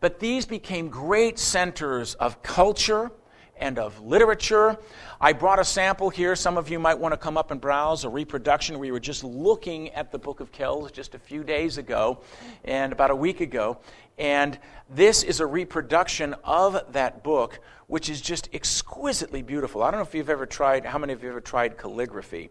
But 0.01 0.19
these 0.19 0.45
became 0.47 0.89
great 0.89 1.39
centers 1.39 2.15
of 2.15 2.43
culture 2.43 3.11
and 3.57 3.79
of 3.79 4.01
literature. 4.01 4.77
I 5.21 5.33
brought 5.33 5.59
a 5.59 5.65
sample 5.65 6.11
here. 6.11 6.37
Some 6.37 6.59
of 6.59 6.69
you 6.69 6.79
might 6.79 6.99
want 6.99 7.13
to 7.13 7.17
come 7.17 7.37
up 7.37 7.51
and 7.51 7.61
browse 7.61 8.05
a 8.05 8.09
reproduction. 8.09 8.79
We 8.79 8.91
were 8.91 9.01
just 9.01 9.25
looking 9.25 9.91
at 9.91 10.13
the 10.13 10.19
book 10.19 10.41
of 10.41 10.53
Kells 10.53 10.91
just 10.91 11.15
a 11.15 11.19
few 11.19 11.45
days 11.45 11.79
ago 11.79 12.21
and 12.65 12.93
about 12.93 13.11
a 13.11 13.17
week 13.17 13.41
ago. 13.41 13.79
And 14.19 14.59
this 14.91 15.23
is 15.23 15.41
a 15.41 15.47
reproduction 15.47 16.35
of 16.45 16.93
that 16.93 17.25
book, 17.25 17.61
which 17.87 18.09
is 18.09 18.21
just 18.21 18.49
exquisitely 18.53 19.43
beautiful. 19.43 19.83
I 19.83 19.91
don't 19.91 19.99
know 19.99 20.07
if 20.07 20.15
you've 20.15 20.31
ever 20.31 20.47
tried, 20.47 20.85
how 20.85 20.99
many 20.99 21.13
of 21.13 21.23
you 21.23 21.29
have 21.29 21.35
ever 21.35 21.41
tried 21.41 21.77
calligraphy? 21.77 22.51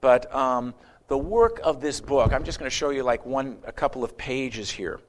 But 0.00 0.32
um, 0.34 0.74
the 1.08 1.18
work 1.18 1.60
of 1.64 1.80
this 1.80 2.00
book, 2.00 2.32
I'm 2.32 2.44
just 2.44 2.58
going 2.58 2.70
to 2.70 2.74
show 2.74 2.90
you 2.90 3.02
like 3.02 3.24
one, 3.24 3.58
a 3.64 3.72
couple 3.72 4.04
of 4.04 4.16
pages 4.16 4.70
here. 4.70 5.00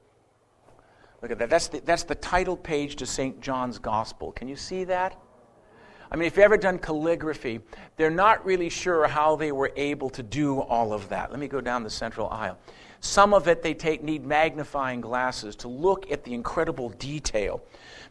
Look 1.22 1.30
at 1.30 1.38
that. 1.38 1.50
That's 1.50 1.68
the, 1.68 1.80
that's 1.80 2.04
the 2.04 2.14
title 2.14 2.56
page 2.56 2.96
to 2.96 3.06
St. 3.06 3.40
John's 3.40 3.78
Gospel. 3.78 4.32
Can 4.32 4.48
you 4.48 4.56
see 4.56 4.84
that? 4.84 5.20
I 6.12 6.16
mean, 6.16 6.26
if 6.26 6.36
you've 6.36 6.44
ever 6.44 6.56
done 6.56 6.78
calligraphy, 6.78 7.60
they're 7.96 8.10
not 8.10 8.44
really 8.44 8.68
sure 8.68 9.06
how 9.06 9.36
they 9.36 9.52
were 9.52 9.72
able 9.76 10.10
to 10.10 10.22
do 10.22 10.60
all 10.60 10.92
of 10.92 11.08
that. 11.08 11.30
Let 11.30 11.38
me 11.38 11.46
go 11.46 11.60
down 11.60 11.84
the 11.84 11.90
central 11.90 12.28
aisle. 12.30 12.58
Some 12.98 13.32
of 13.32 13.46
it 13.46 13.62
they 13.62 13.74
take 13.74 14.02
need 14.02 14.26
magnifying 14.26 15.00
glasses 15.00 15.54
to 15.56 15.68
look 15.68 16.10
at 16.10 16.24
the 16.24 16.34
incredible 16.34 16.90
detail. 16.90 17.62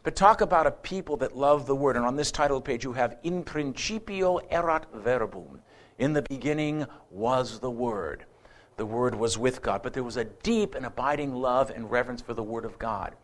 But 0.02 0.16
talk 0.16 0.40
about 0.40 0.66
a 0.66 0.70
people 0.70 1.18
that 1.18 1.36
love 1.36 1.66
the 1.66 1.76
word. 1.76 1.96
And 1.96 2.06
on 2.06 2.16
this 2.16 2.32
title 2.32 2.60
page 2.60 2.84
you 2.84 2.94
have 2.94 3.18
In 3.22 3.44
principio 3.44 4.38
erat 4.50 4.86
verbum. 4.94 5.60
In 5.98 6.14
the 6.14 6.22
beginning 6.22 6.86
was 7.10 7.60
the 7.60 7.70
word. 7.70 8.24
The 8.78 8.86
word 8.86 9.14
was 9.14 9.36
with 9.36 9.60
God, 9.60 9.82
but 9.82 9.92
there 9.92 10.02
was 10.02 10.16
a 10.16 10.24
deep 10.24 10.74
and 10.74 10.86
abiding 10.86 11.34
love 11.34 11.70
and 11.70 11.90
reverence 11.90 12.22
for 12.22 12.32
the 12.32 12.42
word 12.42 12.64
of 12.64 12.78
God. 12.78 13.14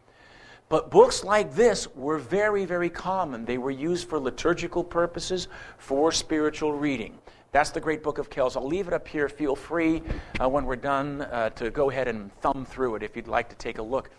But 0.69 0.91
books 0.91 1.23
like 1.23 1.55
this 1.55 1.87
were 1.95 2.19
very, 2.19 2.65
very 2.65 2.91
common. 2.91 3.45
They 3.45 3.59
were 3.59 3.71
used 3.71 4.09
for 4.09 4.19
liturgical 4.19 4.83
purposes, 4.83 5.47
for 5.79 6.11
spiritual 6.11 6.73
reading. 6.73 7.19
That's 7.53 7.71
the 7.71 7.81
great 7.81 8.03
book 8.03 8.19
of 8.19 8.29
Kells. 8.29 8.57
I'll 8.57 8.67
leave 8.67 8.89
it 8.89 8.93
up 8.93 9.07
here. 9.07 9.29
Feel 9.29 9.55
free 9.55 10.03
uh, 10.41 10.49
when 10.49 10.67
we're 10.67 10.77
done 10.77 11.23
uh, 11.23 11.51
to 11.51 11.71
go 11.71 11.91
ahead 11.91 12.09
and 12.09 12.33
thumb 12.41 12.67
through 12.67 12.97
it 12.97 13.03
if 13.03 13.17
you'd 13.17 13.29
like 13.29 13.49
to 13.51 13.57
take 13.57 13.79
a 13.79 13.83
look. 13.83 14.11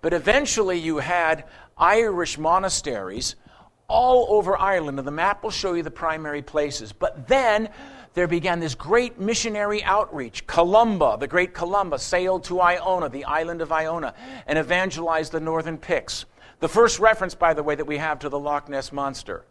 But 0.00 0.14
eventually, 0.14 0.78
you 0.78 0.98
had 0.98 1.44
Irish 1.76 2.38
monasteries 2.38 3.36
all 3.88 4.26
over 4.30 4.56
Ireland, 4.56 4.98
and 4.98 5.06
the 5.06 5.12
map 5.12 5.42
will 5.42 5.50
show 5.50 5.74
you 5.74 5.82
the 5.82 5.90
primary 5.90 6.42
places. 6.42 6.92
But 6.92 7.28
then 7.28 7.68
there 8.14 8.26
began 8.26 8.60
this 8.60 8.74
great 8.74 9.18
missionary 9.18 9.82
outreach. 9.84 10.46
Columba, 10.46 11.16
the 11.18 11.26
great 11.26 11.54
Columba, 11.54 11.98
sailed 11.98 12.44
to 12.44 12.60
Iona, 12.60 13.08
the 13.08 13.24
island 13.24 13.62
of 13.62 13.72
Iona, 13.72 14.14
and 14.46 14.58
evangelized 14.58 15.32
the 15.32 15.40
northern 15.40 15.78
Picts. 15.78 16.24
The 16.60 16.68
first 16.68 16.98
reference, 16.98 17.34
by 17.34 17.54
the 17.54 17.62
way, 17.62 17.74
that 17.74 17.86
we 17.86 17.98
have 17.98 18.18
to 18.20 18.28
the 18.28 18.38
Loch 18.38 18.68
Ness 18.68 18.92
Monster. 18.92 19.44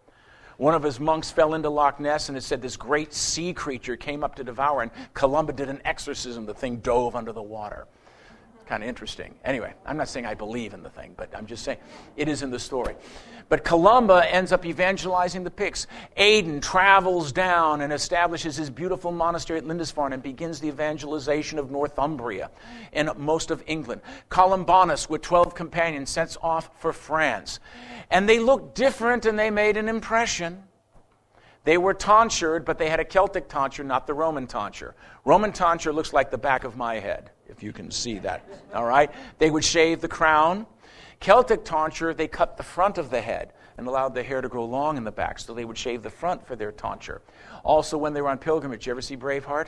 One 0.58 0.74
of 0.74 0.84
his 0.84 1.00
monks 1.00 1.30
fell 1.30 1.54
into 1.54 1.70
Loch 1.70 2.00
Ness, 2.00 2.30
and 2.30 2.38
it 2.38 2.42
said 2.42 2.62
this 2.62 2.76
great 2.76 3.14
sea 3.14 3.54
creature 3.54 3.96
came 3.96 4.24
up 4.24 4.36
to 4.36 4.44
devour, 4.44 4.82
and 4.82 4.92
Columba 5.14 5.54
did 5.54 5.70
an 5.70 5.82
exorcism. 5.86 6.46
The 6.46 6.54
thing 6.54 6.78
dove 6.78 7.16
under 7.16 7.32
the 7.32 7.44
water. 7.44 7.88
Kind 8.68 8.84
of 8.84 8.90
interesting. 8.90 9.34
Anyway, 9.46 9.74
I'm 9.86 9.96
not 9.96 10.10
saying 10.10 10.26
I 10.26 10.34
believe 10.34 10.74
in 10.74 10.84
the 10.84 10.90
thing, 10.90 11.14
but 11.16 11.34
I'm 11.34 11.46
just 11.46 11.64
saying 11.64 11.78
it 12.18 12.28
is 12.28 12.44
in 12.44 12.52
the 12.52 12.60
story. 12.60 12.96
But 13.48 13.64
Columba 13.64 14.30
ends 14.30 14.52
up 14.52 14.66
evangelizing 14.66 15.46
the 15.46 15.52
Picts. 15.52 15.88
Aidan 16.18 16.60
travels 16.60 17.32
down 17.32 17.80
and 17.80 17.94
establishes 17.94 18.58
his 18.58 18.70
beautiful 18.70 19.14
monastery 19.14 19.58
at 19.58 19.66
Lindisfarne 19.66 20.12
and 20.12 20.22
begins 20.22 20.60
the 20.60 20.68
evangelization 20.68 21.60
of 21.60 21.72
Northumbria 21.72 22.52
and 22.92 23.10
most 23.18 23.52
of 23.52 23.64
England. 23.68 24.02
Columbanus, 24.30 25.10
with 25.10 25.22
12 25.22 25.56
companions, 25.56 26.10
sets 26.10 26.38
off 26.42 26.70
for 26.82 26.92
France. 26.92 27.62
And 28.12 28.28
they 28.28 28.40
looked 28.40 28.76
different 28.76 29.26
and 29.26 29.40
they 29.40 29.50
made 29.50 29.78
an 29.78 29.88
impression. 29.88 30.64
They 31.64 31.78
were 31.78 31.94
tonsured, 31.94 32.66
but 32.66 32.78
they 32.78 32.90
had 32.90 33.00
a 33.00 33.06
Celtic 33.06 33.48
tonsure, 33.48 33.86
not 33.86 34.08
the 34.08 34.14
Roman 34.14 34.46
tonsure. 34.46 34.94
Roman 35.24 35.54
tonsure 35.54 35.94
looks 35.94 36.12
like 36.12 36.32
the 36.32 36.38
back 36.38 36.66
of 36.66 36.76
my 36.76 36.96
head, 37.00 37.32
if 37.50 37.64
you 37.64 37.74
can 37.74 37.92
see 37.92 38.20
that. 38.20 38.48
All 38.74 38.86
right? 38.86 39.12
They 39.40 39.50
would 39.50 39.64
shave 39.64 40.02
the 40.02 40.08
crown. 40.08 40.66
Celtic 41.20 41.64
tonsure, 41.64 42.14
they 42.14 42.28
cut 42.28 42.58
the 42.58 42.64
front 42.64 42.98
of 42.98 43.10
the 43.10 43.22
head 43.22 43.54
and 43.78 43.88
allowed 43.88 44.14
the 44.14 44.24
hair 44.24 44.42
to 44.42 44.48
grow 44.48 44.66
long 44.66 44.98
in 44.98 45.04
the 45.04 45.12
back, 45.12 45.40
so 45.40 45.54
they 45.54 45.66
would 45.66 45.78
shave 45.78 46.04
the 46.04 46.10
front 46.10 46.46
for 46.46 46.56
their 46.56 46.72
tonsure. 46.72 47.22
Also, 47.64 47.98
when 47.98 48.14
they 48.14 48.22
were 48.22 48.30
on 48.30 48.38
pilgrimage, 48.38 48.88
you 48.88 48.92
ever 48.92 49.02
see 49.02 49.18
Braveheart? 49.18 49.68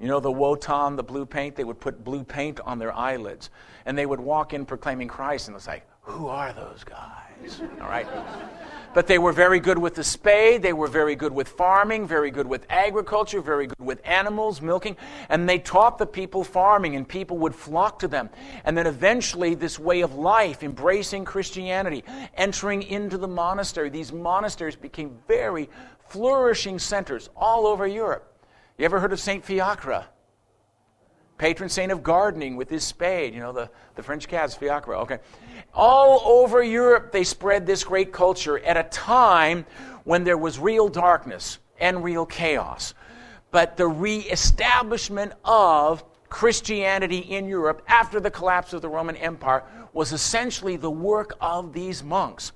You 0.00 0.08
know 0.08 0.18
the 0.18 0.32
Wotan, 0.32 0.96
the 0.96 1.02
blue 1.02 1.24
paint? 1.24 1.54
They 1.54 1.64
would 1.64 1.78
put 1.78 2.02
blue 2.02 2.24
paint 2.24 2.58
on 2.60 2.78
their 2.78 2.92
eyelids. 2.92 3.50
And 3.86 3.96
they 3.96 4.06
would 4.06 4.20
walk 4.20 4.52
in 4.52 4.66
proclaiming 4.66 5.08
Christ, 5.08 5.48
and 5.48 5.56
it's 5.56 5.68
like, 5.68 5.86
who 6.00 6.26
are 6.26 6.52
those 6.52 6.82
guys? 6.82 7.31
All 7.80 7.88
right? 7.88 8.06
But 8.94 9.06
they 9.06 9.18
were 9.18 9.32
very 9.32 9.58
good 9.58 9.78
with 9.78 9.94
the 9.94 10.04
spade, 10.04 10.60
they 10.60 10.74
were 10.74 10.86
very 10.86 11.16
good 11.16 11.32
with 11.32 11.48
farming, 11.48 12.06
very 12.06 12.30
good 12.30 12.46
with 12.46 12.66
agriculture, 12.68 13.40
very 13.40 13.68
good 13.68 13.78
with 13.78 14.02
animals, 14.04 14.60
milking, 14.60 14.98
and 15.30 15.48
they 15.48 15.58
taught 15.58 15.96
the 15.96 16.06
people 16.06 16.44
farming, 16.44 16.94
and 16.94 17.08
people 17.08 17.38
would 17.38 17.54
flock 17.54 17.98
to 18.00 18.08
them. 18.08 18.28
And 18.64 18.76
then 18.76 18.86
eventually, 18.86 19.54
this 19.54 19.78
way 19.78 20.02
of 20.02 20.14
life, 20.14 20.62
embracing 20.62 21.24
Christianity, 21.24 22.04
entering 22.36 22.82
into 22.82 23.16
the 23.16 23.28
monastery, 23.28 23.88
these 23.88 24.12
monasteries 24.12 24.76
became 24.76 25.16
very 25.26 25.70
flourishing 26.08 26.78
centers 26.78 27.30
all 27.34 27.66
over 27.66 27.86
Europe. 27.86 28.28
You 28.76 28.84
ever 28.84 29.00
heard 29.00 29.14
of 29.14 29.20
St. 29.20 29.42
Fiacre? 29.42 30.04
Patron 31.42 31.68
saint 31.68 31.90
of 31.90 32.04
gardening 32.04 32.54
with 32.54 32.70
his 32.70 32.84
spade, 32.84 33.34
you 33.34 33.40
know, 33.40 33.50
the, 33.50 33.68
the 33.96 34.02
French 34.04 34.28
cats, 34.28 34.54
fiacre, 34.54 34.94
okay. 34.94 35.18
All 35.74 36.22
over 36.24 36.62
Europe, 36.62 37.10
they 37.10 37.24
spread 37.24 37.66
this 37.66 37.82
great 37.82 38.12
culture 38.12 38.60
at 38.60 38.76
a 38.76 38.84
time 38.84 39.66
when 40.04 40.22
there 40.22 40.38
was 40.38 40.60
real 40.60 40.88
darkness 40.88 41.58
and 41.80 42.04
real 42.04 42.26
chaos. 42.26 42.94
But 43.50 43.76
the 43.76 43.88
reestablishment 43.88 45.32
of 45.44 46.04
Christianity 46.28 47.18
in 47.18 47.48
Europe 47.48 47.82
after 47.88 48.20
the 48.20 48.30
collapse 48.30 48.72
of 48.72 48.80
the 48.80 48.88
Roman 48.88 49.16
Empire 49.16 49.64
was 49.92 50.12
essentially 50.12 50.76
the 50.76 50.92
work 50.92 51.36
of 51.40 51.72
these 51.72 52.04
monks. 52.04 52.52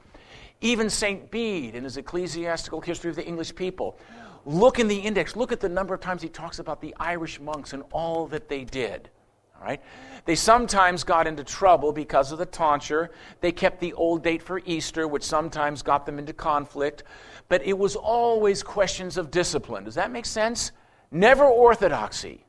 Even 0.61 0.89
St. 0.91 1.29
Bede, 1.29 1.75
in 1.75 1.83
his 1.83 1.97
ecclesiastical 1.97 2.81
history 2.81 3.11
of 3.11 3.17
the 3.17 3.27
English 3.27 3.53
people, 3.57 3.99
Look 4.47 4.79
in 4.79 4.87
the 4.87 4.97
index. 4.97 5.35
Look 5.35 5.51
at 5.51 5.59
the 5.59 5.69
number 5.69 5.93
of 5.93 6.01
times 6.01 6.23
he 6.23 6.29
talks 6.29 6.61
about 6.61 6.81
the 6.81 6.95
Irish 7.01 7.41
monks 7.41 7.73
and 7.73 7.83
all 7.91 8.29
that 8.29 8.49
they 8.49 8.63
did. 8.63 9.11
All 9.59 9.67
right? 9.67 9.83
They 10.25 10.37
sometimes 10.37 11.03
got 11.03 11.27
into 11.27 11.43
trouble 11.43 11.93
because 11.93 12.31
of 12.31 12.39
the 12.39 12.47
tonsure. 12.47 13.11
They 13.41 13.51
kept 13.51 13.81
the 13.81 13.93
old 13.95 14.23
date 14.23 14.41
for 14.41 14.63
Easter, 14.65 15.09
which 15.09 15.25
sometimes 15.25 15.83
got 15.83 16.07
them 16.07 16.21
into 16.21 16.33
conflict. 16.33 17.03
But 17.49 17.67
it 17.67 17.77
was 17.77 17.97
always 17.97 18.63
questions 18.63 19.17
of 19.17 19.33
discipline. 19.33 19.83
Does 19.83 19.97
that 19.97 20.13
make 20.13 20.27
sense? 20.27 20.71
Never 21.11 21.45
orthodoxy. 21.45 22.45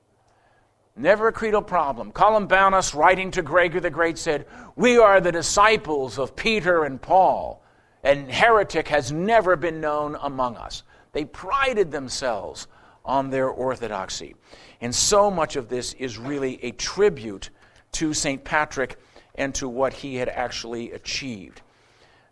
Never 0.95 1.30
a 1.30 1.32
creedal 1.34 1.64
problem. 1.64 2.12
Columbanus, 2.12 2.93
writing 2.93 3.32
to 3.32 3.41
Gregor 3.41 3.80
the 3.80 3.89
Great, 3.89 4.20
said, 4.20 4.45
We 4.76 5.00
are 5.00 5.20
the 5.20 5.32
disciples 5.32 6.20
of 6.20 6.36
Peter 6.36 6.84
and 6.84 7.02
Paul, 7.02 7.64
and 8.04 8.32
heretic 8.32 8.88
has 8.89 9.12
never 9.12 9.56
been 9.56 9.82
known 9.82 10.16
among 10.22 10.58
us. 10.58 10.84
They 11.14 11.26
prided 11.26 11.91
themselves 11.91 12.68
on 13.05 13.30
their 13.30 13.49
orthodoxy. 13.49 14.36
And 14.82 14.93
so 14.93 15.32
much 15.32 15.55
of 15.55 15.70
this 15.70 15.93
is 15.93 16.18
really 16.18 16.64
a 16.64 16.72
tribute 16.72 17.49
to 17.93 18.14
St. 18.14 18.43
Patrick 18.43 18.97
and 19.36 19.53
to 19.55 19.70
what 19.70 19.93
he 19.93 20.16
had 20.16 20.30
actually 20.30 20.91
achieved. 20.91 21.62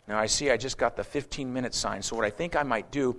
Now, 0.06 0.18
I 0.18 0.26
see 0.26 0.50
I 0.50 0.56
just 0.56 0.78
got 0.78 0.96
the 0.96 1.04
15 1.04 1.52
minute 1.52 1.74
sign, 1.74 2.02
so 2.02 2.14
what 2.14 2.24
I 2.24 2.30
think 2.30 2.54
I 2.54 2.62
might 2.62 2.90
do, 2.90 3.16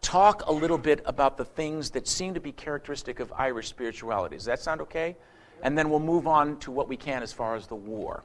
talk 0.00 0.46
a 0.46 0.52
little 0.52 0.78
bit 0.78 1.02
about 1.04 1.36
the 1.36 1.44
things 1.44 1.90
that 1.90 2.08
seem 2.08 2.34
to 2.34 2.40
be 2.40 2.52
characteristic 2.52 3.20
of 3.20 3.32
Irish 3.36 3.68
spirituality. 3.68 4.36
Does 4.36 4.46
that 4.46 4.60
sound 4.60 4.80
okay? 4.82 5.16
And 5.62 5.76
then 5.76 5.90
we'll 5.90 6.00
move 6.00 6.26
on 6.26 6.58
to 6.60 6.70
what 6.70 6.88
we 6.88 6.96
can 6.96 7.22
as 7.22 7.32
far 7.32 7.54
as 7.54 7.66
the 7.66 7.76
war. 7.76 8.24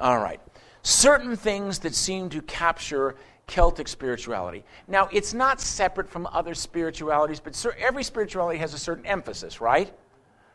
All 0.00 0.18
right. 0.18 0.40
Certain 0.82 1.36
things 1.36 1.80
that 1.80 1.94
seem 1.94 2.30
to 2.30 2.40
capture 2.42 3.16
Celtic 3.48 3.88
spirituality. 3.88 4.62
Now, 4.86 5.08
it's 5.10 5.34
not 5.34 5.60
separate 5.60 6.08
from 6.08 6.28
other 6.30 6.54
spiritualities, 6.54 7.40
but 7.40 7.66
every 7.78 8.04
spirituality 8.04 8.58
has 8.60 8.74
a 8.74 8.78
certain 8.78 9.06
emphasis, 9.06 9.60
right? 9.60 9.92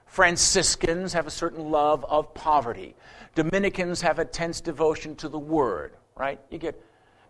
Franciscans 0.06 1.12
have 1.12 1.28
a 1.28 1.32
certain 1.32 1.72
love 1.72 2.06
of 2.06 2.34
poverty. 2.34 2.96
Dominicans 3.36 4.02
have 4.02 4.20
a 4.20 4.26
tense 4.26 4.62
devotion 4.62 5.16
to 5.18 5.28
the 5.28 5.40
Word, 5.40 5.94
right? 6.16 6.40
You 6.52 6.60
get 6.60 6.82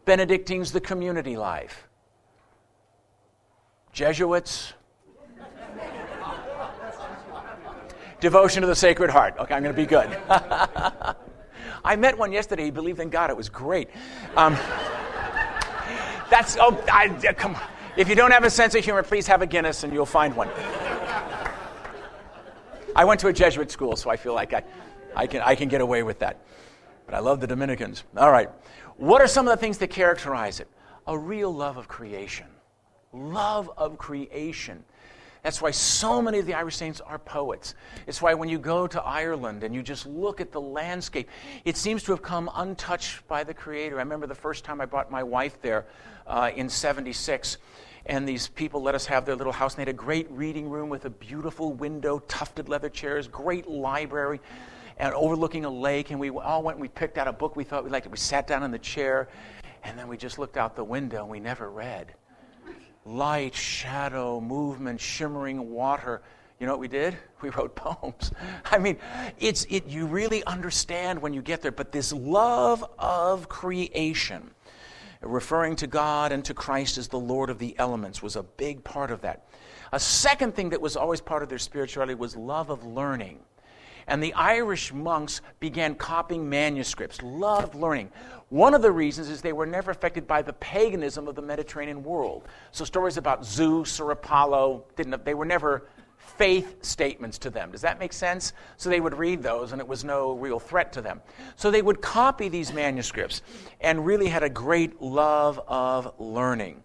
Benedictines, 0.06 0.72
the 0.74 0.82
community 0.82 1.38
life. 1.38 1.88
Jesuits, 3.94 4.74
devotion 8.20 8.62
to 8.62 8.68
the 8.68 8.76
Sacred 8.76 9.10
Heart. 9.10 9.36
Okay, 9.40 9.54
I'm 9.54 9.64
going 9.64 9.76
to 9.76 9.82
be 9.82 9.88
good. 9.88 10.10
I 11.86 11.96
met 11.96 12.18
one 12.18 12.32
yesterday. 12.32 12.66
He 12.66 12.72
believed 12.72 13.00
in 13.00 13.10
God. 13.10 13.30
It 13.30 13.38
was 13.38 13.50
great. 13.50 13.90
Um, 14.36 14.58
that's, 16.34 16.58
oh, 16.60 16.84
I, 16.92 17.10
come 17.38 17.56
on. 17.56 17.62
If 17.96 18.10
you 18.10 18.16
don't 18.16 18.32
have 18.32 18.44
a 18.44 18.50
sense 18.50 18.74
of 18.74 18.84
humor, 18.84 19.04
please 19.04 19.28
have 19.28 19.44
a 19.44 19.46
Guinness 19.46 19.84
and 19.84 19.94
you'll 19.94 20.08
find 20.08 20.36
one. 20.36 20.50
I 22.96 23.06
went 23.06 23.20
to 23.20 23.28
a 23.28 23.34
Jesuit 23.34 23.70
school, 23.70 23.96
so 23.96 24.10
I 24.10 24.18
feel 24.18 24.34
like 24.34 24.52
I, 24.52 24.64
I, 25.16 25.28
can, 25.28 25.44
I 25.44 25.54
can 25.54 25.70
get 25.70 25.80
away 25.80 26.02
with 26.02 26.18
that. 26.20 26.40
But 27.06 27.14
I 27.14 27.20
love 27.20 27.40
the 27.40 27.46
Dominicans. 27.46 28.04
All 28.18 28.32
right. 28.32 28.50
What 28.98 29.22
are 29.22 29.28
some 29.28 29.48
of 29.48 29.52
the 29.52 29.62
things 29.62 29.78
that 29.78 29.92
characterize 29.92 30.60
it? 30.60 30.68
A 31.06 31.16
real 31.16 31.54
love 31.54 31.78
of 31.78 31.88
creation. 31.88 32.48
Love 33.12 33.70
of 33.78 34.00
creation. 34.00 34.84
That's 35.44 35.62
why 35.62 35.70
so 35.70 36.20
many 36.20 36.40
of 36.40 36.48
the 36.48 36.56
Irish 36.56 36.78
saints 36.78 37.00
are 37.02 37.20
poets. 37.20 37.76
It's 38.08 38.24
why 38.24 38.34
when 38.34 38.50
you 38.50 38.58
go 38.58 38.88
to 38.88 39.04
Ireland 39.04 39.64
and 39.64 39.76
you 39.76 39.84
just 39.84 40.08
look 40.08 40.42
at 40.42 40.52
the 40.52 40.62
landscape, 40.62 41.30
it 41.64 41.78
seems 41.78 42.02
to 42.04 42.12
have 42.12 42.24
come 42.24 42.50
untouched 42.56 43.28
by 43.28 43.44
the 43.44 43.54
Creator. 43.54 43.98
I 43.98 44.00
remember 44.00 44.26
the 44.26 44.34
first 44.34 44.64
time 44.64 44.82
I 44.82 44.86
brought 44.86 45.12
my 45.12 45.22
wife 45.22 45.62
there 45.62 45.86
uh, 46.34 46.50
in 46.56 46.68
76 46.68 47.58
and 48.06 48.28
these 48.28 48.50
people 48.50 48.82
let 48.82 48.96
us 48.96 49.06
have 49.06 49.26
their 49.26 49.36
little 49.36 49.54
house. 49.54 49.74
And 49.74 49.78
they 49.78 49.82
had 49.90 49.90
a 49.90 49.94
great 49.94 50.30
reading 50.30 50.70
room 50.70 50.90
with 50.90 51.06
a 51.06 51.10
beautiful 51.10 51.72
window, 51.72 52.20
tufted 52.28 52.68
leather 52.68 52.90
chairs, 52.90 53.28
great 53.28 53.70
library, 53.70 54.42
and 54.98 55.14
overlooking 55.14 55.64
a 55.64 55.70
lake. 55.70 56.12
And 56.12 56.20
we 56.20 56.30
all 56.30 56.64
went 56.64 56.78
and 56.78 56.82
we 56.82 56.90
picked 56.90 57.18
out 57.18 57.30
a 57.30 57.32
book 57.32 57.56
we 57.56 57.64
thought 57.64 57.84
we 57.86 57.90
liked. 57.90 58.10
We 58.12 58.18
sat 58.18 58.46
down 58.46 58.64
in 58.64 58.72
the 58.72 58.80
chair, 58.80 59.30
and 59.84 59.98
then 59.98 60.10
we 60.10 60.18
just 60.18 60.38
looked 60.38 60.58
out 60.58 60.76
the 60.76 60.84
window 60.84 61.22
and 61.22 61.30
we 61.30 61.40
never 61.40 61.70
read 61.70 62.14
light, 63.06 63.54
shadow, 63.54 64.40
movement, 64.40 65.00
shimmering 65.00 65.70
water. 65.70 66.22
You 66.60 66.68
know 66.68 66.74
what 66.74 66.80
we 66.80 66.88
did? 66.88 67.18
We 67.42 67.50
wrote 67.50 67.76
poems. 67.76 68.32
I 68.72 68.78
mean, 68.78 68.98
it's 69.38 69.66
it 69.70 69.88
you 69.88 70.06
really 70.06 70.46
understand 70.46 71.22
when 71.22 71.34
you 71.34 71.42
get 71.42 71.62
there, 71.62 71.74
but 71.74 71.92
this 71.92 72.14
love 72.14 72.86
of 72.98 73.50
creation, 73.50 74.50
referring 75.24 75.76
to 75.78 75.88
God 75.88 76.32
and 76.32 76.44
to 76.46 76.54
Christ 76.54 76.98
as 76.98 77.08
the 77.08 77.20
Lord 77.20 77.50
of 77.50 77.60
the 77.60 77.76
elements 77.80 78.22
was 78.22 78.36
a 78.36 78.44
big 78.44 78.84
part 78.84 79.12
of 79.12 79.22
that. 79.22 79.48
A 79.92 80.00
second 80.00 80.56
thing 80.56 80.70
that 80.70 80.82
was 80.82 80.96
always 80.96 81.22
part 81.22 81.44
of 81.44 81.50
their 81.50 81.60
spirituality 81.60 82.16
was 82.16 82.36
love 82.36 82.70
of 82.70 82.84
learning. 82.84 83.40
And 84.08 84.22
the 84.22 84.34
Irish 84.34 84.92
monks 84.92 85.42
began 85.60 85.96
copying 85.96 86.50
manuscripts, 86.50 87.22
loved 87.22 87.76
learning. 87.76 88.12
One 88.50 88.74
of 88.74 88.82
the 88.82 88.92
reasons 88.92 89.30
is 89.30 89.42
they 89.42 89.54
were 89.54 89.66
never 89.66 89.92
affected 89.92 90.28
by 90.28 90.42
the 90.42 90.54
paganism 90.54 91.28
of 91.28 91.36
the 91.36 91.42
Mediterranean 91.42 92.04
world. 92.04 92.48
So 92.72 92.86
stories 92.86 93.18
about 93.18 93.46
Zeus 93.46 94.00
or 94.00 94.12
Apollo 94.12 94.86
didn't 94.96 95.24
they 95.24 95.34
were 95.34 95.46
never 95.46 95.88
faith 96.38 96.84
statements 96.84 97.38
to 97.40 97.50
them. 97.50 97.72
Does 97.72 97.82
that 97.82 98.00
make 98.00 98.14
sense? 98.14 98.54
So 98.78 98.90
they 98.90 99.00
would 99.00 99.18
read 99.18 99.44
those 99.44 99.72
and 99.72 99.80
it 99.80 99.88
was 99.88 100.04
no 100.04 100.34
real 100.34 100.60
threat 100.60 100.92
to 100.94 101.02
them. 101.02 101.22
So 101.56 101.70
they 101.70 101.82
would 101.82 102.02
copy 102.02 102.50
these 102.50 102.74
manuscripts 102.74 103.42
and 103.82 104.06
really 104.06 104.28
had 104.28 104.44
a 104.44 104.50
great 104.50 105.02
love 105.02 105.60
of 105.68 106.14
learning. 106.20 106.84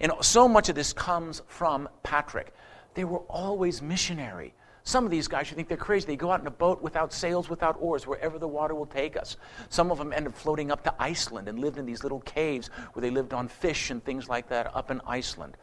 And 0.00 0.12
so 0.20 0.48
much 0.48 0.68
of 0.68 0.74
this 0.74 0.92
comes 0.92 1.42
from 1.46 1.88
Patrick. 2.02 2.54
They 2.94 3.04
were 3.04 3.20
always 3.20 3.82
missionary. 3.82 4.54
Some 4.86 5.04
of 5.04 5.10
these 5.10 5.26
guys, 5.26 5.50
you 5.50 5.56
think 5.56 5.66
they're 5.66 5.76
crazy. 5.76 6.06
They 6.06 6.16
go 6.16 6.30
out 6.30 6.40
in 6.40 6.46
a 6.46 6.50
boat 6.50 6.80
without 6.80 7.12
sails, 7.12 7.50
without 7.50 7.76
oars, 7.80 8.06
wherever 8.06 8.38
the 8.38 8.46
water 8.46 8.72
will 8.72 8.86
take 8.86 9.16
us. 9.16 9.36
Some 9.68 9.90
of 9.90 9.98
them 9.98 10.12
end 10.12 10.28
up 10.28 10.34
floating 10.36 10.70
up 10.70 10.84
to 10.84 10.94
Iceland 11.00 11.48
and 11.48 11.58
lived 11.58 11.76
in 11.78 11.86
these 11.86 12.04
little 12.04 12.20
caves 12.20 12.68
where 12.92 13.00
they 13.00 13.10
lived 13.10 13.34
on 13.34 13.48
fish 13.48 13.90
and 13.90 14.02
things 14.04 14.28
like 14.28 14.48
that 14.48 14.74
up 14.76 14.92
in 14.92 15.00
Iceland. 15.04 15.56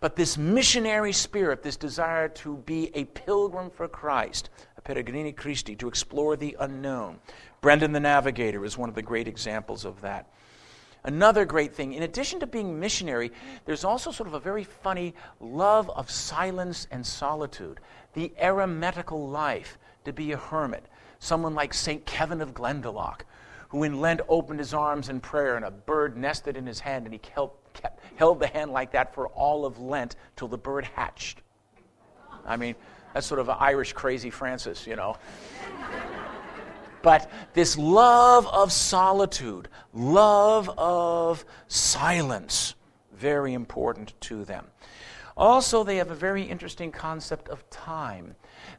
But 0.00 0.16
this 0.16 0.36
missionary 0.36 1.12
spirit, 1.12 1.62
this 1.62 1.76
desire 1.76 2.28
to 2.28 2.58
be 2.58 2.90
a 2.94 3.04
pilgrim 3.04 3.70
for 3.70 3.88
Christ, 3.88 4.50
a 4.76 4.82
peregrini 4.82 5.34
Christi, 5.34 5.74
to 5.76 5.88
explore 5.88 6.36
the 6.36 6.56
unknown. 6.60 7.18
Brendan 7.60 7.92
the 7.92 8.00
Navigator 8.00 8.64
is 8.64 8.76
one 8.76 8.88
of 8.88 8.94
the 8.94 9.02
great 9.02 9.26
examples 9.26 9.84
of 9.84 10.00
that. 10.02 10.30
Another 11.02 11.44
great 11.44 11.72
thing, 11.72 11.94
in 11.94 12.02
addition 12.02 12.40
to 12.40 12.46
being 12.46 12.80
missionary, 12.80 13.30
there's 13.64 13.84
also 13.84 14.10
sort 14.10 14.26
of 14.26 14.34
a 14.34 14.40
very 14.40 14.64
funny 14.64 15.14
love 15.40 15.88
of 15.90 16.10
silence 16.10 16.88
and 16.90 17.06
solitude 17.06 17.80
the 18.12 18.32
eremitical 18.42 19.30
life, 19.30 19.78
to 20.04 20.12
be 20.12 20.32
a 20.32 20.36
hermit. 20.36 20.86
Someone 21.18 21.54
like 21.54 21.74
St. 21.74 22.04
Kevin 22.06 22.40
of 22.40 22.54
Glendalough, 22.54 23.20
who 23.68 23.82
in 23.82 24.00
Lent 24.00 24.20
opened 24.28 24.58
his 24.58 24.72
arms 24.72 25.08
in 25.08 25.20
prayer 25.20 25.56
and 25.56 25.64
a 25.64 25.70
bird 25.70 26.16
nested 26.16 26.56
in 26.56 26.66
his 26.66 26.80
hand, 26.80 27.04
and 27.04 27.12
he 27.12 27.20
held, 27.34 27.50
kept, 27.76 28.00
held 28.16 28.40
the 28.40 28.46
hand 28.46 28.72
like 28.72 28.92
that 28.92 29.14
for 29.14 29.28
all 29.28 29.64
of 29.64 29.78
Lent 29.78 30.16
till 30.34 30.48
the 30.48 30.58
bird 30.58 30.84
hatched. 30.84 31.40
I 32.44 32.56
mean, 32.56 32.74
that's 33.14 33.26
sort 33.26 33.40
of 33.40 33.48
an 33.48 33.56
Irish 33.58 33.92
crazy 33.92 34.30
Francis, 34.30 34.86
you 34.86 34.96
know. 34.96 35.16
but 37.02 37.30
this 37.54 37.78
love 37.78 38.46
of 38.48 38.72
solitude, 38.72 39.68
love 39.94 40.68
of 40.78 41.44
silence, 41.68 42.74
very 43.16 43.54
important 43.54 44.12
to 44.22 44.44
them. 44.44 44.66
Also, 45.36 45.84
they 45.84 45.96
have 45.96 46.10
a 46.10 46.14
very 46.14 46.42
interesting 46.42 46.90
concept 46.90 47.48
of 47.48 47.68
time. 47.68 48.34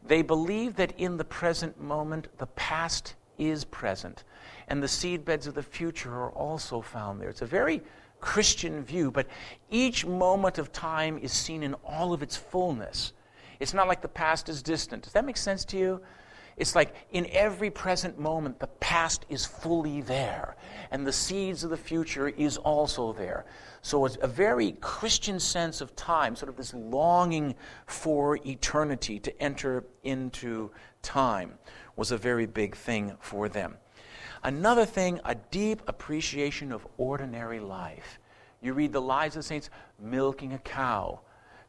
They 0.06 0.24
believe 0.24 0.76
that 0.78 0.94
in 0.98 1.18
the 1.18 1.24
present 1.24 1.80
moment, 1.80 2.28
the 2.38 2.48
past 2.48 3.16
is 3.38 3.64
present, 3.66 4.24
and 4.68 4.82
the 4.82 4.88
seedbeds 4.88 5.48
of 5.48 5.54
the 5.54 5.64
future 5.64 6.12
are 6.12 6.32
also 6.32 6.82
found 6.82 7.22
there. 7.22 7.30
It's 7.30 7.44
a 7.44 7.46
very 7.46 7.82
Christian 8.20 8.84
view, 8.84 9.12
but 9.12 9.28
each 9.70 10.06
moment 10.06 10.58
of 10.58 10.72
time 10.72 11.18
is 11.18 11.32
seen 11.32 11.64
in 11.64 11.74
all 11.86 12.14
of 12.14 12.24
its 12.24 12.36
fullness. 12.36 13.14
It's 13.60 13.74
not 13.74 13.88
like 13.88 14.02
the 14.02 14.08
past 14.08 14.50
is 14.50 14.62
distant. 14.62 15.04
Does 15.04 15.14
that 15.14 15.26
make 15.26 15.38
sense 15.38 15.66
to 15.66 15.78
you? 15.78 16.02
It's 16.58 16.76
like 16.76 16.96
in 17.12 17.28
every 17.32 17.70
present 17.70 18.18
moment, 18.18 18.60
the 18.60 18.68
past 18.68 19.28
is 19.30 19.46
fully 19.46 20.02
there, 20.02 20.56
and 20.90 21.06
the 21.06 21.14
seeds 21.14 21.64
of 21.64 21.70
the 21.70 21.78
future 21.78 22.30
is 22.30 22.58
also 22.58 23.14
there. 23.14 23.46
So 23.84 24.06
it's 24.06 24.18
a 24.22 24.28
very 24.28 24.72
Christian 24.82 25.40
sense 25.40 25.82
of 25.82 25.96
time, 25.96 26.36
sort 26.36 26.50
of 26.50 26.58
this 26.58 26.74
longing 26.74 27.54
for 27.86 28.40
eternity 28.44 29.20
to 29.20 29.42
enter 29.42 29.86
into 30.04 30.72
time 31.04 31.60
was 31.96 32.12
a 32.12 32.18
very 32.18 32.48
big 32.48 32.76
thing 32.76 33.16
for 33.20 33.48
them. 33.50 33.76
Another 34.44 34.86
thing, 34.86 35.20
a 35.26 35.36
deep 35.36 35.82
appreciation 35.88 36.72
of 36.72 36.88
ordinary 36.98 37.60
life. 37.60 38.20
You 38.62 38.74
read 38.74 38.94
the 38.94 39.02
lives 39.02 39.36
of 39.36 39.42
the 39.42 39.48
saints 39.48 39.70
milking 40.00 40.54
a 40.54 40.60
cow, 40.60 41.20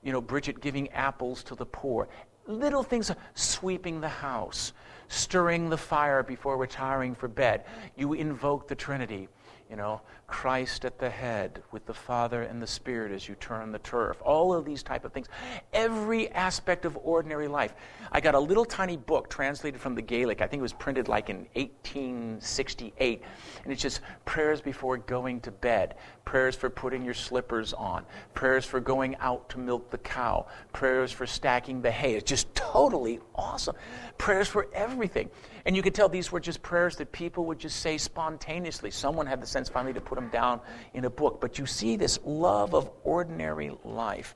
you 0.02 0.12
know, 0.12 0.20
Bridget 0.20 0.60
giving 0.60 0.88
apples 0.90 1.42
to 1.44 1.54
the 1.54 1.66
poor. 1.66 2.08
Little 2.46 2.82
things, 2.82 3.10
sweeping 3.34 4.00
the 4.00 4.08
house, 4.08 4.72
stirring 5.08 5.68
the 5.68 5.76
fire 5.76 6.22
before 6.22 6.56
retiring 6.56 7.14
for 7.14 7.28
bed. 7.28 7.64
You 7.96 8.14
invoke 8.14 8.68
the 8.68 8.74
Trinity 8.74 9.28
you 9.68 9.76
know, 9.76 10.00
Christ 10.28 10.84
at 10.84 10.98
the 10.98 11.08
head 11.08 11.62
with 11.72 11.86
the 11.86 11.94
Father 11.94 12.42
and 12.42 12.60
the 12.60 12.66
Spirit 12.66 13.12
as 13.12 13.26
you 13.26 13.34
turn 13.36 13.72
the 13.72 13.78
turf. 13.78 14.18
All 14.22 14.52
of 14.52 14.66
these 14.66 14.82
type 14.82 15.06
of 15.06 15.12
things. 15.12 15.26
Every 15.72 16.30
aspect 16.30 16.84
of 16.84 16.98
ordinary 17.02 17.48
life. 17.48 17.74
I 18.12 18.20
got 18.20 18.34
a 18.34 18.38
little 18.38 18.66
tiny 18.66 18.98
book 18.98 19.30
translated 19.30 19.80
from 19.80 19.94
the 19.94 20.02
Gaelic. 20.02 20.42
I 20.42 20.46
think 20.46 20.60
it 20.60 20.62
was 20.62 20.74
printed 20.74 21.08
like 21.08 21.30
in 21.30 21.48
1868. 21.54 23.22
And 23.64 23.72
it's 23.72 23.80
just 23.80 24.02
prayers 24.26 24.60
before 24.60 24.98
going 24.98 25.40
to 25.40 25.50
bed, 25.50 25.94
prayers 26.26 26.54
for 26.54 26.68
putting 26.68 27.06
your 27.06 27.14
slippers 27.14 27.72
on, 27.72 28.04
prayers 28.34 28.66
for 28.66 28.80
going 28.80 29.16
out 29.16 29.48
to 29.48 29.58
milk 29.58 29.90
the 29.90 29.98
cow, 29.98 30.46
prayers 30.74 31.10
for 31.10 31.26
stacking 31.26 31.80
the 31.80 31.90
hay. 31.90 32.14
It's 32.14 32.28
just 32.28 32.54
totally 32.54 33.18
awesome. 33.34 33.76
Prayers 34.18 34.46
for 34.46 34.68
everything. 34.74 35.30
And 35.64 35.74
you 35.74 35.82
could 35.82 35.94
tell 35.94 36.08
these 36.08 36.30
were 36.30 36.40
just 36.40 36.62
prayers 36.62 36.96
that 36.96 37.12
people 37.12 37.46
would 37.46 37.58
just 37.58 37.80
say 37.80 37.98
spontaneously. 37.98 38.90
Someone 38.90 39.26
had 39.26 39.40
the 39.40 39.46
sense 39.46 39.68
finally 39.68 39.94
to 39.94 40.00
put 40.00 40.17
them 40.18 40.30
down 40.30 40.60
in 40.94 41.04
a 41.04 41.10
book. 41.10 41.40
But 41.40 41.58
you 41.58 41.66
see 41.66 41.96
this 41.96 42.18
love 42.24 42.74
of 42.74 42.90
ordinary 43.04 43.72
life. 43.84 44.34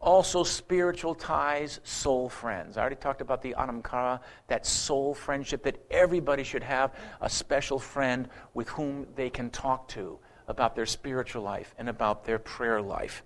Also, 0.00 0.42
spiritual 0.42 1.14
ties, 1.14 1.78
soul 1.84 2.28
friends. 2.28 2.76
I 2.76 2.80
already 2.80 2.96
talked 2.96 3.20
about 3.20 3.40
the 3.40 3.54
anam 3.54 3.82
cara, 3.82 4.20
that 4.48 4.66
soul 4.66 5.14
friendship 5.14 5.62
that 5.62 5.76
everybody 5.92 6.42
should 6.42 6.64
have 6.64 6.92
a 7.20 7.30
special 7.30 7.78
friend 7.78 8.28
with 8.52 8.68
whom 8.70 9.06
they 9.14 9.30
can 9.30 9.48
talk 9.50 9.86
to 9.88 10.18
about 10.48 10.74
their 10.74 10.86
spiritual 10.86 11.42
life 11.42 11.72
and 11.78 11.88
about 11.88 12.24
their 12.24 12.40
prayer 12.40 12.82
life. 12.82 13.22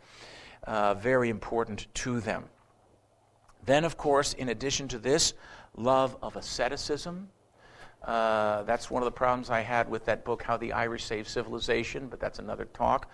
Uh, 0.65 0.93
very 0.93 1.31
important 1.31 1.87
to 1.95 2.21
them. 2.21 2.45
Then, 3.65 3.85
of 3.85 3.97
course, 3.97 4.35
in 4.35 4.51
addition 4.51 4.87
to 4.89 4.99
this, 4.99 5.33
love 5.77 6.17
of 6.23 6.37
asceticism. 6.37 7.31
Uh, 8.07 8.63
that's 8.63 8.89
one 8.89 9.03
of 9.03 9.05
the 9.05 9.13
problems 9.13 9.51
I 9.51 9.61
had 9.61 9.91
with 9.91 10.05
that 10.05 10.25
book, 10.25 10.43
How 10.43 10.57
the 10.57 10.73
Irish 10.73 11.05
Saved 11.05 11.29
Civilization, 11.29 12.07
but 12.07 12.21
that's 12.21 12.39
another 12.39 12.67
talk. 12.67 13.11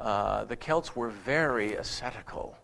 Uh, 0.00 0.44
the 0.44 0.56
Celts 0.56 0.96
were 0.96 1.10
very 1.10 1.74
ascetical 1.74 2.56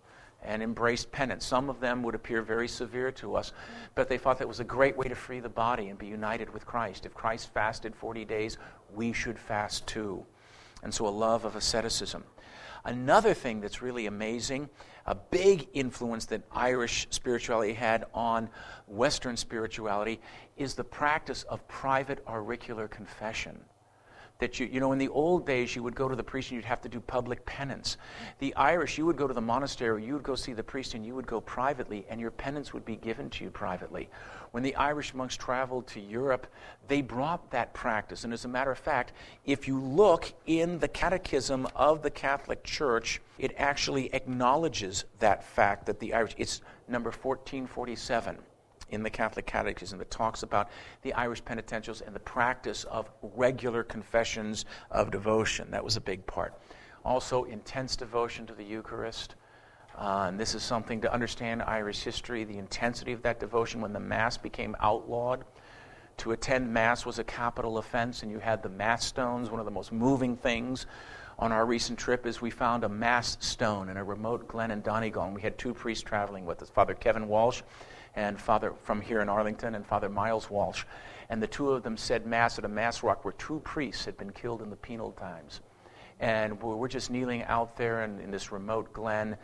and 0.42 0.62
embraced 0.62 1.12
penance. 1.12 1.44
Some 1.44 1.68
of 1.68 1.80
them 1.80 2.02
would 2.02 2.14
appear 2.14 2.40
very 2.40 2.68
severe 2.68 3.10
to 3.12 3.36
us, 3.36 3.52
but 3.94 4.08
they 4.08 4.16
thought 4.16 4.38
that 4.38 4.48
was 4.48 4.60
a 4.60 4.64
great 4.64 4.96
way 4.96 5.08
to 5.08 5.14
free 5.14 5.40
the 5.40 5.50
body 5.50 5.88
and 5.88 5.98
be 5.98 6.06
united 6.06 6.52
with 6.52 6.64
Christ. 6.64 7.04
If 7.04 7.12
Christ 7.12 7.52
fasted 7.52 7.94
40 7.94 8.24
days, 8.24 8.56
we 8.94 9.12
should 9.12 9.38
fast 9.38 9.86
too. 9.86 10.24
And 10.82 10.94
so 10.94 11.06
a 11.06 11.10
love 11.10 11.44
of 11.44 11.56
asceticism. 11.56 12.24
Another 12.84 13.34
thing 13.34 13.60
that's 13.60 13.82
really 13.82 14.06
amazing, 14.06 14.70
a 15.06 15.14
big 15.16 15.68
influence 15.74 16.26
that 16.26 16.42
Irish 16.52 17.08
spirituality 17.10 17.72
had 17.72 18.04
on 18.14 18.48
Western 18.86 19.36
spirituality, 19.36 20.20
is 20.56 20.74
the 20.74 20.84
practice 20.84 21.42
of 21.44 21.66
private 21.68 22.22
auricular 22.26 22.88
confession 22.88 23.58
that 24.38 24.60
you, 24.60 24.66
you 24.66 24.80
know, 24.80 24.92
in 24.92 24.98
the 24.98 25.08
old 25.08 25.46
days, 25.46 25.74
you 25.74 25.82
would 25.82 25.94
go 25.94 26.08
to 26.08 26.16
the 26.16 26.22
priest 26.22 26.50
and 26.50 26.56
you'd 26.56 26.64
have 26.64 26.80
to 26.82 26.88
do 26.88 27.00
public 27.00 27.44
penance. 27.46 27.96
The 28.38 28.54
Irish, 28.54 28.98
you 28.98 29.06
would 29.06 29.16
go 29.16 29.26
to 29.26 29.34
the 29.34 29.40
monastery, 29.40 30.04
you 30.04 30.14
would 30.14 30.22
go 30.22 30.34
see 30.34 30.52
the 30.52 30.62
priest, 30.62 30.94
and 30.94 31.06
you 31.06 31.14
would 31.14 31.26
go 31.26 31.40
privately, 31.40 32.04
and 32.10 32.20
your 32.20 32.30
penance 32.30 32.72
would 32.74 32.84
be 32.84 32.96
given 32.96 33.30
to 33.30 33.44
you 33.44 33.50
privately. 33.50 34.08
When 34.50 34.62
the 34.62 34.74
Irish 34.76 35.14
monks 35.14 35.36
traveled 35.36 35.86
to 35.88 36.00
Europe, 36.00 36.46
they 36.88 37.00
brought 37.00 37.50
that 37.50 37.72
practice. 37.72 38.24
And 38.24 38.32
as 38.32 38.44
a 38.44 38.48
matter 38.48 38.70
of 38.70 38.78
fact, 38.78 39.12
if 39.44 39.66
you 39.66 39.80
look 39.80 40.32
in 40.46 40.78
the 40.78 40.88
Catechism 40.88 41.66
of 41.74 42.02
the 42.02 42.10
Catholic 42.10 42.62
Church, 42.62 43.20
it 43.38 43.52
actually 43.56 44.12
acknowledges 44.14 45.04
that 45.18 45.44
fact 45.44 45.86
that 45.86 45.98
the 45.98 46.12
Irish, 46.12 46.34
it's 46.36 46.60
number 46.88 47.10
1447 47.10 48.38
in 48.90 49.02
the 49.02 49.10
Catholic 49.10 49.46
Catechism 49.46 49.98
that 49.98 50.10
talks 50.10 50.42
about 50.42 50.70
the 51.02 51.12
Irish 51.14 51.42
penitentials 51.42 52.06
and 52.06 52.14
the 52.14 52.20
practice 52.20 52.84
of 52.84 53.10
regular 53.22 53.82
confessions 53.82 54.64
of 54.90 55.10
devotion. 55.10 55.70
That 55.70 55.84
was 55.84 55.96
a 55.96 56.00
big 56.00 56.26
part. 56.26 56.54
Also, 57.04 57.44
intense 57.44 57.96
devotion 57.96 58.46
to 58.46 58.54
the 58.54 58.64
Eucharist. 58.64 59.34
Uh, 59.96 60.26
and 60.28 60.38
this 60.38 60.54
is 60.54 60.62
something 60.62 61.00
to 61.00 61.12
understand 61.12 61.62
Irish 61.62 62.02
history, 62.02 62.44
the 62.44 62.58
intensity 62.58 63.12
of 63.12 63.22
that 63.22 63.40
devotion 63.40 63.80
when 63.80 63.92
the 63.92 64.00
Mass 64.00 64.36
became 64.36 64.76
outlawed. 64.80 65.44
To 66.18 66.32
attend 66.32 66.72
Mass 66.72 67.04
was 67.06 67.18
a 67.18 67.24
capital 67.24 67.78
offense, 67.78 68.22
and 68.22 68.30
you 68.30 68.38
had 68.38 68.62
the 68.62 68.68
Mass 68.68 69.04
stones. 69.04 69.50
One 69.50 69.60
of 69.60 69.66
the 69.66 69.72
most 69.72 69.92
moving 69.92 70.36
things 70.36 70.86
on 71.38 71.52
our 71.52 71.66
recent 71.66 71.98
trip 71.98 72.26
is 72.26 72.40
we 72.40 72.50
found 72.50 72.84
a 72.84 72.88
Mass 72.88 73.36
stone 73.40 73.88
in 73.88 73.96
a 73.96 74.04
remote 74.04 74.48
glen 74.48 74.70
in 74.70 74.80
Donegal. 74.80 75.24
And 75.24 75.34
we 75.34 75.42
had 75.42 75.58
two 75.58 75.74
priests 75.74 76.02
traveling 76.02 76.46
with 76.46 76.62
us 76.62 76.70
Father 76.70 76.94
Kevin 76.94 77.28
Walsh 77.28 77.62
and 78.16 78.40
Father 78.40 78.72
from 78.82 79.00
here 79.00 79.20
in 79.20 79.28
Arlington 79.28 79.74
and 79.74 79.86
Father 79.86 80.08
Miles 80.08 80.50
Walsh. 80.50 80.84
And 81.28 81.42
the 81.42 81.46
two 81.46 81.70
of 81.70 81.82
them 81.82 81.96
said 81.96 82.26
Mass 82.26 82.58
at 82.58 82.64
a 82.64 82.68
Mass 82.68 83.02
Rock 83.02 83.24
where 83.24 83.34
two 83.34 83.60
priests 83.60 84.04
had 84.04 84.16
been 84.16 84.30
killed 84.30 84.62
in 84.62 84.70
the 84.70 84.76
penal 84.76 85.12
times. 85.12 85.60
And 86.18 86.60
we're 86.62 86.88
just 86.88 87.10
kneeling 87.10 87.42
out 87.44 87.76
there 87.76 88.04
in, 88.04 88.18
in 88.20 88.30
this 88.30 88.50
remote 88.50 88.92
glen. 88.92 89.36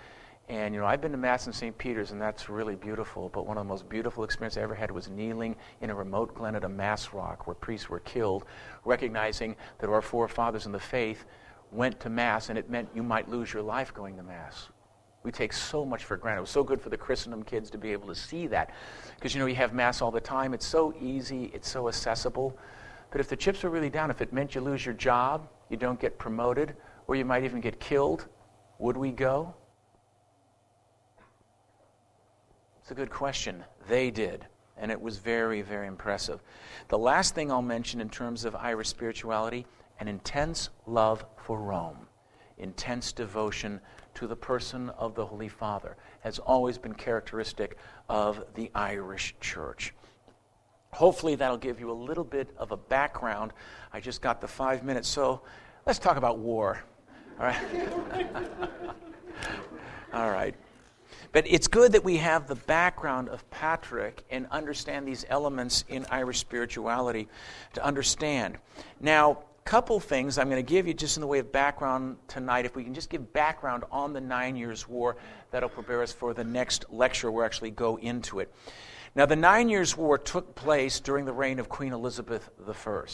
And, 0.48 0.74
you 0.74 0.80
know, 0.80 0.86
I've 0.86 1.00
been 1.00 1.12
to 1.12 1.18
Mass 1.18 1.46
in 1.46 1.52
St. 1.52 1.76
Peter's, 1.76 2.12
and 2.12 2.20
that's 2.20 2.48
really 2.48 2.74
beautiful. 2.74 3.28
But 3.28 3.46
one 3.46 3.58
of 3.58 3.64
the 3.64 3.68
most 3.68 3.88
beautiful 3.88 4.24
experiences 4.24 4.58
I 4.58 4.62
ever 4.62 4.74
had 4.74 4.90
was 4.90 5.08
kneeling 5.08 5.54
in 5.82 5.90
a 5.90 5.94
remote 5.94 6.34
glen 6.34 6.56
at 6.56 6.64
a 6.64 6.68
Mass 6.68 7.12
Rock 7.12 7.46
where 7.46 7.54
priests 7.54 7.90
were 7.90 8.00
killed, 8.00 8.44
recognizing 8.84 9.54
that 9.78 9.90
our 9.90 10.02
forefathers 10.02 10.64
in 10.64 10.72
the 10.72 10.80
faith 10.80 11.26
went 11.70 12.00
to 12.00 12.10
Mass, 12.10 12.48
and 12.48 12.58
it 12.58 12.70
meant 12.70 12.88
you 12.94 13.02
might 13.02 13.28
lose 13.28 13.52
your 13.52 13.62
life 13.62 13.92
going 13.92 14.16
to 14.16 14.22
Mass. 14.22 14.68
We 15.22 15.30
take 15.30 15.52
so 15.52 15.84
much 15.84 16.04
for 16.04 16.16
granted. 16.16 16.38
It 16.38 16.42
was 16.42 16.50
so 16.50 16.64
good 16.64 16.80
for 16.80 16.88
the 16.88 16.96
Christendom 16.96 17.44
kids 17.44 17.70
to 17.70 17.78
be 17.78 17.92
able 17.92 18.08
to 18.08 18.14
see 18.14 18.46
that. 18.48 18.74
Because, 19.14 19.34
you 19.34 19.40
know, 19.40 19.46
you 19.46 19.54
have 19.54 19.72
Mass 19.72 20.02
all 20.02 20.10
the 20.10 20.20
time. 20.20 20.52
It's 20.52 20.66
so 20.66 20.94
easy, 21.00 21.50
it's 21.54 21.68
so 21.68 21.88
accessible. 21.88 22.58
But 23.10 23.20
if 23.20 23.28
the 23.28 23.36
chips 23.36 23.62
were 23.62 23.70
really 23.70 23.90
down, 23.90 24.10
if 24.10 24.20
it 24.20 24.32
meant 24.32 24.54
you 24.54 24.60
lose 24.60 24.84
your 24.84 24.94
job, 24.94 25.48
you 25.68 25.76
don't 25.76 26.00
get 26.00 26.18
promoted, 26.18 26.74
or 27.06 27.14
you 27.14 27.24
might 27.24 27.44
even 27.44 27.60
get 27.60 27.78
killed, 27.78 28.26
would 28.78 28.96
we 28.96 29.12
go? 29.12 29.54
It's 32.80 32.90
a 32.90 32.94
good 32.94 33.10
question. 33.10 33.62
They 33.88 34.10
did. 34.10 34.46
And 34.76 34.90
it 34.90 35.00
was 35.00 35.18
very, 35.18 35.62
very 35.62 35.86
impressive. 35.86 36.40
The 36.88 36.98
last 36.98 37.34
thing 37.34 37.52
I'll 37.52 37.62
mention 37.62 38.00
in 38.00 38.08
terms 38.08 38.44
of 38.44 38.56
Irish 38.56 38.88
spirituality 38.88 39.66
an 40.00 40.08
intense 40.08 40.70
love 40.86 41.24
for 41.36 41.60
Rome, 41.60 42.08
intense 42.58 43.12
devotion 43.12 43.80
to 44.14 44.26
the 44.26 44.36
person 44.36 44.90
of 44.90 45.14
the 45.14 45.26
Holy 45.26 45.48
Father 45.48 45.96
has 46.20 46.38
always 46.38 46.78
been 46.78 46.94
characteristic 46.94 47.76
of 48.08 48.44
the 48.54 48.70
Irish 48.74 49.34
Church. 49.40 49.94
Hopefully, 50.92 51.34
that'll 51.34 51.56
give 51.56 51.80
you 51.80 51.90
a 51.90 51.94
little 51.94 52.24
bit 52.24 52.50
of 52.58 52.70
a 52.70 52.76
background. 52.76 53.52
I 53.92 54.00
just 54.00 54.20
got 54.20 54.40
the 54.40 54.48
five 54.48 54.84
minutes, 54.84 55.08
so 55.08 55.42
let's 55.86 55.98
talk 55.98 56.16
about 56.16 56.38
war. 56.38 56.82
All 57.40 57.46
right? 57.46 57.62
All 60.12 60.30
right. 60.30 60.54
But 61.32 61.46
it's 61.46 61.66
good 61.66 61.92
that 61.92 62.04
we 62.04 62.18
have 62.18 62.46
the 62.46 62.54
background 62.54 63.30
of 63.30 63.48
Patrick 63.50 64.22
and 64.30 64.46
understand 64.50 65.08
these 65.08 65.24
elements 65.30 65.84
in 65.88 66.04
Irish 66.10 66.38
spirituality 66.38 67.28
to 67.72 67.84
understand. 67.84 68.58
Now, 69.00 69.38
couple 69.64 70.00
things 70.00 70.38
I'm 70.38 70.50
going 70.50 70.64
to 70.64 70.68
give 70.68 70.86
you 70.86 70.94
just 70.94 71.16
in 71.16 71.20
the 71.20 71.26
way 71.26 71.38
of 71.38 71.52
background 71.52 72.16
tonight. 72.28 72.64
If 72.64 72.74
we 72.74 72.84
can 72.84 72.94
just 72.94 73.10
give 73.10 73.32
background 73.32 73.84
on 73.90 74.12
the 74.12 74.20
Nine 74.20 74.56
Years' 74.56 74.88
War, 74.88 75.16
that'll 75.50 75.68
prepare 75.68 76.02
us 76.02 76.12
for 76.12 76.34
the 76.34 76.44
next 76.44 76.86
lecture. 76.90 77.30
Where 77.30 77.42
We'll 77.42 77.46
actually 77.46 77.70
go 77.70 77.96
into 77.96 78.40
it. 78.40 78.52
Now, 79.14 79.26
the 79.26 79.36
Nine 79.36 79.68
Years' 79.68 79.96
War 79.96 80.18
took 80.18 80.54
place 80.54 80.98
during 81.00 81.24
the 81.24 81.32
reign 81.32 81.58
of 81.58 81.68
Queen 81.68 81.92
Elizabeth 81.92 82.50
I, 82.66 83.04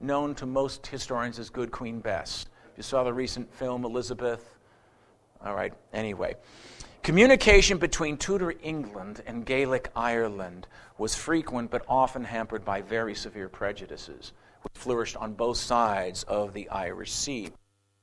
known 0.00 0.34
to 0.36 0.46
most 0.46 0.86
historians 0.86 1.38
as 1.38 1.50
Good 1.50 1.70
Queen 1.70 2.00
Bess. 2.00 2.46
If 2.72 2.78
you 2.78 2.82
saw 2.82 3.04
the 3.04 3.12
recent 3.12 3.52
film 3.54 3.84
Elizabeth, 3.84 4.54
all 5.44 5.54
right, 5.54 5.74
anyway. 5.92 6.36
Communication 7.02 7.78
between 7.78 8.16
Tudor 8.16 8.54
England 8.62 9.22
and 9.26 9.44
Gaelic 9.44 9.90
Ireland 9.94 10.68
was 10.98 11.14
frequent 11.14 11.70
but 11.70 11.84
often 11.88 12.24
hampered 12.24 12.64
by 12.64 12.80
very 12.80 13.14
severe 13.14 13.48
prejudices 13.48 14.32
flourished 14.74 15.16
on 15.16 15.34
both 15.34 15.56
sides 15.56 16.22
of 16.24 16.52
the 16.52 16.68
Irish 16.68 17.12
Sea. 17.12 17.50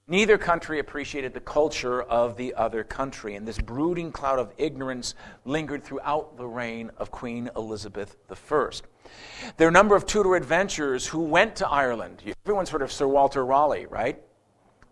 Neither 0.07 0.39
country 0.39 0.79
appreciated 0.79 1.35
the 1.35 1.39
culture 1.39 2.01
of 2.01 2.35
the 2.35 2.55
other 2.55 2.83
country, 2.83 3.35
and 3.35 3.47
this 3.47 3.59
brooding 3.59 4.11
cloud 4.11 4.39
of 4.39 4.51
ignorance 4.57 5.13
lingered 5.45 5.83
throughout 5.83 6.35
the 6.35 6.47
reign 6.47 6.89
of 6.97 7.11
Queen 7.11 7.51
Elizabeth 7.55 8.17
I. 8.31 8.69
There 9.57 9.67
are 9.67 9.69
a 9.69 9.71
number 9.71 9.95
of 9.95 10.07
Tudor 10.07 10.35
adventurers 10.35 11.05
who 11.05 11.19
went 11.19 11.57
to 11.57 11.67
Ireland. 11.67 12.23
Everyone's 12.43 12.71
heard 12.71 12.81
of 12.81 12.91
Sir 12.91 13.07
Walter 13.07 13.45
Raleigh, 13.45 13.85
right? 13.85 14.19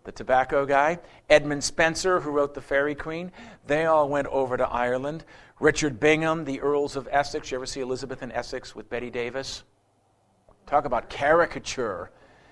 The 0.04 0.12
tobacco 0.12 0.64
guy. 0.64 1.00
Edmund 1.28 1.64
Spenser, 1.64 2.20
who 2.20 2.30
wrote 2.30 2.54
The 2.54 2.60
Faerie 2.60 2.94
Queene. 2.94 3.32
They 3.66 3.86
all 3.86 4.08
went 4.08 4.28
over 4.28 4.56
to 4.56 4.68
Ireland. 4.68 5.24
Richard 5.58 5.98
Bingham, 5.98 6.44
the 6.44 6.60
Earls 6.60 6.94
of 6.94 7.08
Essex. 7.10 7.50
You 7.50 7.56
ever 7.56 7.66
see 7.66 7.80
Elizabeth 7.80 8.22
in 8.22 8.30
Essex 8.30 8.76
with 8.76 8.88
Bette 8.88 9.10
Davis? 9.10 9.64
Talk 10.68 10.84
about 10.84 11.08
caricature. 11.08 12.10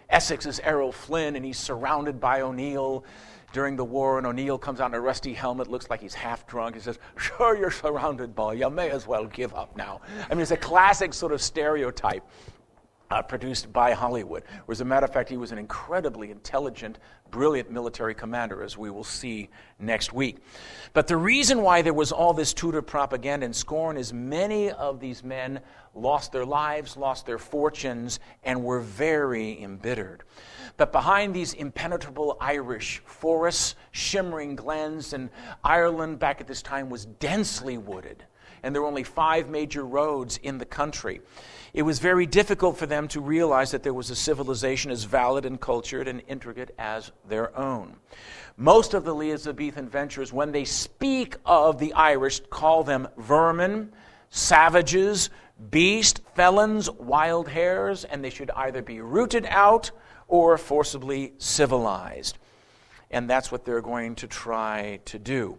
Essex 0.09 0.47
is 0.47 0.59
Errol 0.61 0.91
Flynn, 0.91 1.37
and 1.37 1.45
he's 1.45 1.59
surrounded 1.59 2.19
by 2.19 2.41
O'Neill 2.41 3.05
during 3.53 3.77
the 3.77 3.85
war, 3.85 4.17
and 4.17 4.27
O'Neill 4.27 4.57
comes 4.57 4.81
out 4.81 4.91
in 4.91 4.95
a 4.95 5.01
rusty 5.01 5.35
helmet, 5.35 5.69
looks 5.69 5.91
like 5.91 6.01
he's 6.01 6.15
half 6.15 6.47
drunk. 6.47 6.77
He 6.77 6.81
says, 6.81 6.99
Sure, 7.19 7.55
you're 7.55 7.71
surrounded, 7.71 8.35
boy. 8.35 8.53
You 8.53 8.71
may 8.71 8.89
as 8.89 9.07
well 9.07 9.27
give 9.27 9.55
up 9.55 9.77
now. 9.77 10.01
I 10.31 10.35
mean, 10.35 10.41
it's 10.41 10.51
a 10.51 10.57
classic 10.57 11.13
sort 11.13 11.31
of 11.31 11.43
stereotype 11.43 12.25
uh, 13.11 13.21
produced 13.21 13.71
by 13.71 13.93
Hollywood. 13.93 14.45
As 14.67 14.81
a 14.81 14.85
matter 14.87 15.05
of 15.05 15.13
fact, 15.13 15.29
he 15.29 15.37
was 15.37 15.53
an 15.53 15.59
incredibly 15.59 16.31
intelligent, 16.31 16.99
brilliant 17.37 17.71
military 17.71 18.15
commander, 18.15 18.63
as 18.63 18.79
we 18.79 18.89
will 18.91 19.05
see 19.05 19.51
next 19.79 20.11
week. 20.11 20.39
But 20.95 21.07
the 21.07 21.19
reason 21.19 21.61
why 21.61 21.83
there 21.83 21.93
was 21.93 22.11
all 22.11 22.33
this 22.33 22.55
Tudor 22.55 22.81
propaganda 22.81 23.45
and 23.45 23.55
scorn 23.55 23.99
is 23.99 24.11
many 24.11 24.71
of 24.71 25.01
these 25.01 25.23
men 25.23 25.61
lost 25.95 26.33
their 26.33 26.47
lives, 26.47 26.97
lost 26.97 27.27
their 27.27 27.37
fortunes, 27.37 28.21
and 28.43 28.65
were 28.65 28.81
very 28.81 29.63
embittered. 29.63 30.23
But 30.79 30.93
behind 30.93 31.35
these 31.35 31.53
impenetrable 31.53 32.39
Irish 32.41 33.03
forests, 33.05 33.75
shimmering 33.91 34.57
glens, 34.57 35.13
and 35.13 35.29
Ireland 35.63 36.19
back 36.19 36.41
at 36.41 36.47
this 36.47 36.63
time 36.63 36.89
was 36.89 37.05
densely 37.05 37.77
wooded 37.77 38.25
and 38.63 38.75
there 38.75 38.83
were 38.83 38.89
only 38.89 39.05
five 39.05 39.49
major 39.49 39.85
roads 39.85 40.39
in 40.39 40.59
the 40.59 40.65
country. 40.65 41.21
It 41.77 41.83
was 41.83 41.99
very 41.99 42.25
difficult 42.25 42.79
for 42.79 42.87
them 42.87 43.07
to 43.09 43.21
realize 43.21 43.73
that 43.73 43.83
there 43.83 43.93
was 43.93 44.09
a 44.09 44.17
civilization 44.17 44.91
as 44.91 45.05
valid 45.05 45.45
and 45.45 45.61
cultured 45.61 46.09
and 46.09 46.23
intricate 46.27 46.75
as 46.79 47.13
their 47.29 47.55
own. 47.55 47.97
Most 48.57 48.95
of 48.95 49.05
the 49.05 49.11
Elizabethan 49.11 49.91
venturers, 49.91 50.33
when 50.33 50.53
they 50.53 50.65
speak 50.65 51.37
of 51.45 51.79
the 51.79 51.93
Irish, 51.93 52.41
call 52.49 52.83
them 52.83 53.09
vermin, 53.19 53.93
savages, 54.31 55.29
beast, 55.71 56.23
felons, 56.35 56.91
wild 56.93 57.47
hares, 57.47 58.05
and 58.05 58.25
they 58.25 58.31
should 58.31 58.51
either 58.53 58.81
be 58.81 59.03
rooted 59.03 59.45
out 59.45 59.91
or 60.29 60.57
forcibly 60.57 61.35
civilized. 61.37 62.39
And 63.11 63.29
that's 63.29 63.53
what 63.53 63.67
they're 63.67 63.83
going 63.83 64.15
to 64.15 64.27
try 64.27 65.01
to 65.05 65.19
do. 65.19 65.59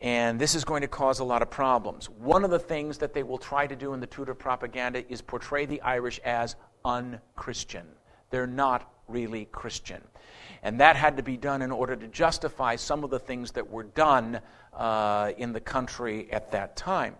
And 0.00 0.38
this 0.38 0.54
is 0.54 0.64
going 0.64 0.82
to 0.82 0.88
cause 0.88 1.18
a 1.18 1.24
lot 1.24 1.42
of 1.42 1.50
problems. 1.50 2.08
One 2.08 2.44
of 2.44 2.50
the 2.50 2.58
things 2.58 2.98
that 2.98 3.12
they 3.12 3.24
will 3.24 3.38
try 3.38 3.66
to 3.66 3.74
do 3.74 3.94
in 3.94 4.00
the 4.00 4.06
Tudor 4.06 4.34
propaganda 4.34 5.04
is 5.10 5.20
portray 5.20 5.66
the 5.66 5.80
Irish 5.82 6.20
as 6.24 6.54
unchristian. 6.84 7.86
They're 8.30 8.46
not 8.46 8.92
really 9.08 9.46
Christian. 9.46 10.02
And 10.62 10.80
that 10.80 10.96
had 10.96 11.16
to 11.16 11.22
be 11.22 11.36
done 11.36 11.62
in 11.62 11.72
order 11.72 11.96
to 11.96 12.06
justify 12.08 12.76
some 12.76 13.02
of 13.02 13.10
the 13.10 13.18
things 13.18 13.52
that 13.52 13.68
were 13.68 13.84
done 13.84 14.40
uh, 14.72 15.32
in 15.36 15.52
the 15.52 15.60
country 15.60 16.30
at 16.30 16.52
that 16.52 16.76
time. 16.76 17.16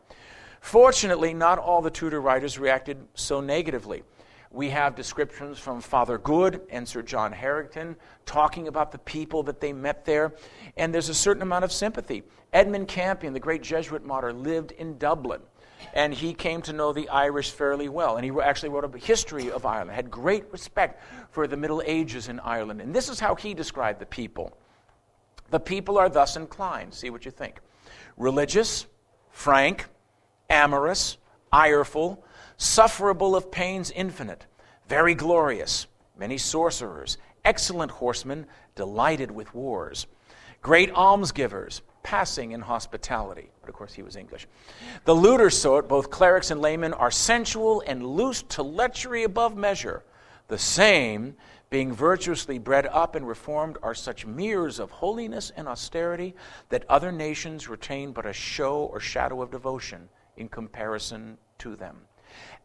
Fortunately, 0.61 1.35
not 1.35 1.59
all 1.59 1.83
the 1.83 1.91
Tudor 1.91 2.21
writers 2.21 2.59
reacted 2.59 2.99
so 3.15 3.41
negatively. 3.41 4.03
We 4.51 4.71
have 4.71 4.95
descriptions 4.95 5.59
from 5.59 5.83
Father 5.83 6.17
Good 6.17 6.63
and 6.71 6.89
Sir 6.89 7.03
John 7.03 7.33
Harington 7.33 7.97
talking 8.25 8.67
about 8.67 8.93
the 8.93 8.99
people 8.99 9.43
that 9.45 9.61
they 9.61 9.75
met 9.75 10.07
there, 10.07 10.35
and 10.77 10.93
there's 10.93 11.11
a 11.11 11.15
certain 11.15 11.43
amount 11.43 11.65
of 11.65 11.73
sympathy. 11.73 12.23
Edmund 12.53 12.89
Campion, 12.89 13.35
the 13.35 13.41
great 13.41 13.63
Jesuit 13.63 14.05
martyr, 14.07 14.33
lived 14.33 14.73
in 14.73 14.97
Dublin, 14.97 15.43
and 15.93 16.15
he 16.15 16.33
came 16.33 16.63
to 16.63 16.73
know 16.73 16.95
the 16.95 17.11
Irish 17.11 17.51
fairly 17.51 17.91
well. 17.91 18.17
And 18.17 18.25
he 18.25 18.33
actually 18.41 18.71
wrote 18.71 18.85
a 18.85 18.99
history 18.99 19.51
of 19.51 19.67
Ireland, 19.67 19.91
had 19.91 20.11
great 20.11 20.51
respect 20.51 21.03
for 21.31 21.47
the 21.47 21.57
Middle 21.57 21.83
Ages 21.85 22.29
in 22.29 22.41
Ireland. 22.41 22.81
And 22.81 22.95
this 22.95 23.11
is 23.11 23.21
how 23.21 23.35
he 23.35 23.53
described 23.53 24.01
the 24.01 24.07
people. 24.07 24.57
The 25.51 25.61
people 25.61 25.99
are 25.99 26.09
thus 26.09 26.37
inclined. 26.37 26.95
See 26.95 27.11
what 27.11 27.25
you 27.25 27.31
think. 27.31 27.61
Religious, 28.17 28.87
frank, 29.31 29.87
amorous, 30.49 31.19
ireful, 31.53 32.25
sufferable 32.59 33.35
of 33.35 33.51
pains 33.51 33.91
infinite, 33.93 34.45
very 34.89 35.15
glorious, 35.15 35.87
many 36.19 36.37
sorcerers, 36.37 37.17
excellent 37.45 37.91
horsemen, 37.91 38.47
delighted 38.75 39.31
with 39.31 39.55
wars, 39.55 40.07
great 40.61 40.91
almsgivers, 40.93 41.81
passing 42.03 42.53
in 42.53 42.61
hospitality. 42.61 43.51
But 43.61 43.71
of 43.71 43.75
course, 43.77 43.95
he 43.95 44.03
was 44.03 44.17
English. 44.17 44.47
The 45.05 45.15
looter 45.15 45.51
sort, 45.51 45.89
both 45.89 46.11
clerics 46.11 46.51
and 46.51 46.61
laymen, 46.61 46.93
are 46.93 47.11
sensual 47.11 47.83
and 47.87 48.05
loose 48.05 48.43
to 48.43 48.63
lechery 48.63 49.25
above 49.25 49.57
measure. 49.57 50.05
The 50.49 50.59
same, 50.59 51.37
being 51.71 51.93
virtuously 51.93 52.59
bred 52.59 52.87
up 52.87 53.15
and 53.15 53.29
reformed, 53.29 53.79
are 53.83 53.95
such 53.95 54.27
mirrors 54.27 54.79
of 54.79 54.91
holiness 54.91 55.53
and 55.57 55.69
austerity 55.69 56.35
that 56.71 56.85
other 56.89 57.13
nations 57.13 57.69
retain 57.69 58.13
but 58.13 58.27
a 58.27 58.33
show 58.33 58.85
or 58.85 59.01
shadow 59.01 59.43
of 59.43 59.51
devotion 59.51 60.09
in 60.37 60.49
comparison 60.49 61.37
to 61.59 61.77
them. 61.77 62.08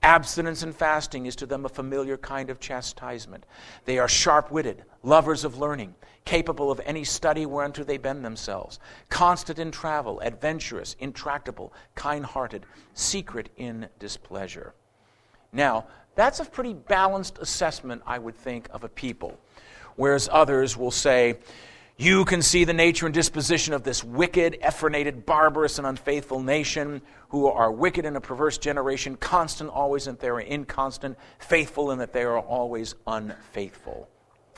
Abstinence 0.03 0.63
and 0.63 0.75
fasting 0.75 1.27
is 1.27 1.35
to 1.37 1.45
them 1.45 1.63
a 1.63 1.69
familiar 1.69 2.17
kind 2.17 2.49
of 2.49 2.59
chastisement. 2.59 3.45
They 3.85 3.97
are 3.97 4.07
sharp 4.09 4.51
witted, 4.51 4.83
lovers 5.01 5.45
of 5.45 5.57
learning, 5.57 5.95
capable 6.25 6.69
of 6.69 6.81
any 6.83 7.05
study 7.05 7.45
whereunto 7.45 7.85
they 7.85 7.97
bend 7.97 8.23
themselves, 8.25 8.79
constant 9.09 9.59
in 9.59 9.71
travel, 9.71 10.19
adventurous, 10.19 10.97
intractable, 10.99 11.73
kind 11.95 12.25
hearted, 12.25 12.65
secret 12.93 13.49
in 13.55 13.87
displeasure. 13.97 14.73
Now, 15.53 15.87
that's 16.15 16.41
a 16.41 16.45
pretty 16.45 16.73
balanced 16.73 17.37
assessment, 17.37 18.01
I 18.05 18.19
would 18.19 18.35
think, 18.35 18.67
of 18.71 18.83
a 18.83 18.89
people. 18.89 19.39
Whereas 19.95 20.27
others 20.31 20.75
will 20.75 20.91
say, 20.91 21.37
you 21.97 22.25
can 22.25 22.41
see 22.41 22.63
the 22.63 22.73
nature 22.73 23.05
and 23.05 23.13
disposition 23.13 23.73
of 23.73 23.83
this 23.83 24.03
wicked, 24.03 24.57
effrenated, 24.63 25.25
barbarous, 25.25 25.77
and 25.77 25.85
unfaithful 25.85 26.41
nation 26.41 27.01
who 27.29 27.47
are 27.47 27.71
wicked 27.71 28.03
in 28.05 28.15
a 28.15 28.21
perverse 28.21 28.57
generation, 28.57 29.15
constant 29.15 29.69
always 29.69 30.07
in 30.07 30.15
that 30.15 30.19
they 30.19 30.29
are 30.29 30.41
inconstant, 30.41 31.17
faithful 31.37 31.91
in 31.91 31.99
that 31.99 32.11
they 32.11 32.23
are 32.23 32.39
always 32.39 32.95
unfaithful. 33.05 34.09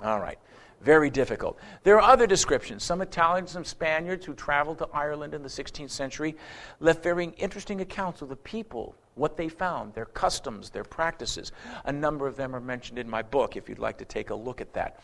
All 0.02 0.20
right. 0.20 0.40
Very 0.82 1.10
difficult. 1.10 1.58
There 1.84 2.00
are 2.00 2.12
other 2.12 2.28
descriptions. 2.28 2.84
Some 2.84 3.02
Italians 3.02 3.52
some 3.52 3.66
Spaniards 3.66 4.26
who 4.26 4.34
traveled 4.34 4.78
to 4.78 4.90
Ireland 4.94 5.34
in 5.34 5.42
the 5.42 5.50
16th 5.50 5.90
century 5.90 6.36
left 6.80 7.02
very 7.04 7.34
interesting 7.38 7.82
accounts 7.82 8.22
of 8.22 8.30
the 8.30 8.36
people, 8.36 8.96
what 9.16 9.36
they 9.36 9.50
found, 9.50 9.94
their 9.94 10.06
customs, 10.06 10.70
their 10.70 10.84
practices. 10.84 11.52
A 11.86 11.92
number 11.92 12.28
of 12.28 12.36
them 12.36 12.56
are 12.56 12.60
mentioned 12.60 13.00
in 13.00 13.10
my 13.10 13.24
book 13.24 13.58
if 13.58 13.68
you'd 13.68 13.80
like 13.80 13.98
to 13.98 14.06
take 14.06 14.30
a 14.30 14.36
look 14.36 14.62
at 14.62 14.74
that. 14.74 15.00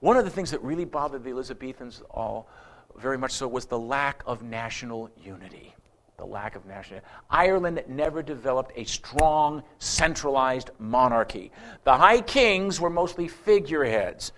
One 0.00 0.16
of 0.16 0.24
the 0.24 0.30
things 0.30 0.50
that 0.50 0.62
really 0.62 0.86
bothered 0.86 1.24
the 1.24 1.30
Elizabethans 1.30 2.02
all 2.10 2.48
very 2.96 3.18
much 3.18 3.32
so 3.32 3.46
was 3.46 3.66
the 3.66 3.78
lack 3.78 4.22
of 4.26 4.42
national 4.42 5.10
unity. 5.22 5.74
The 6.16 6.24
lack 6.24 6.56
of 6.56 6.66
national 6.66 7.00
Ireland 7.30 7.82
never 7.86 8.22
developed 8.22 8.72
a 8.76 8.84
strong, 8.84 9.62
centralized 9.78 10.70
monarchy. 10.78 11.52
The 11.84 11.96
high 11.96 12.20
kings 12.22 12.80
were 12.80 12.90
mostly 12.90 13.28
figureheads. 13.28 14.32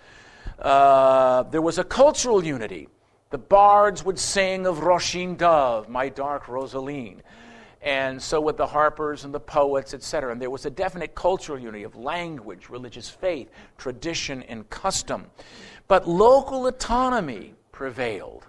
Uh, 0.59 1.43
there 1.43 1.61
was 1.61 1.77
a 1.77 1.83
cultural 1.83 2.43
unity. 2.43 2.89
The 3.31 3.37
bards 3.37 4.05
would 4.05 4.19
sing 4.19 4.67
of 4.67 4.79
Roisin 4.79 5.35
Dubh, 5.37 5.89
my 5.89 6.09
dark 6.09 6.47
Rosaleen 6.47 7.21
and 7.83 8.21
so 8.21 8.39
with 8.39 8.55
the 8.55 8.65
harpers 8.65 9.25
and 9.25 9.33
the 9.33 9.39
poets, 9.41 9.93
etc. 9.93 10.31
And 10.31 10.41
there 10.41 10.49
was 10.49 10.65
a 10.65 10.69
definite 10.69 11.13
cultural 11.15 11.59
unity 11.59 11.83
of 11.83 11.97
language, 11.97 12.69
religious 12.69 13.09
faith, 13.09 13.51
tradition, 13.77 14.41
and 14.43 14.69
custom. 14.69 15.25
But 15.89 16.07
local 16.07 16.65
autonomy 16.67 17.55
prevailed 17.73 18.47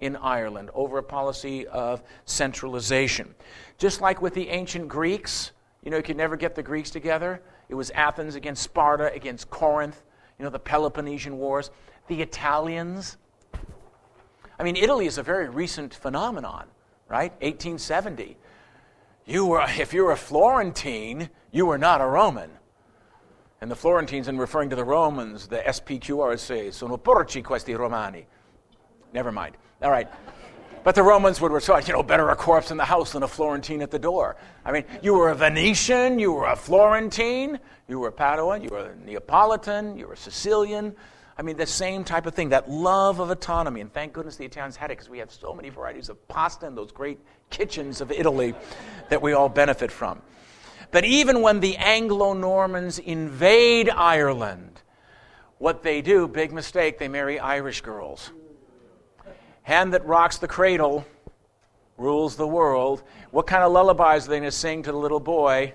in 0.00 0.16
Ireland 0.16 0.70
over 0.72 0.96
a 0.96 1.02
policy 1.02 1.66
of 1.66 2.02
centralization. 2.24 3.34
Just 3.76 4.00
like 4.00 4.22
with 4.22 4.32
the 4.32 4.48
ancient 4.48 4.88
Greeks, 4.88 5.52
you 5.82 5.90
know, 5.90 5.98
you 5.98 6.02
could 6.02 6.16
never 6.16 6.36
get 6.36 6.54
the 6.54 6.62
Greeks 6.62 6.88
together. 6.88 7.42
It 7.68 7.74
was 7.74 7.90
Athens 7.90 8.34
against 8.34 8.62
Sparta, 8.62 9.12
against 9.12 9.50
Corinth, 9.50 10.02
you 10.38 10.44
know, 10.44 10.50
the 10.50 10.58
Peloponnesian 10.58 11.36
Wars. 11.36 11.70
The 12.08 12.22
Italians. 12.22 13.18
I 14.58 14.64
mean, 14.64 14.76
Italy 14.76 15.06
is 15.06 15.18
a 15.18 15.22
very 15.22 15.50
recent 15.50 15.92
phenomenon, 15.94 16.66
right? 17.08 17.30
1870 17.42 18.38
you 19.30 19.46
were, 19.46 19.64
if 19.78 19.94
you 19.94 20.04
were 20.04 20.12
a 20.12 20.16
Florentine, 20.16 21.30
you 21.52 21.66
were 21.66 21.78
not 21.78 22.00
a 22.00 22.06
Roman. 22.06 22.50
And 23.60 23.70
the 23.70 23.76
Florentines, 23.76 24.28
in 24.28 24.38
referring 24.38 24.70
to 24.70 24.76
the 24.76 24.84
Romans, 24.84 25.46
the 25.46 25.58
SPQR 25.58 26.38
say, 26.38 26.70
sono 26.70 26.96
porci 26.96 27.44
questi 27.44 27.74
romani. 27.74 28.26
Never 29.12 29.30
mind. 29.30 29.56
All 29.82 29.90
right. 29.90 30.08
But 30.82 30.94
the 30.94 31.02
Romans 31.02 31.42
would 31.42 31.52
resort, 31.52 31.86
you 31.86 31.92
know, 31.92 32.02
better 32.02 32.30
a 32.30 32.36
corpse 32.36 32.70
in 32.70 32.78
the 32.78 32.86
house 32.86 33.12
than 33.12 33.22
a 33.22 33.28
Florentine 33.28 33.82
at 33.82 33.90
the 33.90 33.98
door. 33.98 34.36
I 34.64 34.72
mean, 34.72 34.84
you 35.02 35.12
were 35.12 35.28
a 35.28 35.34
Venetian, 35.34 36.18
you 36.18 36.32
were 36.32 36.46
a 36.46 36.56
Florentine, 36.56 37.60
you 37.86 37.98
were 37.98 38.08
a 38.08 38.12
Paduan, 38.12 38.62
you 38.62 38.70
were 38.70 38.86
a 38.86 38.96
Neapolitan, 38.96 39.98
you 39.98 40.06
were 40.06 40.14
a 40.14 40.16
Sicilian. 40.16 40.96
I 41.40 41.42
mean, 41.42 41.56
the 41.56 41.64
same 41.64 42.04
type 42.04 42.26
of 42.26 42.34
thing, 42.34 42.50
that 42.50 42.70
love 42.70 43.18
of 43.18 43.30
autonomy. 43.30 43.80
And 43.80 43.90
thank 43.90 44.12
goodness 44.12 44.36
the 44.36 44.44
Italians 44.44 44.76
had 44.76 44.90
it 44.90 44.98
because 44.98 45.08
we 45.08 45.20
have 45.20 45.30
so 45.30 45.54
many 45.54 45.70
varieties 45.70 46.10
of 46.10 46.28
pasta 46.28 46.66
and 46.66 46.76
those 46.76 46.92
great 46.92 47.18
kitchens 47.48 48.02
of 48.02 48.12
Italy 48.12 48.52
that 49.08 49.22
we 49.22 49.32
all 49.32 49.48
benefit 49.48 49.90
from. 49.90 50.20
But 50.90 51.06
even 51.06 51.40
when 51.40 51.60
the 51.60 51.78
Anglo 51.78 52.34
Normans 52.34 52.98
invade 52.98 53.88
Ireland, 53.88 54.82
what 55.56 55.82
they 55.82 56.02
do, 56.02 56.28
big 56.28 56.52
mistake, 56.52 56.98
they 56.98 57.08
marry 57.08 57.38
Irish 57.38 57.80
girls. 57.80 58.30
Hand 59.62 59.94
that 59.94 60.04
rocks 60.04 60.36
the 60.36 60.48
cradle 60.48 61.06
rules 61.96 62.36
the 62.36 62.46
world. 62.46 63.02
What 63.30 63.46
kind 63.46 63.62
of 63.62 63.72
lullabies 63.72 64.26
are 64.26 64.30
they 64.30 64.40
going 64.40 64.42
to 64.42 64.52
sing 64.52 64.82
to 64.82 64.92
the 64.92 64.98
little 64.98 65.20
boy? 65.20 65.72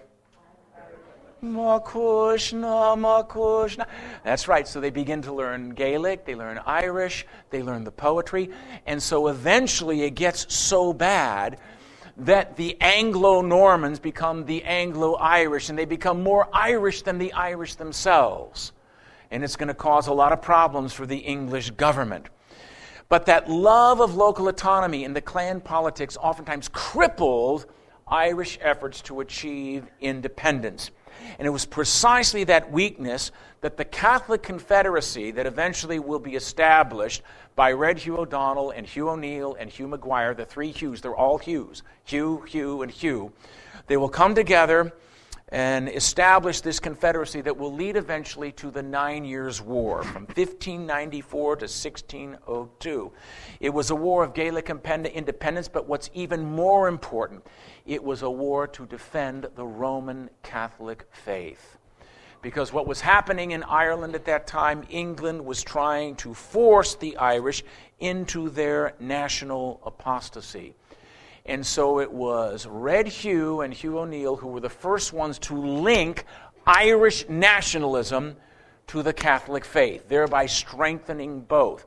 Makushna, 1.53 2.97
Makushna. 2.97 3.87
That's 4.23 4.47
right. 4.47 4.67
So 4.67 4.81
they 4.81 4.89
begin 4.89 5.21
to 5.23 5.33
learn 5.33 5.71
Gaelic, 5.71 6.25
they 6.25 6.35
learn 6.35 6.59
Irish, 6.65 7.25
they 7.49 7.61
learn 7.61 7.83
the 7.83 7.91
poetry. 7.91 8.49
And 8.85 9.01
so 9.01 9.27
eventually 9.27 10.03
it 10.03 10.11
gets 10.11 10.53
so 10.53 10.93
bad 10.93 11.59
that 12.17 12.55
the 12.55 12.77
Anglo 12.79 13.41
Normans 13.41 13.99
become 13.99 14.45
the 14.45 14.63
Anglo 14.63 15.15
Irish, 15.15 15.69
and 15.69 15.77
they 15.77 15.85
become 15.85 16.23
more 16.23 16.47
Irish 16.53 17.01
than 17.01 17.17
the 17.17 17.33
Irish 17.33 17.75
themselves. 17.75 18.71
And 19.31 19.43
it's 19.43 19.55
going 19.55 19.67
to 19.67 19.73
cause 19.73 20.07
a 20.07 20.13
lot 20.13 20.31
of 20.31 20.41
problems 20.41 20.93
for 20.93 21.05
the 21.05 21.17
English 21.17 21.71
government. 21.71 22.27
But 23.09 23.25
that 23.27 23.49
love 23.49 23.99
of 23.99 24.15
local 24.15 24.47
autonomy 24.47 25.03
and 25.03 25.15
the 25.15 25.21
clan 25.21 25.61
politics 25.61 26.17
oftentimes 26.19 26.69
crippled 26.69 27.65
Irish 28.07 28.57
efforts 28.61 29.01
to 29.03 29.19
achieve 29.19 29.85
independence. 29.99 30.91
And 31.37 31.45
it 31.45 31.51
was 31.51 31.65
precisely 31.65 32.43
that 32.45 32.71
weakness 32.71 33.31
that 33.61 33.77
the 33.77 33.85
Catholic 33.85 34.43
Confederacy, 34.43 35.31
that 35.31 35.45
eventually 35.45 35.99
will 35.99 36.19
be 36.19 36.35
established 36.35 37.21
by 37.55 37.71
Red 37.71 37.99
Hugh 37.99 38.17
O'Donnell 38.17 38.71
and 38.71 38.85
Hugh 38.85 39.09
O'Neill 39.09 39.55
and 39.59 39.69
Hugh 39.69 39.87
Maguire, 39.87 40.33
the 40.33 40.45
three 40.45 40.71
Hughes, 40.71 41.01
they're 41.01 41.15
all 41.15 41.37
Hughes 41.37 41.83
Hugh, 42.03 42.41
Hugh, 42.47 42.81
and 42.81 42.91
Hugh. 42.91 43.31
They 43.87 43.97
will 43.97 44.09
come 44.09 44.35
together 44.35 44.93
and 45.55 45.87
establish 45.87 46.59
this 46.59 46.81
confederacy 46.81 47.39
that 47.39 47.55
will 47.55 47.73
lead 47.73 47.95
eventually 47.95 48.51
to 48.51 48.69
the 48.69 48.83
Nine 48.83 49.23
Years' 49.23 49.61
War 49.61 50.03
from 50.03 50.23
1594 50.23 51.55
to 51.55 51.63
1602. 51.63 53.11
It 53.61 53.69
was 53.69 53.89
a 53.89 53.95
war 53.95 54.25
of 54.25 54.33
Gaelic 54.33 54.69
independence, 54.69 55.69
but 55.69 55.87
what's 55.87 56.09
even 56.13 56.43
more 56.43 56.89
important, 56.89 57.47
it 57.85 58.03
was 58.03 58.21
a 58.21 58.29
war 58.29 58.67
to 58.67 58.85
defend 58.85 59.47
the 59.55 59.65
Roman 59.65 60.29
Catholic 60.43 61.07
faith. 61.09 61.77
Because 62.41 62.73
what 62.73 62.85
was 62.85 62.99
happening 62.99 63.51
in 63.51 63.63
Ireland 63.63 64.13
at 64.13 64.25
that 64.25 64.47
time, 64.47 64.83
England 64.89 65.45
was 65.45 65.63
trying 65.63 66.17
to 66.17 66.33
force 66.33 66.95
the 66.95 67.15
Irish 67.15 67.63
into 68.01 68.49
their 68.49 68.93
national 68.99 69.79
apostasy. 69.85 70.75
And 71.45 71.65
so 71.65 71.99
it 71.99 72.11
was 72.11 72.65
Red 72.65 73.07
Hugh 73.07 73.61
and 73.61 73.73
Hugh 73.73 73.99
O'Neill 73.99 74.35
who 74.35 74.47
were 74.47 74.59
the 74.59 74.69
first 74.69 75.13
ones 75.13 75.37
to 75.39 75.55
link 75.55 76.25
Irish 76.65 77.29
nationalism 77.29 78.35
to 78.87 79.03
the 79.03 79.13
Catholic 79.13 79.63
faith, 79.63 80.07
thereby 80.07 80.47
strengthening 80.47 81.41
both. 81.41 81.85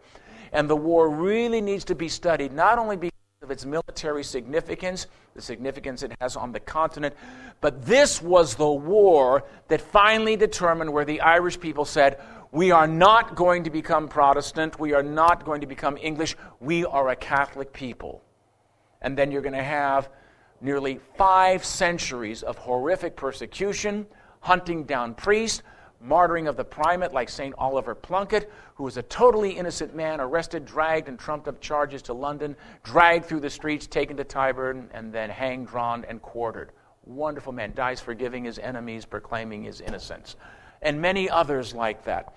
And 0.53 0.71
the 0.71 0.77
war 0.77 1.11
really 1.11 1.61
needs 1.61 1.85
to 1.87 1.95
be 1.95 2.09
studied 2.09 2.53
not 2.53 2.79
only 2.79 2.97
because 2.97 3.13
of 3.43 3.51
its 3.51 3.65
military 3.65 4.25
significance, 4.25 5.07
the 5.35 5.43
significance 5.43 6.03
it 6.03 6.13
has 6.21 6.37
on 6.37 6.53
the 6.53 6.61
continent, 6.61 7.15
but 7.61 7.85
this 7.85 8.23
was 8.23 8.55
the 8.55 8.71
war 8.71 9.45
that 9.69 9.81
finally 9.81 10.37
determined 10.37 10.93
where 10.93 11.05
the 11.05 11.21
Irish 11.21 11.59
people 11.59 11.85
said, 11.85 12.21
We 12.53 12.71
are 12.71 12.89
not 12.89 13.35
going 13.35 13.65
to 13.65 13.71
become 13.71 14.09
Protestant, 14.09 14.79
we 14.79 14.95
are 14.95 15.03
not 15.03 15.45
going 15.45 15.61
to 15.61 15.67
become 15.67 15.97
English, 15.97 16.37
we 16.61 16.85
are 16.85 17.09
a 17.11 17.17
Catholic 17.17 17.73
people. 17.73 18.23
And 19.03 19.17
then 19.17 19.31
you're 19.31 19.43
going 19.43 19.55
to 19.55 19.63
have 19.63 20.11
nearly 20.61 21.01
five 21.17 21.65
centuries 21.65 22.43
of 22.43 22.59
horrific 22.59 23.17
persecution, 23.17 24.07
hunting 24.41 24.85
down 24.85 25.15
priests, 25.15 25.63
martyring 26.05 26.49
of 26.49 26.57
the 26.57 26.65
primate 26.65 27.13
like 27.13 27.29
St. 27.29 27.55
Oliver 27.59 27.95
Plunkett, 27.95 28.51
who 28.75 28.85
was 28.85 28.97
a 28.97 29.03
totally 29.03 29.51
innocent 29.51 29.95
man, 29.95 30.21
arrested, 30.21 30.65
dragged, 30.65 31.09
and 31.09 31.19
trumped 31.19 31.49
up 31.49 31.61
charges 31.61 32.03
to 32.03 32.13
London, 32.13 32.57
dragged 32.85 33.25
through 33.25 33.41
the 33.41 33.51
streets, 33.51 33.87
taken 33.87 34.17
to 34.17 34.25
Tyburn, 34.25 34.89
and 34.93 35.13
then 35.13 35.31
hanged, 35.31 35.69
drawn, 35.69 36.05
and 36.05 36.23
quartered. 36.23 36.71
Wonderful 37.05 37.53
man, 37.53 37.73
dies 37.75 38.01
forgiving 38.01 38.45
his 38.45 38.59
enemies, 38.59 39.05
proclaiming 39.05 39.65
his 39.65 39.81
innocence. 39.81 40.37
And 40.83 41.01
many 41.01 41.29
others 41.29 41.75
like 41.75 42.05
that. 42.05 42.35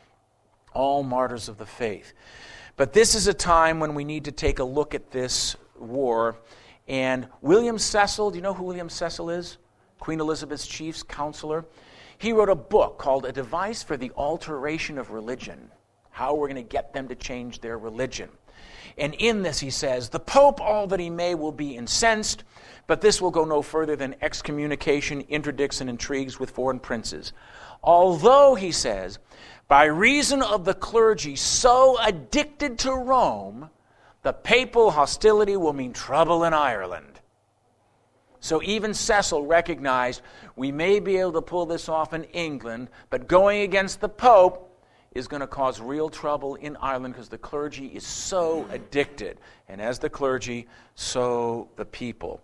All 0.74 1.03
martyrs 1.03 1.49
of 1.49 1.57
the 1.57 1.66
faith. 1.66 2.14
But 2.78 2.93
this 2.93 3.14
is 3.14 3.28
a 3.28 3.34
time 3.34 3.80
when 3.80 3.93
we 3.93 4.05
need 4.05 4.26
to 4.26 4.32
take 4.32 4.59
a 4.59 4.64
look 4.64 4.95
at 4.95 5.12
this 5.12 5.55
war. 5.82 6.38
And 6.88 7.27
William 7.41 7.77
Cecil, 7.77 8.32
do 8.32 8.38
you 8.38 8.41
know 8.41 8.53
who 8.53 8.63
William 8.63 8.89
Cecil 8.89 9.29
is? 9.29 9.57
Queen 9.99 10.19
Elizabeth's 10.19 10.67
chief 10.67 11.07
counselor. 11.07 11.65
He 12.17 12.34
wrote 12.34 12.49
a 12.49 12.55
book 12.55 12.97
called 12.97 13.25
A 13.25 13.32
Device 13.32 13.84
for 13.84 13.97
the 13.97 14.11
Alteration 14.11 14.97
of 14.97 15.11
Religion 15.11 15.71
How 16.09 16.36
We're 16.36 16.47
Going 16.47 16.63
to 16.63 16.69
Get 16.69 16.93
Them 16.93 17.07
to 17.07 17.15
Change 17.15 17.61
Their 17.61 17.77
Religion. 17.77 18.29
And 18.97 19.13
in 19.15 19.41
this, 19.41 19.59
he 19.59 19.69
says, 19.69 20.09
The 20.09 20.19
Pope, 20.19 20.59
all 20.59 20.88
that 20.88 20.99
he 20.99 21.09
may, 21.09 21.36
will 21.36 21.51
be 21.51 21.75
incensed, 21.75 22.43
but 22.88 23.01
this 23.01 23.21
will 23.21 23.32
go 23.32 23.45
no 23.45 23.61
further 23.61 23.95
than 23.95 24.15
excommunication, 24.21 25.21
interdicts, 25.21 25.82
and 25.82 25.89
intrigues 25.89 26.39
with 26.39 26.51
foreign 26.51 26.79
princes. 26.79 27.34
Although, 27.84 28.55
he 28.55 28.71
says, 28.71 29.17
by 29.67 29.86
reason 29.86 30.41
of 30.41 30.65
the 30.65 30.73
clergy 30.73 31.36
so 31.36 31.97
addicted 32.01 32.77
to 32.79 32.91
Rome, 32.91 33.69
the 34.24 34.34
papal 34.34 34.91
hostility 34.91 35.57
will 35.57 35.74
mean 35.74 35.93
trouble 35.93 36.43
in 36.43 36.53
Ireland. 36.53 37.19
So 38.39 38.61
even 38.63 38.93
Cecil 38.93 39.45
recognized 39.45 40.22
we 40.55 40.72
may 40.72 40.99
be 40.99 41.17
able 41.17 41.34
to 41.34 41.41
pull 41.41 41.65
this 41.65 41.88
off 41.88 42.13
in 42.13 42.24
England, 42.26 42.89
but 43.09 43.28
going 43.28 43.61
against 43.61 44.01
the 44.01 44.09
Pope 44.09 44.67
is 45.13 45.28
going 45.28 45.41
to 45.41 45.47
cause 45.47 45.80
real 45.80 46.09
trouble 46.09 46.55
in 46.55 46.76
Ireland 46.78 47.13
because 47.13 47.30
the 47.30 47.38
clergy 47.38 47.88
is 47.88 48.05
so 48.05 48.65
addicted. 48.72 49.39
And 49.67 49.82
as 49.82 49.99
the 49.99 50.09
clergy, 50.09 50.67
so 50.95 51.69
the 51.76 51.86
people. 51.86 52.41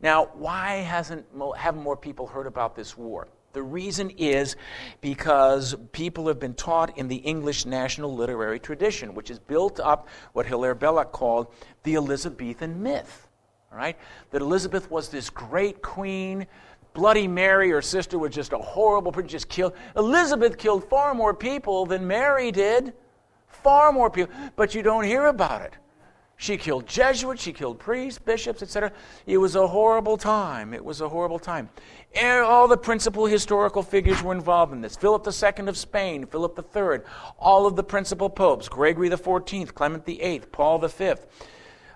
Now, 0.00 0.30
why 0.34 0.76
hasn't 0.76 1.26
haven't 1.56 1.82
more 1.82 1.96
people 1.96 2.26
heard 2.26 2.46
about 2.46 2.76
this 2.76 2.96
war? 2.96 3.28
The 3.54 3.62
reason 3.62 4.10
is 4.10 4.56
because 5.00 5.76
people 5.92 6.26
have 6.26 6.40
been 6.40 6.54
taught 6.54 6.98
in 6.98 7.06
the 7.06 7.16
English 7.16 7.64
national 7.64 8.14
literary 8.14 8.58
tradition, 8.58 9.14
which 9.14 9.28
has 9.28 9.38
built 9.38 9.78
up 9.78 10.08
what 10.32 10.44
Hilaire 10.44 10.74
Belloc 10.74 11.12
called 11.12 11.54
the 11.84 11.94
Elizabethan 11.94 12.82
myth. 12.82 13.28
All 13.70 13.78
right? 13.78 13.96
That 14.32 14.42
Elizabeth 14.42 14.90
was 14.90 15.08
this 15.08 15.30
great 15.30 15.82
queen. 15.82 16.48
Bloody 16.94 17.28
Mary, 17.28 17.70
her 17.70 17.80
sister, 17.80 18.18
was 18.18 18.34
just 18.34 18.52
a 18.52 18.58
horrible, 18.58 19.12
just 19.22 19.48
killed. 19.48 19.74
Elizabeth 19.96 20.58
killed 20.58 20.88
far 20.88 21.14
more 21.14 21.32
people 21.32 21.86
than 21.86 22.06
Mary 22.06 22.50
did. 22.50 22.92
Far 23.46 23.92
more 23.92 24.10
people. 24.10 24.34
But 24.56 24.74
you 24.74 24.82
don't 24.82 25.04
hear 25.04 25.26
about 25.26 25.62
it. 25.62 25.74
She 26.36 26.56
killed 26.56 26.86
Jesuits, 26.86 27.42
she 27.42 27.52
killed 27.52 27.78
priests, 27.78 28.18
bishops, 28.18 28.62
etc. 28.62 28.92
It 29.26 29.38
was 29.38 29.54
a 29.54 29.66
horrible 29.66 30.16
time. 30.16 30.74
It 30.74 30.84
was 30.84 31.00
a 31.00 31.08
horrible 31.08 31.38
time. 31.38 31.68
All 32.22 32.68
the 32.68 32.76
principal 32.76 33.26
historical 33.26 33.82
figures 33.82 34.22
were 34.22 34.32
involved 34.32 34.72
in 34.72 34.80
this. 34.80 34.96
Philip 34.96 35.26
II 35.26 35.68
of 35.68 35.76
Spain, 35.76 36.26
Philip 36.26 36.58
III, 36.74 37.00
all 37.38 37.66
of 37.66 37.76
the 37.76 37.84
principal 37.84 38.28
popes, 38.28 38.68
Gregory 38.68 39.10
XIV, 39.10 39.74
Clement 39.74 40.04
VIII, 40.04 40.40
Paul 40.52 40.78
V, 40.78 41.14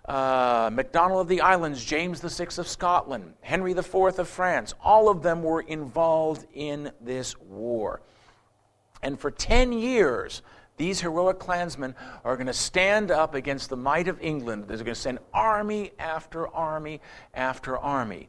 uh, 0.09 0.70
MacDonald 0.72 1.20
of 1.20 1.28
the 1.28 1.41
Islands, 1.41 1.84
James 1.84 2.20
VI 2.20 2.47
of 2.59 2.66
Scotland, 2.66 3.34
Henry 3.43 3.72
IV 3.72 3.95
of 3.95 4.28
France, 4.28 4.74
all 4.82 5.09
of 5.09 5.22
them 5.22 5.43
were 5.43 5.61
involved 5.61 6.47
in 6.55 6.91
this 7.01 7.39
war. 7.41 8.01
And 9.03 9.20
for 9.20 9.30
10 9.30 9.72
years, 9.72 10.43
these 10.79 11.01
heroic 11.01 11.39
clansmen 11.39 11.95
are 12.24 12.37
going 12.37 12.47
to 12.47 12.53
stand 12.53 13.11
up 13.11 13.35
against 13.35 13.68
the 13.68 13.76
might 13.76 14.09
of 14.09 14.20
England. 14.20 14.64
They're 14.66 14.76
going 14.79 14.87
to 14.87 14.95
send 14.95 15.18
army 15.35 15.93
after 15.99 16.49
army 16.49 17.01
after 17.35 17.76
army. 17.76 18.29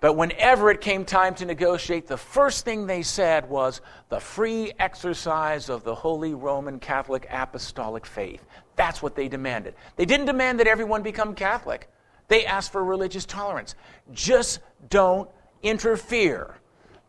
But 0.00 0.14
whenever 0.14 0.70
it 0.70 0.80
came 0.80 1.04
time 1.04 1.34
to 1.36 1.44
negotiate, 1.44 2.06
the 2.06 2.16
first 2.16 2.64
thing 2.64 2.86
they 2.86 3.02
said 3.02 3.48
was 3.48 3.82
the 4.08 4.18
free 4.18 4.72
exercise 4.78 5.68
of 5.68 5.84
the 5.84 5.94
Holy 5.94 6.32
Roman 6.32 6.78
Catholic 6.78 7.26
Apostolic 7.30 8.06
faith. 8.06 8.44
That's 8.76 9.02
what 9.02 9.14
they 9.14 9.28
demanded. 9.28 9.74
They 9.96 10.06
didn't 10.06 10.26
demand 10.26 10.58
that 10.60 10.66
everyone 10.66 11.02
become 11.02 11.34
Catholic, 11.34 11.88
they 12.28 12.46
asked 12.46 12.72
for 12.72 12.84
religious 12.84 13.26
tolerance. 13.26 13.74
Just 14.12 14.60
don't 14.88 15.28
interfere 15.62 16.59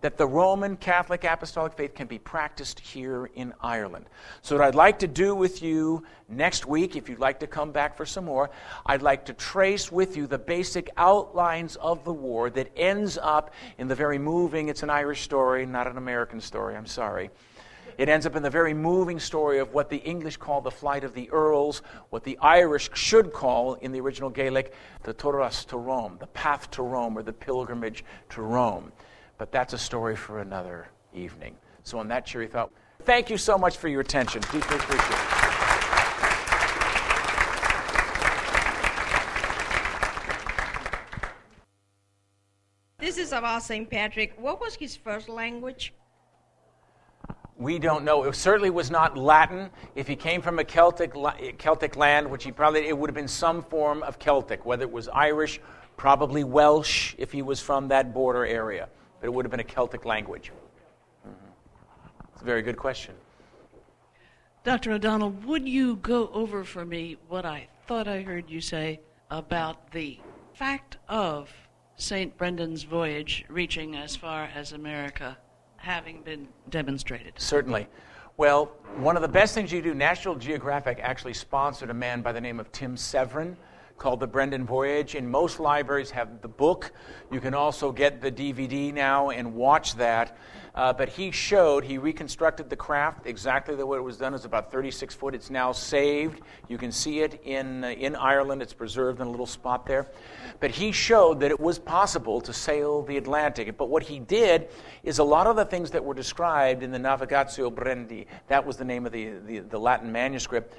that 0.02 0.18
the 0.18 0.26
Roman 0.26 0.76
Catholic 0.76 1.24
Apostolic 1.24 1.74
faith 1.74 1.94
can 1.94 2.08
be 2.08 2.20
practiced 2.20 2.80
here 2.80 3.30
in 3.36 3.54
Ireland. 3.62 4.08
So, 4.42 4.58
what 4.58 4.66
I'd 4.66 4.76
like 4.76 5.00
to 5.00 5.08
do 5.08 5.36
with 5.36 5.62
you 5.62 6.04
next 6.28 6.66
week, 6.66 6.96
if 6.96 7.08
you'd 7.08 7.20
like 7.20 7.40
to 7.40 7.48
come 7.48 7.72
back 7.72 7.96
for 7.96 8.06
some 8.06 8.26
more, 8.26 8.50
I'd 8.86 9.02
like 9.02 9.26
to 9.26 9.34
trace 9.34 9.92
with 9.92 10.18
you 10.18 10.28
the 10.28 10.40
basic 10.40 10.90
outlines 10.98 11.76
of 11.78 12.04
the 12.04 12.14
war 12.14 12.50
that 12.50 12.72
ends 12.76 13.18
up 13.22 13.54
in 13.78 13.88
the 13.88 13.96
very 13.96 14.18
moving, 14.18 14.70
it's 14.70 14.84
an 14.84 14.90
Irish 14.90 15.22
story, 15.22 15.66
not 15.66 15.88
an 15.88 15.98
American 15.98 16.42
story, 16.42 16.76
I'm 16.76 16.88
sorry. 16.88 17.30
It 17.98 18.10
ends 18.10 18.26
up 18.26 18.36
in 18.36 18.42
the 18.42 18.50
very 18.50 18.74
moving 18.74 19.20
story 19.20 19.60
of 19.60 19.74
what 19.74 19.90
the 19.90 19.98
English 19.98 20.38
call 20.38 20.62
the 20.62 20.72
flight 20.72 21.04
of 21.04 21.14
the 21.14 21.30
Earls, 21.30 21.84
what 22.10 22.24
the 22.24 22.38
Irish 22.40 22.90
should 22.94 23.32
call 23.34 23.76
in 23.76 23.92
the 23.92 24.00
original 24.00 24.30
Gaelic 24.30 24.74
the 25.04 25.14
Turas 25.14 25.66
to 25.68 25.78
Rome, 25.78 26.18
the 26.20 26.28
path 26.28 26.72
to 26.72 26.84
Rome 26.84 27.18
or 27.18 27.22
the 27.22 27.34
pilgrimage 27.34 28.04
to 28.30 28.42
Rome. 28.42 28.92
But 29.42 29.52
that's 29.52 29.74
a 29.74 29.78
story 29.80 30.16
for 30.16 30.38
another 30.38 30.88
evening. 31.16 31.56
So, 31.82 31.98
on 31.98 32.08
that 32.10 32.28
cheery 32.28 32.46
thought, 32.46 32.72
thank 33.06 33.28
you 33.32 33.38
so 33.38 33.58
much 33.58 33.76
for 33.76 33.88
your 33.88 34.02
attention. 34.02 34.40
Deeply 34.52 34.60
appreciate 34.76 35.10
it. 35.10 35.28
This 43.00 43.18
is 43.18 43.32
about 43.32 43.64
St. 43.64 43.90
Patrick. 43.90 44.36
What 44.38 44.62
was 44.62 44.76
his 44.76 44.96
first 44.96 45.28
language? 45.28 45.92
We 47.58 47.80
don't 47.80 48.06
know. 48.06 48.26
It 48.26 48.36
certainly 48.36 48.70
was 48.70 48.92
not 48.92 49.18
Latin. 49.18 49.72
If 49.96 50.08
he 50.08 50.16
came 50.16 50.44
from 50.44 50.60
a 50.60 50.64
Celtic, 50.64 51.16
Celtic 51.58 51.96
land, 51.96 52.30
which 52.30 52.44
he 52.44 52.52
probably, 52.52 52.88
it 52.88 52.96
would 52.96 53.10
have 53.10 53.16
been 53.16 53.28
some 53.28 53.64
form 53.64 54.04
of 54.04 54.20
Celtic, 54.20 54.68
whether 54.68 54.84
it 54.84 54.92
was 54.92 55.08
Irish, 55.08 55.60
probably 55.98 56.44
Welsh, 56.44 57.16
if 57.18 57.32
he 57.32 57.42
was 57.42 57.60
from 57.60 57.88
that 57.88 58.14
border 58.14 58.46
area 58.46 58.88
but 59.22 59.28
it 59.28 59.34
would 59.34 59.46
have 59.46 59.52
been 59.52 59.60
a 59.60 59.64
Celtic 59.64 60.04
language? 60.04 60.52
Mm-hmm. 61.26 62.32
It's 62.34 62.42
a 62.42 62.46
very 62.46 62.64
good 62.64 62.76
question. 62.76 63.14
Dr. 64.64 64.92
O'Donnell, 64.92 65.32
would 65.46 65.68
you 65.68 65.96
go 65.98 66.30
over 66.34 66.64
for 66.64 66.84
me 66.84 67.18
what 67.30 67.46
I 67.46 67.68
thought 67.88 68.08
I 68.08 68.22
heard 68.22 68.50
you 68.50 68.62
say 68.62 69.00
about 69.30 69.92
the 69.92 70.20
fact 70.54 70.98
of 71.08 71.50
St. 71.96 72.36
Brendan's 72.36 72.84
voyage 72.84 73.46
reaching 73.48 73.96
as 73.96 74.16
far 74.16 74.50
as 74.56 74.72
America 74.72 75.38
having 75.78 76.22
been 76.22 76.48
demonstrated. 76.70 77.34
Certainly. 77.38 77.88
Well, 78.38 78.66
one 78.98 79.16
of 79.16 79.22
the 79.22 79.28
best 79.28 79.54
things 79.54 79.72
you 79.72 79.82
do, 79.82 79.94
National 79.94 80.36
Geographic 80.36 81.00
actually 81.02 81.34
sponsored 81.34 81.90
a 81.90 81.94
man 81.94 82.22
by 82.22 82.32
the 82.32 82.42
name 82.42 82.60
of 82.60 82.72
Tim 82.72 82.98
Severin 82.98 83.58
called 84.02 84.20
The 84.20 84.28
Brendan 84.28 84.66
Voyage. 84.66 85.14
And 85.14 85.30
most 85.30 85.60
libraries 85.60 86.10
have 86.10 86.42
the 86.42 86.48
book. 86.48 86.92
You 87.32 87.40
can 87.40 87.54
also 87.54 87.92
get 87.92 88.20
the 88.20 88.32
DVD 88.32 88.92
now 88.92 89.30
and 89.30 89.54
watch 89.54 89.96
that. 89.96 90.38
Uh, 90.74 90.92
but 90.92 91.08
he 91.10 91.30
showed, 91.30 91.84
he 91.84 91.98
reconstructed 91.98 92.70
the 92.70 92.76
craft 92.76 93.28
exactly 93.28 93.76
the 93.76 93.86
way 93.86 93.98
it 93.98 94.02
was 94.02 94.18
done. 94.18 94.34
It's 94.34 94.46
about 94.46 94.72
36 94.72 95.14
foot. 95.14 95.36
It's 95.36 95.52
now 95.52 95.72
saved. 95.72 96.42
You 96.68 96.80
can 96.80 96.92
see 96.92 97.20
it 97.20 97.42
in, 97.44 97.84
uh, 97.84 97.90
in 97.90 98.16
Ireland. 98.16 98.64
It's 98.64 98.74
preserved 98.74 99.22
in 99.22 99.28
a 99.28 99.30
little 99.30 99.46
spot 99.46 99.86
there. 99.86 100.08
But 100.60 100.72
he 100.72 100.92
showed 100.92 101.42
that 101.42 101.52
it 101.52 101.60
was 101.60 101.78
possible 101.78 102.42
to 102.42 102.54
sail 102.54 103.04
the 103.04 103.18
Atlantic. 103.18 103.78
But 103.78 103.90
what 103.90 104.02
he 104.02 104.20
did 104.20 104.70
is 105.04 105.20
a 105.20 105.24
lot 105.24 105.46
of 105.46 105.56
the 105.56 105.66
things 105.66 105.92
that 105.92 106.04
were 106.04 106.16
described 106.16 106.82
in 106.82 106.92
the 106.92 107.00
Navigatio 107.00 107.72
Brendi, 107.72 108.26
that 108.48 108.66
was 108.66 108.78
the 108.78 108.86
name 108.86 109.06
of 109.06 109.12
the, 109.12 109.34
the, 109.46 109.60
the 109.60 109.80
Latin 109.80 110.12
manuscript, 110.12 110.74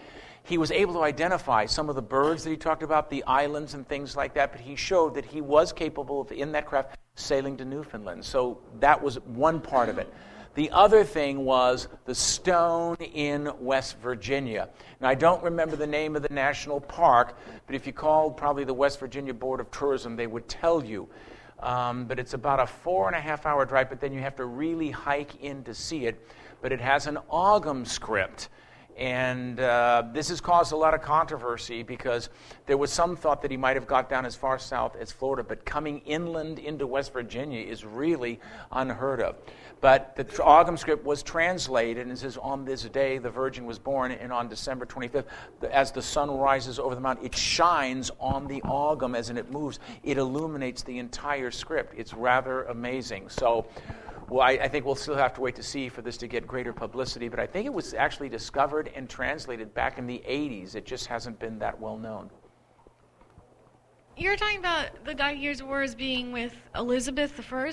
he 0.45 0.59
was 0.59 0.71
able 0.71 0.95
to 0.95 1.03
identify 1.03 1.67
some 1.67 1.89
of 1.89 1.95
the 1.95 2.03
birds 2.03 2.45
that 2.45 2.51
he 2.51 2.57
talked 2.57 2.83
about, 2.83 3.09
the 3.09 3.23
islands 3.25 3.75
and 3.75 3.87
things 3.89 4.17
like 4.17 4.35
that, 4.35 4.51
but 4.53 4.61
he 4.61 4.75
showed 4.75 5.15
that 5.15 5.25
he 5.25 5.41
was 5.41 5.73
capable 5.73 6.21
of, 6.21 6.33
in 6.33 6.53
that 6.53 6.67
craft, 6.67 6.99
sailing 7.15 7.57
to 7.59 7.65
Newfoundland. 7.65 8.25
So 8.25 8.59
that 8.81 9.01
was 9.01 9.21
one 9.21 9.61
part 9.61 9.89
of 9.89 9.99
it. 9.99 10.13
The 10.55 10.71
other 10.71 11.03
thing 11.03 11.45
was 11.45 11.89
the 12.05 12.15
stone 12.15 12.97
in 12.97 13.51
West 13.59 13.99
Virginia. 14.01 14.69
Now, 15.01 15.09
I 15.09 15.15
don't 15.15 15.43
remember 15.43 15.77
the 15.77 15.87
name 15.87 16.15
of 16.15 16.23
the 16.23 16.29
national 16.29 16.81
park, 16.81 17.39
but 17.67 17.75
if 17.75 17.87
you 17.87 17.93
called 17.95 18.37
probably 18.37 18.65
the 18.65 18.75
West 18.75 19.01
Virginia 19.01 19.33
Board 19.33 19.61
of 19.61 19.71
Tourism, 19.71 20.15
they 20.15 20.27
would 20.27 20.49
tell 20.49 20.85
you. 20.85 21.09
Um, 21.61 22.05
but 22.05 22.19
it's 22.19 22.35
about 22.35 22.61
a 22.61 22.67
four 22.67 23.07
and 23.07 23.17
a 23.17 23.21
half 23.21 23.47
hour 23.47 23.65
drive, 23.65 23.89
but 23.89 24.01
then 24.01 24.13
you 24.13 24.21
have 24.21 24.37
to 24.37 24.45
really 24.45 24.91
hike 24.91 25.43
in 25.43 25.65
to 25.65 25.73
see 25.73 26.07
it. 26.07 26.21
But 26.61 26.73
it 26.73 26.81
has 26.81 27.07
an 27.07 27.19
Ogham 27.31 27.87
script. 27.87 28.49
And 28.97 29.59
uh, 29.59 30.05
this 30.13 30.29
has 30.29 30.41
caused 30.41 30.73
a 30.73 30.77
lot 30.77 30.95
of 30.95 31.03
controversy 31.03 31.83
because 31.83 32.29
there 32.67 32.77
was 32.77 32.93
some 32.93 33.17
thought 33.17 33.43
that 33.43 33.51
he 33.51 33.57
might 33.57 33.77
have 33.77 33.87
got 33.87 34.11
down 34.11 34.27
as 34.27 34.35
far 34.35 34.59
south 34.59 34.97
as 34.97 35.11
Florida, 35.11 35.43
but 35.43 35.65
coming 35.65 36.01
inland 36.01 36.59
into 36.59 36.87
West 36.87 37.13
Virginia 37.13 37.61
is 37.61 37.85
really 37.85 38.39
unheard 38.71 39.21
of. 39.21 39.37
But 39.81 40.15
the 40.15 40.25
Ogham 40.45 40.77
script 40.77 41.05
was 41.05 41.25
translated 41.25 42.05
and 42.05 42.13
it 42.13 42.19
says, 42.19 42.37
On 42.37 42.65
this 42.65 42.85
day 42.85 43.19
the 43.19 43.31
Virgin 43.31 43.67
was 43.67 43.79
born, 43.79 44.13
and 44.13 44.33
on 44.33 44.49
December 44.49 44.87
25th, 44.87 45.25
as 45.71 45.91
the 45.91 46.03
sun 46.03 46.31
rises 46.31 46.79
over 46.79 46.95
the 46.95 47.01
mountain, 47.01 47.27
it 47.27 47.35
shines 47.35 48.11
on 48.21 48.47
the 48.47 48.63
Ogham 48.63 49.17
as 49.17 49.29
it 49.31 49.51
moves. 49.51 49.81
It 50.05 50.19
illuminates 50.19 50.83
the 50.83 50.99
entire 50.99 51.51
script. 51.51 51.95
It's 51.97 52.15
rather 52.15 52.63
amazing. 52.65 53.29
So, 53.29 53.67
well, 54.33 54.47
I, 54.47 54.53
I, 54.53 54.69
think 54.69 54.87
we'll 54.87 54.95
still 54.95 55.15
have 55.15 55.35
to 55.35 55.43
wait 55.43 55.55
to 55.57 55.63
see 55.63 55.91
for 55.91 56.01
this 56.01 56.17
to 56.19 56.27
get 56.27 56.47
greater 56.47 56.73
publicity, 56.73 57.29
but 57.29 57.39
I 57.39 57.47
think 57.47 57.67
it 57.67 57.73
was 57.73 57.93
actually 57.93 58.31
discovered 58.31 58.91
and 58.95 59.09
translated 59.09 59.75
back 59.75 59.99
in 59.99 60.07
the 60.07 60.23
80s. 60.27 60.75
It 60.75 60.87
just 60.87 61.07
hasn't 61.07 61.39
been 61.39 61.59
that 61.59 61.79
well 61.79 61.99
known. 61.99 62.31
You're 64.17 64.37
talking 64.37 64.59
about 64.59 65.05
the 65.05 65.15
Guy 65.15 65.33
Years 65.33 65.63
Wars 65.63 65.95
being 65.95 66.33
with 66.33 66.55
Elizabeth 66.75 67.39
I. 67.53 67.73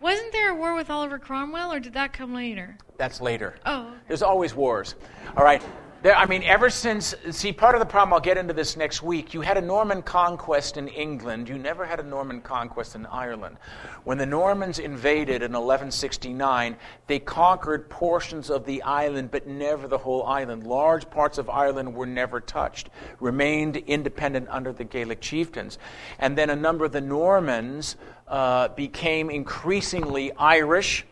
Wasn't 0.00 0.32
there 0.32 0.52
a 0.52 0.54
war 0.54 0.74
with 0.74 0.88
Oliver 0.88 1.18
Cromwell, 1.18 1.72
or 1.72 1.80
did 1.80 1.92
that 1.92 2.12
come 2.12 2.32
later? 2.34 2.78
That's 2.96 3.20
later. 3.20 3.56
Oh. 3.66 3.88
Okay. 3.88 3.96
There's 4.06 4.22
always 4.22 4.54
wars. 4.54 4.94
All 5.36 5.44
right. 5.44 5.62
There, 6.00 6.14
I 6.14 6.26
mean, 6.26 6.44
ever 6.44 6.70
since, 6.70 7.12
see, 7.32 7.52
part 7.52 7.74
of 7.74 7.80
the 7.80 7.86
problem, 7.86 8.12
I'll 8.12 8.20
get 8.20 8.38
into 8.38 8.54
this 8.54 8.76
next 8.76 9.02
week. 9.02 9.34
You 9.34 9.40
had 9.40 9.56
a 9.56 9.60
Norman 9.60 10.02
conquest 10.02 10.76
in 10.76 10.86
England. 10.86 11.48
You 11.48 11.58
never 11.58 11.84
had 11.84 11.98
a 11.98 12.04
Norman 12.04 12.40
conquest 12.40 12.94
in 12.94 13.04
Ireland. 13.06 13.56
When 14.04 14.16
the 14.16 14.24
Normans 14.24 14.78
invaded 14.78 15.42
in 15.42 15.50
1169, 15.50 16.76
they 17.08 17.18
conquered 17.18 17.90
portions 17.90 18.48
of 18.48 18.64
the 18.64 18.80
island, 18.82 19.32
but 19.32 19.48
never 19.48 19.88
the 19.88 19.98
whole 19.98 20.24
island. 20.24 20.64
Large 20.64 21.10
parts 21.10 21.36
of 21.36 21.50
Ireland 21.50 21.92
were 21.92 22.06
never 22.06 22.40
touched, 22.40 22.90
remained 23.18 23.78
independent 23.78 24.46
under 24.50 24.72
the 24.72 24.84
Gaelic 24.84 25.20
chieftains. 25.20 25.80
And 26.20 26.38
then 26.38 26.48
a 26.50 26.56
number 26.56 26.84
of 26.84 26.92
the 26.92 27.00
Normans 27.00 27.96
uh, 28.28 28.68
became 28.68 29.30
increasingly 29.30 30.30
Irish 30.34 31.04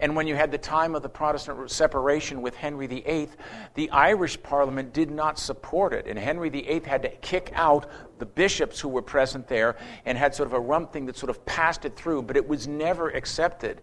and 0.00 0.14
when 0.14 0.26
you 0.26 0.36
had 0.36 0.52
the 0.52 0.58
time 0.58 0.94
of 0.94 1.02
the 1.02 1.08
Protestant 1.08 1.70
separation 1.70 2.40
with 2.40 2.54
Henry 2.54 2.86
VIII, 2.86 3.28
the 3.74 3.90
Irish 3.90 4.40
Parliament 4.42 4.92
did 4.92 5.10
not 5.10 5.38
support 5.38 5.92
it. 5.92 6.06
And 6.06 6.18
Henry 6.18 6.48
VIII 6.50 6.82
had 6.84 7.02
to 7.02 7.08
kick 7.08 7.50
out 7.54 7.90
the 8.18 8.26
bishops 8.26 8.78
who 8.78 8.88
were 8.88 9.02
present 9.02 9.48
there 9.48 9.76
and 10.06 10.16
had 10.16 10.34
sort 10.34 10.46
of 10.46 10.52
a 10.52 10.60
rump 10.60 10.92
thing 10.92 11.06
that 11.06 11.16
sort 11.16 11.30
of 11.30 11.44
passed 11.46 11.84
it 11.84 11.96
through, 11.96 12.22
but 12.22 12.36
it 12.36 12.46
was 12.46 12.68
never 12.68 13.10
accepted. 13.10 13.80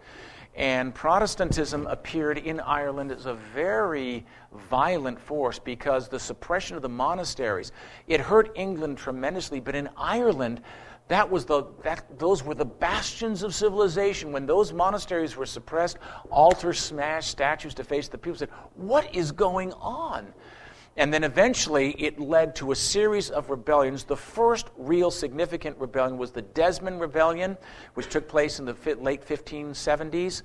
And 0.55 0.95
Protestantism 0.95 1.86
appeared 1.88 2.38
in 2.38 2.61
Ireland 2.61 3.11
as 3.11 3.26
a 3.26 3.34
very 3.34 4.26
violent 4.70 5.20
force 5.20 5.59
because 5.59 6.07
the 6.07 6.20
suppression 6.20 6.78
of 6.78 6.82
the 6.82 6.88
monasteries, 6.88 7.74
it 8.07 8.22
hurt 8.22 8.51
England 8.55 8.97
tremendously, 8.97 9.59
but 9.59 9.76
in 9.76 9.89
Ireland, 9.97 10.61
that 11.08 11.30
was 11.30 11.45
the, 11.45 11.66
that, 11.84 12.18
those 12.18 12.43
were 12.43 12.56
the 12.56 12.66
bastions 12.66 13.43
of 13.43 13.53
civilization. 13.53 14.32
When 14.32 14.47
those 14.47 14.74
monasteries 14.74 15.36
were 15.36 15.45
suppressed, 15.45 15.97
altars 16.32 16.80
smashed, 16.80 17.30
statues 17.30 17.76
defaced, 17.76 18.12
the 18.12 18.18
people 18.18 18.39
said, 18.39 18.49
What 18.76 19.14
is 19.14 19.32
going 19.32 19.74
on? 19.74 20.34
And 20.97 21.14
then 21.14 21.24
eventually 21.24 21.91
it 21.91 22.20
led 22.20 22.56
to 22.56 22.72
a 22.72 22.76
series 22.76 23.30
of 23.30 23.49
rebellions. 23.49 24.06
The 24.06 24.16
first 24.16 24.70
real 24.78 25.12
significant 25.12 25.78
rebellion 25.78 26.18
was 26.18 26.32
the 26.32 26.41
Desmond 26.41 27.01
Rebellion, 27.01 27.58
which 27.95 28.08
took 28.08 28.30
place 28.30 28.60
in 28.60 28.66
the 28.66 28.76
late 29.01 29.28
1570s. 29.28 30.41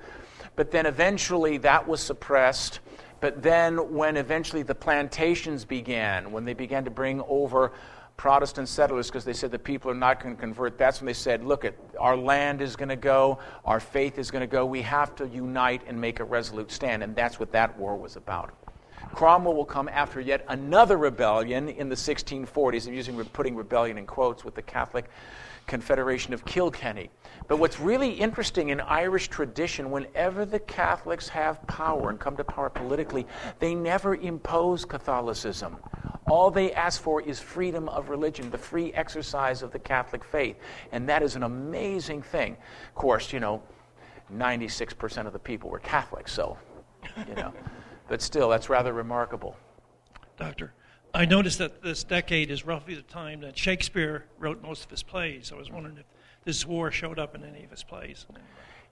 But 0.56 0.72
then 0.72 0.86
eventually 0.86 1.56
that 1.58 1.86
was 1.86 2.02
suppressed. 2.02 2.80
But 3.20 3.42
then, 3.42 3.94
when 3.94 4.16
eventually 4.16 4.62
the 4.62 4.74
plantations 4.74 5.64
began, 5.64 6.32
when 6.32 6.44
they 6.44 6.54
began 6.54 6.84
to 6.84 6.90
bring 6.90 7.20
over 7.28 7.72
Protestant 8.20 8.68
settlers 8.68 9.06
because 9.06 9.24
they 9.24 9.32
said 9.32 9.50
the 9.50 9.58
people 9.58 9.90
are 9.90 9.94
not 9.94 10.22
going 10.22 10.36
to 10.36 10.38
convert. 10.38 10.76
That's 10.76 11.00
when 11.00 11.06
they 11.06 11.14
said, 11.14 11.42
look, 11.42 11.64
it, 11.64 11.78
our 11.98 12.14
land 12.14 12.60
is 12.60 12.76
going 12.76 12.90
to 12.90 12.96
go, 12.96 13.38
our 13.64 13.80
faith 13.80 14.18
is 14.18 14.30
going 14.30 14.42
to 14.42 14.46
go. 14.46 14.66
We 14.66 14.82
have 14.82 15.14
to 15.16 15.26
unite 15.26 15.80
and 15.86 15.98
make 15.98 16.20
a 16.20 16.24
resolute 16.24 16.70
stand. 16.70 17.02
And 17.02 17.16
that's 17.16 17.40
what 17.40 17.50
that 17.52 17.78
war 17.78 17.96
was 17.96 18.16
about. 18.16 18.52
Cromwell 19.14 19.54
will 19.54 19.64
come 19.64 19.88
after 19.88 20.20
yet 20.20 20.44
another 20.48 20.98
rebellion 20.98 21.70
in 21.70 21.88
the 21.88 21.94
1640s. 21.94 22.86
I'm 22.86 22.92
using 22.92 23.24
putting 23.24 23.56
rebellion 23.56 23.96
in 23.96 24.04
quotes 24.04 24.44
with 24.44 24.54
the 24.54 24.60
Catholic 24.60 25.08
Confederation 25.66 26.34
of 26.34 26.44
Kilkenny. 26.44 27.08
But 27.48 27.56
what's 27.56 27.80
really 27.80 28.10
interesting 28.10 28.68
in 28.68 28.82
Irish 28.82 29.28
tradition, 29.28 29.90
whenever 29.90 30.44
the 30.44 30.58
Catholics 30.58 31.26
have 31.30 31.66
power 31.66 32.10
and 32.10 32.20
come 32.20 32.36
to 32.36 32.44
power 32.44 32.68
politically, 32.68 33.26
they 33.60 33.74
never 33.74 34.14
impose 34.14 34.84
Catholicism. 34.84 35.78
All 36.30 36.50
they 36.52 36.72
ask 36.72 37.02
for 37.02 37.20
is 37.20 37.40
freedom 37.40 37.88
of 37.88 38.08
religion, 38.08 38.50
the 38.50 38.58
free 38.58 38.92
exercise 38.94 39.62
of 39.62 39.72
the 39.72 39.80
Catholic 39.80 40.22
faith. 40.24 40.56
And 40.92 41.08
that 41.08 41.22
is 41.22 41.34
an 41.34 41.42
amazing 41.42 42.22
thing. 42.22 42.56
Of 42.88 42.94
course, 42.94 43.32
you 43.32 43.40
know, 43.40 43.62
96% 44.32 45.26
of 45.26 45.32
the 45.32 45.40
people 45.40 45.70
were 45.70 45.80
Catholics, 45.80 46.32
so, 46.32 46.56
you 47.28 47.34
know. 47.34 47.52
but 48.08 48.22
still, 48.22 48.48
that's 48.48 48.68
rather 48.68 48.92
remarkable. 48.92 49.56
Doctor, 50.36 50.72
I 51.12 51.24
noticed 51.24 51.58
that 51.58 51.82
this 51.82 52.04
decade 52.04 52.52
is 52.52 52.64
roughly 52.64 52.94
the 52.94 53.02
time 53.02 53.40
that 53.40 53.58
Shakespeare 53.58 54.26
wrote 54.38 54.62
most 54.62 54.84
of 54.84 54.90
his 54.90 55.02
plays. 55.02 55.50
I 55.52 55.56
was 55.56 55.70
wondering 55.70 55.98
if 55.98 56.04
this 56.44 56.64
war 56.64 56.92
showed 56.92 57.18
up 57.18 57.34
in 57.34 57.42
any 57.42 57.64
of 57.64 57.70
his 57.70 57.82
plays. 57.82 58.26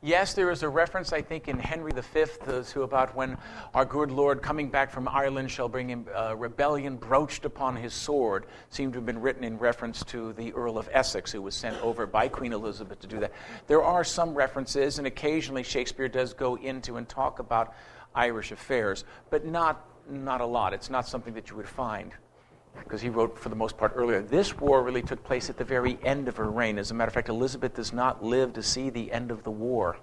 Yes, 0.00 0.34
there 0.34 0.52
is 0.52 0.62
a 0.62 0.68
reference, 0.68 1.12
I 1.12 1.22
think, 1.22 1.48
in 1.48 1.58
Henry 1.58 1.90
V 1.90 2.24
to 2.46 2.82
about 2.82 3.16
when 3.16 3.36
our 3.74 3.84
good 3.84 4.12
Lord, 4.12 4.42
coming 4.42 4.68
back 4.68 4.92
from 4.92 5.08
Ireland, 5.08 5.50
shall 5.50 5.68
bring 5.68 5.90
him 5.90 6.06
uh, 6.14 6.36
rebellion 6.36 6.94
broached 6.94 7.44
upon 7.44 7.74
his 7.74 7.94
sword. 7.94 8.46
Seemed 8.70 8.92
to 8.92 8.98
have 8.98 9.06
been 9.06 9.20
written 9.20 9.42
in 9.42 9.58
reference 9.58 10.04
to 10.04 10.32
the 10.34 10.52
Earl 10.52 10.78
of 10.78 10.88
Essex, 10.92 11.32
who 11.32 11.42
was 11.42 11.56
sent 11.56 11.82
over 11.82 12.06
by 12.06 12.28
Queen 12.28 12.52
Elizabeth 12.52 13.00
to 13.00 13.08
do 13.08 13.18
that. 13.18 13.32
There 13.66 13.82
are 13.82 14.04
some 14.04 14.36
references, 14.36 14.98
and 14.98 15.06
occasionally 15.08 15.64
Shakespeare 15.64 16.08
does 16.08 16.32
go 16.32 16.54
into 16.54 16.96
and 16.96 17.08
talk 17.08 17.40
about 17.40 17.74
Irish 18.14 18.52
affairs, 18.52 19.04
but 19.30 19.46
not, 19.46 19.84
not 20.08 20.40
a 20.40 20.46
lot. 20.46 20.74
It's 20.74 20.90
not 20.90 21.08
something 21.08 21.34
that 21.34 21.50
you 21.50 21.56
would 21.56 21.68
find 21.68 22.12
because 22.74 23.00
he 23.00 23.08
wrote 23.08 23.38
for 23.38 23.48
the 23.48 23.56
most 23.56 23.76
part 23.76 23.92
earlier. 23.94 24.22
This 24.22 24.56
war 24.58 24.82
really 24.82 25.02
took 25.02 25.22
place 25.24 25.50
at 25.50 25.56
the 25.56 25.64
very 25.64 25.98
end 26.02 26.28
of 26.28 26.36
her 26.36 26.50
reign. 26.50 26.78
As 26.78 26.90
a 26.90 26.94
matter 26.94 27.08
of 27.08 27.14
fact, 27.14 27.28
Elizabeth 27.28 27.74
does 27.74 27.92
not 27.92 28.24
live 28.24 28.52
to 28.54 28.62
see 28.62 28.90
the 28.90 29.12
end 29.12 29.30
of 29.30 29.42
the 29.42 29.50
war. 29.50 29.98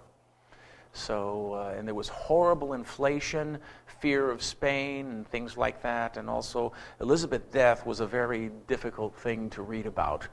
So, 0.94 1.54
uh, 1.54 1.78
and 1.78 1.86
there 1.86 1.96
was 1.96 2.08
horrible 2.08 2.74
inflation, 2.74 3.58
fear 4.00 4.32
of 4.32 4.42
Spain, 4.42 5.08
and 5.08 5.28
things 5.28 5.58
like 5.58 5.82
that. 5.82 6.16
And 6.16 6.30
also, 6.30 6.72
Elizabeth's 7.02 7.52
death 7.52 7.86
was 7.86 8.00
a 8.00 8.08
very 8.08 8.50
difficult 8.68 9.14
thing 9.16 9.50
to 9.52 9.62
read 9.62 9.88
about, 9.88 10.28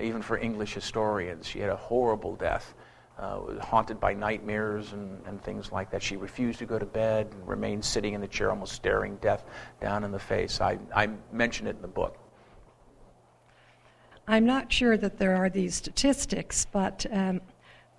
even 0.00 0.22
for 0.22 0.38
English 0.38 0.72
historians. 0.72 1.46
She 1.46 1.58
had 1.58 1.68
a 1.68 1.76
horrible 1.76 2.34
death 2.34 2.74
uh, 3.18 3.58
haunted 3.60 3.98
by 3.98 4.12
nightmares 4.12 4.92
and, 4.92 5.20
and 5.26 5.42
things 5.42 5.72
like 5.72 5.90
that. 5.90 6.02
She 6.02 6.16
refused 6.16 6.58
to 6.58 6.66
go 6.66 6.78
to 6.78 6.86
bed 6.86 7.28
and 7.32 7.48
remained 7.48 7.84
sitting 7.84 8.14
in 8.14 8.20
the 8.20 8.28
chair, 8.28 8.50
almost 8.50 8.72
staring 8.72 9.16
death 9.16 9.44
down 9.80 10.04
in 10.04 10.12
the 10.12 10.18
face. 10.18 10.60
I, 10.60 10.78
I 10.94 11.08
mention 11.32 11.66
it 11.66 11.76
in 11.76 11.82
the 11.82 11.88
book. 11.88 12.18
I'm 14.28 14.44
not 14.44 14.72
sure 14.72 14.96
that 14.96 15.18
there 15.18 15.36
are 15.36 15.48
these 15.48 15.76
statistics, 15.76 16.66
but 16.70 17.06
um, 17.12 17.40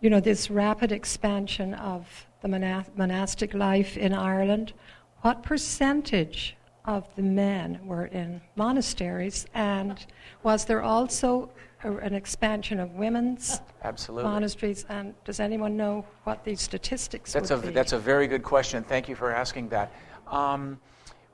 you 0.02 0.10
know, 0.10 0.20
this 0.20 0.52
rapid 0.52 0.92
expansion 0.92 1.74
of 1.74 2.28
the 2.42 2.48
monas- 2.48 2.96
monastic 2.96 3.54
life 3.54 3.98
in 3.98 4.14
Ireland, 4.14 4.74
what 5.22 5.42
percentage 5.42 6.56
of 6.86 7.08
the 7.16 7.22
men 7.22 7.80
were 7.84 8.06
in 8.06 8.42
monasteries, 8.56 9.46
and 9.54 10.06
was 10.44 10.66
there 10.66 10.82
also 10.82 11.50
a, 11.84 11.96
an 11.98 12.14
expansion 12.14 12.80
of 12.80 12.92
women's 12.94 13.62
Absolutely. 13.84 14.30
monasteries? 14.30 14.86
And 14.90 15.14
does 15.24 15.40
anyone 15.40 15.78
know 15.78 16.06
what 16.24 16.44
these 16.44 16.62
statistics 16.62 17.34
That's 17.34 17.52
a, 17.52 17.58
be? 17.58 17.70
that's 17.70 17.94
a 17.94 18.00
very 18.00 18.28
good 18.28 18.44
question. 18.44 18.84
Thank 18.84 19.08
you 19.10 19.16
for 19.16 19.32
asking 19.32 19.70
that. 19.70 19.94
Um, 20.28 20.80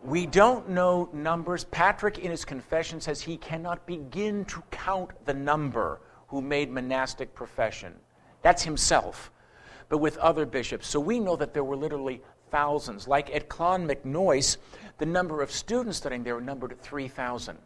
we 0.03 0.25
don't 0.25 0.69
know 0.69 1.09
numbers. 1.13 1.63
Patrick, 1.65 2.19
in 2.19 2.29
his 2.29 2.43
confession, 2.43 2.99
says 2.99 3.21
he 3.21 3.37
cannot 3.37 3.85
begin 3.85 4.43
to 4.45 4.61
count 4.69 5.11
the 5.25 5.33
number 5.33 6.01
who 6.27 6.41
made 6.41 6.69
monastic 6.69 7.33
profession. 7.33 7.93
That's 8.41 8.63
himself, 8.63 9.31
but 9.87 9.99
with 9.99 10.17
other 10.17 10.45
bishops. 10.45 10.87
So 10.87 10.99
we 10.99 11.19
know 11.19 11.37
that 11.37 11.53
there 11.53 11.63
were 11.63 11.77
literally 11.77 12.21
thousands. 12.51 13.07
Like 13.07 13.33
at 13.33 13.47
Clonmacnoise, 13.47 14.57
the 14.97 15.05
number 15.05 15.41
of 15.41 15.49
students 15.51 15.97
studying 15.97 16.23
there 16.23 16.35
were 16.35 16.41
numbered 16.41 16.73
at 16.73 16.81
3,000. 16.81 17.57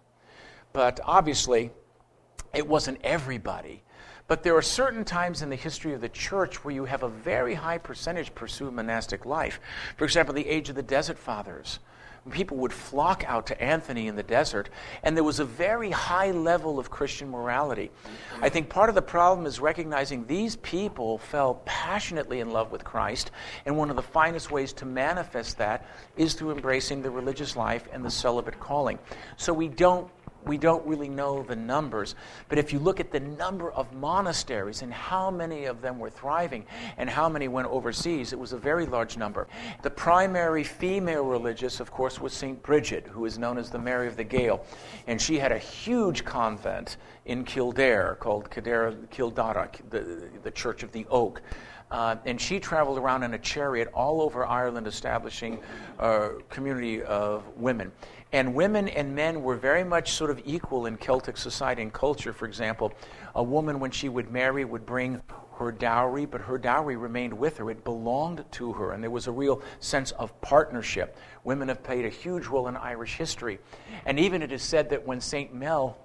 But 0.73 0.99
obviously, 1.03 1.71
it 2.53 2.67
wasn't 2.67 2.99
everybody. 3.03 3.83
But 4.27 4.43
there 4.43 4.55
are 4.57 4.61
certain 4.61 5.05
times 5.05 5.41
in 5.41 5.49
the 5.49 5.55
history 5.55 5.93
of 5.93 6.01
the 6.01 6.09
church 6.09 6.63
where 6.63 6.73
you 6.73 6.85
have 6.85 7.03
a 7.03 7.09
very 7.09 7.53
high 7.53 7.77
percentage 7.77 8.35
pursue 8.35 8.69
monastic 8.71 9.25
life. 9.25 9.59
For 9.95 10.03
example, 10.03 10.33
the 10.33 10.47
age 10.47 10.69
of 10.69 10.75
the 10.75 10.83
Desert 10.83 11.17
Fathers. 11.17 11.79
People 12.31 12.57
would 12.57 12.73
flock 12.73 13.23
out 13.25 13.47
to 13.47 13.61
Anthony 13.61 14.07
in 14.07 14.17
the 14.17 14.23
desert, 14.23 14.69
and 15.01 15.15
there 15.15 15.23
was 15.23 15.39
a 15.39 15.45
very 15.45 15.91
high 15.91 16.31
level 16.31 16.77
of 16.77 16.89
Christian 16.89 17.29
morality. 17.29 17.89
I 18.41 18.49
think 18.49 18.67
part 18.67 18.89
of 18.89 18.95
the 18.95 19.01
problem 19.01 19.45
is 19.45 19.61
recognizing 19.61 20.25
these 20.25 20.57
people 20.57 21.19
fell 21.19 21.61
passionately 21.63 22.41
in 22.41 22.51
love 22.51 22.69
with 22.69 22.83
Christ, 22.83 23.31
and 23.65 23.77
one 23.77 23.89
of 23.89 23.95
the 23.95 24.01
finest 24.01 24.51
ways 24.51 24.73
to 24.73 24.85
manifest 24.85 25.57
that 25.59 25.85
is 26.17 26.33
through 26.33 26.51
embracing 26.51 27.01
the 27.01 27.11
religious 27.11 27.55
life 27.55 27.87
and 27.93 28.03
the 28.03 28.11
celibate 28.11 28.59
calling. 28.59 28.99
So 29.37 29.53
we 29.53 29.69
don't 29.69 30.11
we 30.47 30.57
don't 30.57 30.85
really 30.85 31.09
know 31.09 31.43
the 31.43 31.55
numbers. 31.55 32.15
But 32.49 32.57
if 32.57 32.71
you 32.71 32.79
look 32.79 32.99
at 32.99 33.11
the 33.11 33.19
number 33.19 33.71
of 33.71 33.91
monasteries 33.93 34.81
and 34.81 34.93
how 34.93 35.29
many 35.29 35.65
of 35.65 35.81
them 35.81 35.99
were 35.99 36.09
thriving 36.09 36.65
and 36.97 37.09
how 37.09 37.29
many 37.29 37.47
went 37.47 37.67
overseas, 37.67 38.33
it 38.33 38.39
was 38.39 38.53
a 38.53 38.57
very 38.57 38.85
large 38.85 39.17
number. 39.17 39.47
The 39.81 39.89
primary 39.89 40.63
female 40.63 41.23
religious, 41.23 41.79
of 41.79 41.91
course, 41.91 42.19
was 42.19 42.33
St. 42.33 42.61
Bridget, 42.63 43.07
who 43.07 43.25
is 43.25 43.37
known 43.37 43.57
as 43.57 43.69
the 43.69 43.79
Mary 43.79 44.07
of 44.07 44.17
the 44.17 44.23
Gael. 44.23 44.65
And 45.07 45.21
she 45.21 45.37
had 45.37 45.51
a 45.51 45.59
huge 45.59 46.23
convent 46.25 46.97
in 47.25 47.43
Kildare 47.43 48.15
called 48.19 48.49
Kildare, 48.49 48.93
Kildara, 49.11 49.69
the, 49.89 50.29
the 50.43 50.51
Church 50.51 50.83
of 50.83 50.91
the 50.91 51.05
Oak. 51.09 51.41
Uh, 51.89 52.17
and 52.25 52.39
she 52.39 52.59
traveled 52.59 52.97
around 52.97 53.23
in 53.23 53.33
a 53.33 53.39
chariot 53.39 53.87
all 53.93 54.21
over 54.21 54.45
Ireland, 54.45 54.87
establishing 54.87 55.59
a 55.99 56.31
community 56.49 57.01
of 57.03 57.43
women. 57.55 57.91
And 58.31 58.53
women 58.53 58.87
and 58.89 59.15
men 59.15 59.41
were 59.41 59.55
very 59.55 59.83
much 59.83 60.11
sort 60.11 60.29
of 60.29 60.41
equal 60.45 60.85
in 60.85 60.97
Celtic 60.97 61.37
society 61.37 61.81
and 61.81 61.93
culture. 61.93 62.33
For 62.33 62.45
example, 62.45 62.91
a 63.35 63.43
woman, 63.43 63.79
when 63.79 63.91
she 63.91 64.09
would 64.09 64.31
marry, 64.31 64.65
would 64.65 64.85
bring 64.85 65.21
her 65.57 65.71
dowry, 65.71 66.25
but 66.25 66.41
her 66.41 66.57
dowry 66.57 66.95
remained 66.95 67.33
with 67.33 67.57
her. 67.57 67.71
It 67.71 67.83
belonged 67.83 68.45
to 68.53 68.73
her, 68.73 68.91
and 68.91 69.01
there 69.01 69.09
was 69.09 69.27
a 69.27 69.31
real 69.31 69.61
sense 69.79 70.11
of 70.11 70.39
partnership. 70.41 71.17
Women 71.43 71.69
have 71.69 71.83
played 71.83 72.05
a 72.05 72.09
huge 72.09 72.47
role 72.47 72.67
in 72.67 72.75
Irish 72.75 73.15
history. 73.15 73.59
And 74.05 74.19
even 74.19 74.41
it 74.41 74.51
is 74.51 74.61
said 74.61 74.89
that 74.89 75.05
when 75.05 75.21
St. 75.21 75.53
Mel 75.53 75.97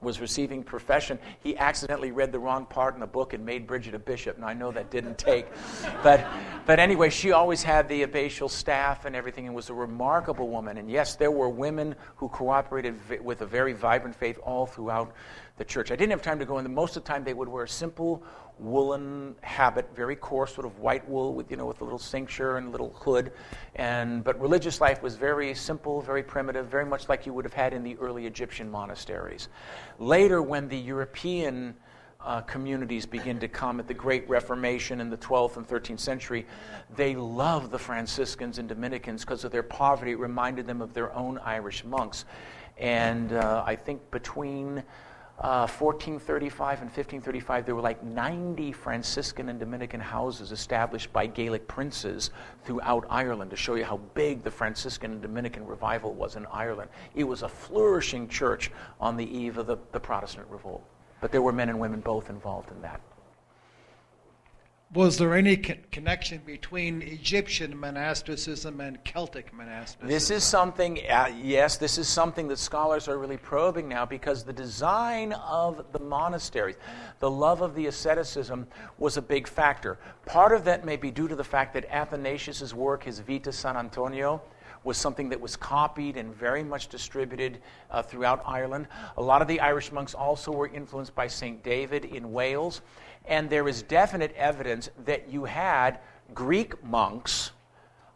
was 0.00 0.20
receiving 0.20 0.62
profession, 0.62 1.18
he 1.42 1.56
accidentally 1.56 2.10
read 2.10 2.30
the 2.30 2.38
wrong 2.38 2.66
part 2.66 2.94
in 2.94 3.00
the 3.00 3.06
book 3.06 3.32
and 3.32 3.44
made 3.44 3.66
Bridget 3.66 3.94
a 3.94 3.98
bishop. 3.98 4.36
And 4.36 4.44
I 4.44 4.52
know 4.52 4.70
that 4.72 4.90
didn't 4.90 5.18
take. 5.18 5.46
But, 6.02 6.24
but 6.66 6.78
anyway, 6.78 7.10
she 7.10 7.32
always 7.32 7.62
had 7.62 7.88
the 7.88 8.04
abbatial 8.04 8.50
staff 8.50 9.06
and 9.06 9.16
everything 9.16 9.46
and 9.46 9.56
was 9.56 9.70
a 9.70 9.74
remarkable 9.74 10.48
woman. 10.48 10.76
And 10.76 10.90
yes, 10.90 11.16
there 11.16 11.30
were 11.30 11.48
women 11.48 11.96
who 12.16 12.28
cooperated 12.28 12.94
vi- 12.96 13.18
with 13.18 13.40
a 13.40 13.46
very 13.46 13.72
vibrant 13.72 14.14
faith 14.14 14.38
all 14.42 14.66
throughout 14.66 15.12
the 15.56 15.64
church. 15.64 15.90
I 15.90 15.96
didn't 15.96 16.10
have 16.10 16.22
time 16.22 16.38
to 16.38 16.44
go 16.44 16.58
into 16.58 16.70
most 16.70 16.96
of 16.96 17.02
the 17.02 17.08
time 17.08 17.24
they 17.24 17.34
would 17.34 17.48
wear 17.48 17.66
simple 17.66 18.22
woolen 18.58 19.34
habit, 19.42 19.88
very 19.94 20.16
coarse, 20.16 20.54
sort 20.54 20.66
of 20.66 20.78
white 20.78 21.06
wool 21.08 21.34
with 21.34 21.50
you 21.50 21.56
know 21.56 21.66
with 21.66 21.80
a 21.80 21.84
little 21.84 21.98
cincture 21.98 22.56
and 22.56 22.68
a 22.68 22.70
little 22.70 22.90
hood. 22.94 23.32
And 23.74 24.24
but 24.24 24.40
religious 24.40 24.80
life 24.80 25.02
was 25.02 25.16
very 25.16 25.54
simple, 25.54 26.00
very 26.00 26.22
primitive, 26.22 26.66
very 26.66 26.86
much 26.86 27.08
like 27.08 27.26
you 27.26 27.32
would 27.32 27.44
have 27.44 27.54
had 27.54 27.72
in 27.72 27.82
the 27.82 27.96
early 27.98 28.26
Egyptian 28.26 28.70
monasteries. 28.70 29.48
Later, 29.98 30.42
when 30.42 30.68
the 30.68 30.78
European 30.78 31.74
uh, 32.20 32.40
communities 32.42 33.06
begin 33.06 33.38
to 33.38 33.48
come 33.48 33.78
at 33.78 33.86
the 33.86 33.94
Great 33.94 34.28
Reformation 34.28 35.00
in 35.00 35.10
the 35.10 35.16
12th 35.18 35.56
and 35.58 35.66
13th 35.66 36.00
century, 36.00 36.44
they 36.96 37.14
loved 37.14 37.70
the 37.70 37.78
Franciscans 37.78 38.58
and 38.58 38.68
Dominicans 38.68 39.20
because 39.24 39.44
of 39.44 39.52
their 39.52 39.62
poverty. 39.62 40.12
It 40.12 40.18
reminded 40.18 40.66
them 40.66 40.82
of 40.82 40.92
their 40.92 41.14
own 41.14 41.38
Irish 41.38 41.84
monks. 41.84 42.24
And 42.78 43.32
uh, 43.32 43.62
I 43.64 43.76
think 43.76 44.10
between 44.10 44.82
uh, 45.38 45.68
1435 45.68 46.80
and 46.80 46.88
1535, 46.88 47.66
there 47.66 47.74
were 47.74 47.82
like 47.82 48.02
90 48.02 48.72
Franciscan 48.72 49.50
and 49.50 49.60
Dominican 49.60 50.00
houses 50.00 50.50
established 50.50 51.12
by 51.12 51.26
Gaelic 51.26 51.68
princes 51.68 52.30
throughout 52.64 53.04
Ireland 53.10 53.50
to 53.50 53.56
show 53.56 53.74
you 53.74 53.84
how 53.84 53.98
big 54.14 54.42
the 54.42 54.50
Franciscan 54.50 55.12
and 55.12 55.20
Dominican 55.20 55.66
revival 55.66 56.14
was 56.14 56.36
in 56.36 56.46
Ireland. 56.46 56.90
It 57.14 57.24
was 57.24 57.42
a 57.42 57.48
flourishing 57.48 58.28
church 58.28 58.70
on 58.98 59.16
the 59.16 59.26
eve 59.26 59.58
of 59.58 59.66
the, 59.66 59.76
the 59.92 60.00
Protestant 60.00 60.46
revolt. 60.48 60.84
But 61.20 61.32
there 61.32 61.42
were 61.42 61.52
men 61.52 61.68
and 61.68 61.78
women 61.78 62.00
both 62.00 62.30
involved 62.30 62.70
in 62.70 62.80
that. 62.80 63.00
Was 64.94 65.18
there 65.18 65.34
any 65.34 65.56
con- 65.56 65.78
connection 65.90 66.40
between 66.46 67.02
Egyptian 67.02 67.76
monasticism 67.76 68.80
and 68.80 69.02
Celtic 69.02 69.52
monasticism? 69.52 70.08
This 70.08 70.30
is 70.30 70.44
something, 70.44 71.00
uh, 71.10 71.28
yes, 71.42 71.76
this 71.76 71.98
is 71.98 72.06
something 72.06 72.46
that 72.48 72.58
scholars 72.58 73.08
are 73.08 73.18
really 73.18 73.36
probing 73.36 73.88
now 73.88 74.06
because 74.06 74.44
the 74.44 74.52
design 74.52 75.32
of 75.32 75.84
the 75.90 75.98
monasteries, 75.98 76.76
the 77.18 77.28
love 77.28 77.62
of 77.62 77.74
the 77.74 77.86
asceticism, 77.86 78.68
was 78.96 79.16
a 79.16 79.22
big 79.22 79.48
factor. 79.48 79.98
Part 80.24 80.52
of 80.52 80.64
that 80.66 80.84
may 80.84 80.96
be 80.96 81.10
due 81.10 81.26
to 81.26 81.34
the 81.34 81.44
fact 81.44 81.74
that 81.74 81.84
Athanasius' 81.90 82.72
work, 82.72 83.02
his 83.02 83.18
Vita 83.18 83.50
San 83.50 83.76
Antonio, 83.76 84.40
was 84.84 84.96
something 84.96 85.28
that 85.28 85.40
was 85.40 85.56
copied 85.56 86.16
and 86.16 86.32
very 86.32 86.62
much 86.62 86.86
distributed 86.86 87.58
uh, 87.90 88.02
throughout 88.02 88.40
Ireland. 88.46 88.86
A 89.16 89.22
lot 89.22 89.42
of 89.42 89.48
the 89.48 89.58
Irish 89.58 89.90
monks 89.90 90.14
also 90.14 90.52
were 90.52 90.68
influenced 90.68 91.14
by 91.14 91.26
St. 91.26 91.60
David 91.64 92.04
in 92.04 92.32
Wales. 92.32 92.82
And 93.26 93.50
there 93.50 93.68
is 93.68 93.82
definite 93.82 94.34
evidence 94.36 94.90
that 95.04 95.28
you 95.30 95.44
had 95.44 95.98
Greek 96.34 96.82
monks, 96.84 97.50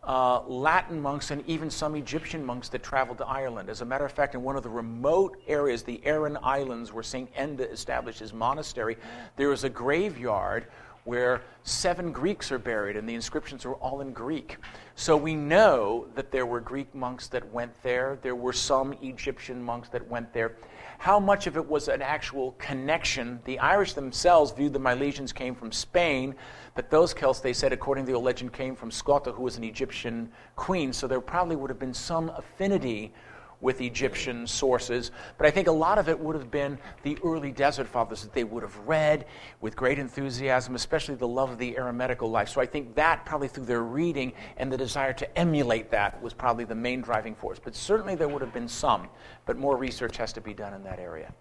uh, 0.05 0.43
Latin 0.43 1.01
monks, 1.01 1.31
and 1.31 1.45
even 1.47 1.71
some 1.71 1.95
Egyptian 1.95 2.45
monks 2.45 2.69
that 2.71 2.83
traveled 2.83 3.19
to 3.19 3.27
Ireland. 3.27 3.69
As 3.69 3.81
a 3.81 3.85
matter 3.85 4.05
of 4.05 4.13
fact, 4.13 4.35
in 4.35 4.43
one 4.43 4.57
of 4.57 4.63
the 4.63 4.71
remote 4.71 5.37
areas, 5.47 5.83
the 5.83 6.01
Aran 6.05 6.39
Islands, 6.43 6.93
where 6.93 7.03
St. 7.03 7.33
Enda 7.35 7.71
established 7.71 8.21
his 8.21 8.33
monastery, 8.33 8.97
there 9.37 9.53
is 9.53 9.65
a 9.65 9.71
graveyard 9.71 10.67
where 11.05 11.43
seven 11.63 12.13
Greeks 12.13 12.53
are 12.53 12.59
buried, 12.59 12.97
and 12.97 13.09
the 13.09 13.15
inscriptions 13.15 13.65
are 13.65 13.75
all 13.75 14.01
in 14.01 14.13
Greek. 14.13 14.59
So 14.97 15.17
we 15.17 15.35
know 15.35 16.07
that 16.15 16.31
there 16.31 16.47
were 16.47 16.61
Greek 16.61 16.95
monks 16.95 17.27
that 17.29 17.51
went 17.53 17.73
there. 17.83 18.19
There 18.23 18.35
were 18.35 18.53
some 18.53 18.93
Egyptian 19.03 19.63
monks 19.63 19.89
that 19.91 20.07
went 20.09 20.33
there. 20.33 20.57
How 21.01 21.19
much 21.19 21.47
of 21.47 21.57
it 21.57 21.67
was 21.67 21.89
an 21.89 22.03
actual 22.03 22.55
connection? 22.59 23.41
The 23.47 23.59
Irish 23.59 23.95
themselves 23.95 24.53
viewed 24.53 24.75
the 24.75 24.79
Milesians 24.79 25.35
came 25.35 25.55
from 25.55 25.73
Spain, 25.73 26.35
but 26.75 26.91
those 26.91 27.15
Celts, 27.15 27.41
they 27.41 27.55
said, 27.55 27.73
according 27.73 28.05
to 28.05 28.13
the 28.13 28.17
old 28.17 28.27
legend, 28.27 28.53
came 28.53 28.77
from 28.77 28.91
Scota, 28.91 29.35
who 29.35 29.43
was 29.43 29.57
an 29.57 29.65
Egyptian 29.65 30.31
queen. 30.57 30.93
So 30.93 31.07
there 31.07 31.23
probably 31.23 31.57
would 31.57 31.71
have 31.71 31.79
been 31.79 31.95
some 31.95 32.29
affinity 32.37 33.15
with 33.61 33.81
Egyptian 33.81 34.47
sources. 34.47 35.11
But 35.39 35.47
I 35.47 35.51
think 35.51 35.69
a 35.69 35.73
lot 35.73 35.99
of 35.99 36.09
it 36.09 36.19
would 36.19 36.37
have 36.37 36.51
been 36.51 36.79
the 37.03 37.19
early 37.25 37.53
desert 37.53 37.87
fathers 37.87 38.23
that 38.23 38.33
they 38.33 38.45
would 38.45 38.63
have 38.63 38.77
read 38.87 39.27
with 39.61 39.77
great 39.77 39.99
enthusiasm, 39.99 40.75
especially 40.75 41.15
the 41.15 41.29
love 41.29 41.51
of 41.51 41.59
the 41.59 41.75
eremitical 41.75 42.30
life. 42.30 42.49
So 42.49 42.61
I 42.61 42.67
think 42.67 42.95
that 42.95 43.25
probably 43.25 43.49
through 43.49 43.67
their 43.67 43.83
reading 43.83 44.33
and 44.57 44.72
the 44.72 44.79
desire 44.79 45.13
to 45.14 45.39
emulate 45.39 45.91
that 45.91 46.21
was 46.22 46.33
probably 46.33 46.64
the 46.64 46.75
main 46.75 47.01
driving 47.01 47.34
force. 47.34 47.59
But 47.63 47.75
certainly 47.75 48.14
there 48.14 48.29
would 48.29 48.43
have 48.43 48.53
been 48.53 48.68
some, 48.68 49.09
but 49.47 49.59
more 49.59 49.76
research 49.76 50.17
has 50.17 50.33
to 50.34 50.41
be 50.41 50.55
done 50.55 50.75
in 50.75 50.83
that 50.84 50.99
area. 50.99 51.33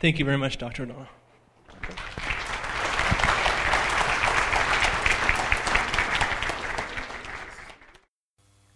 Thank 0.00 0.18
you 0.18 0.24
very 0.24 0.38
much, 0.38 0.58
Dr. 0.58 0.82
O'Donnell. 0.82 1.06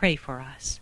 pray 0.00 0.16
for 0.16 0.40
us. 0.40 0.79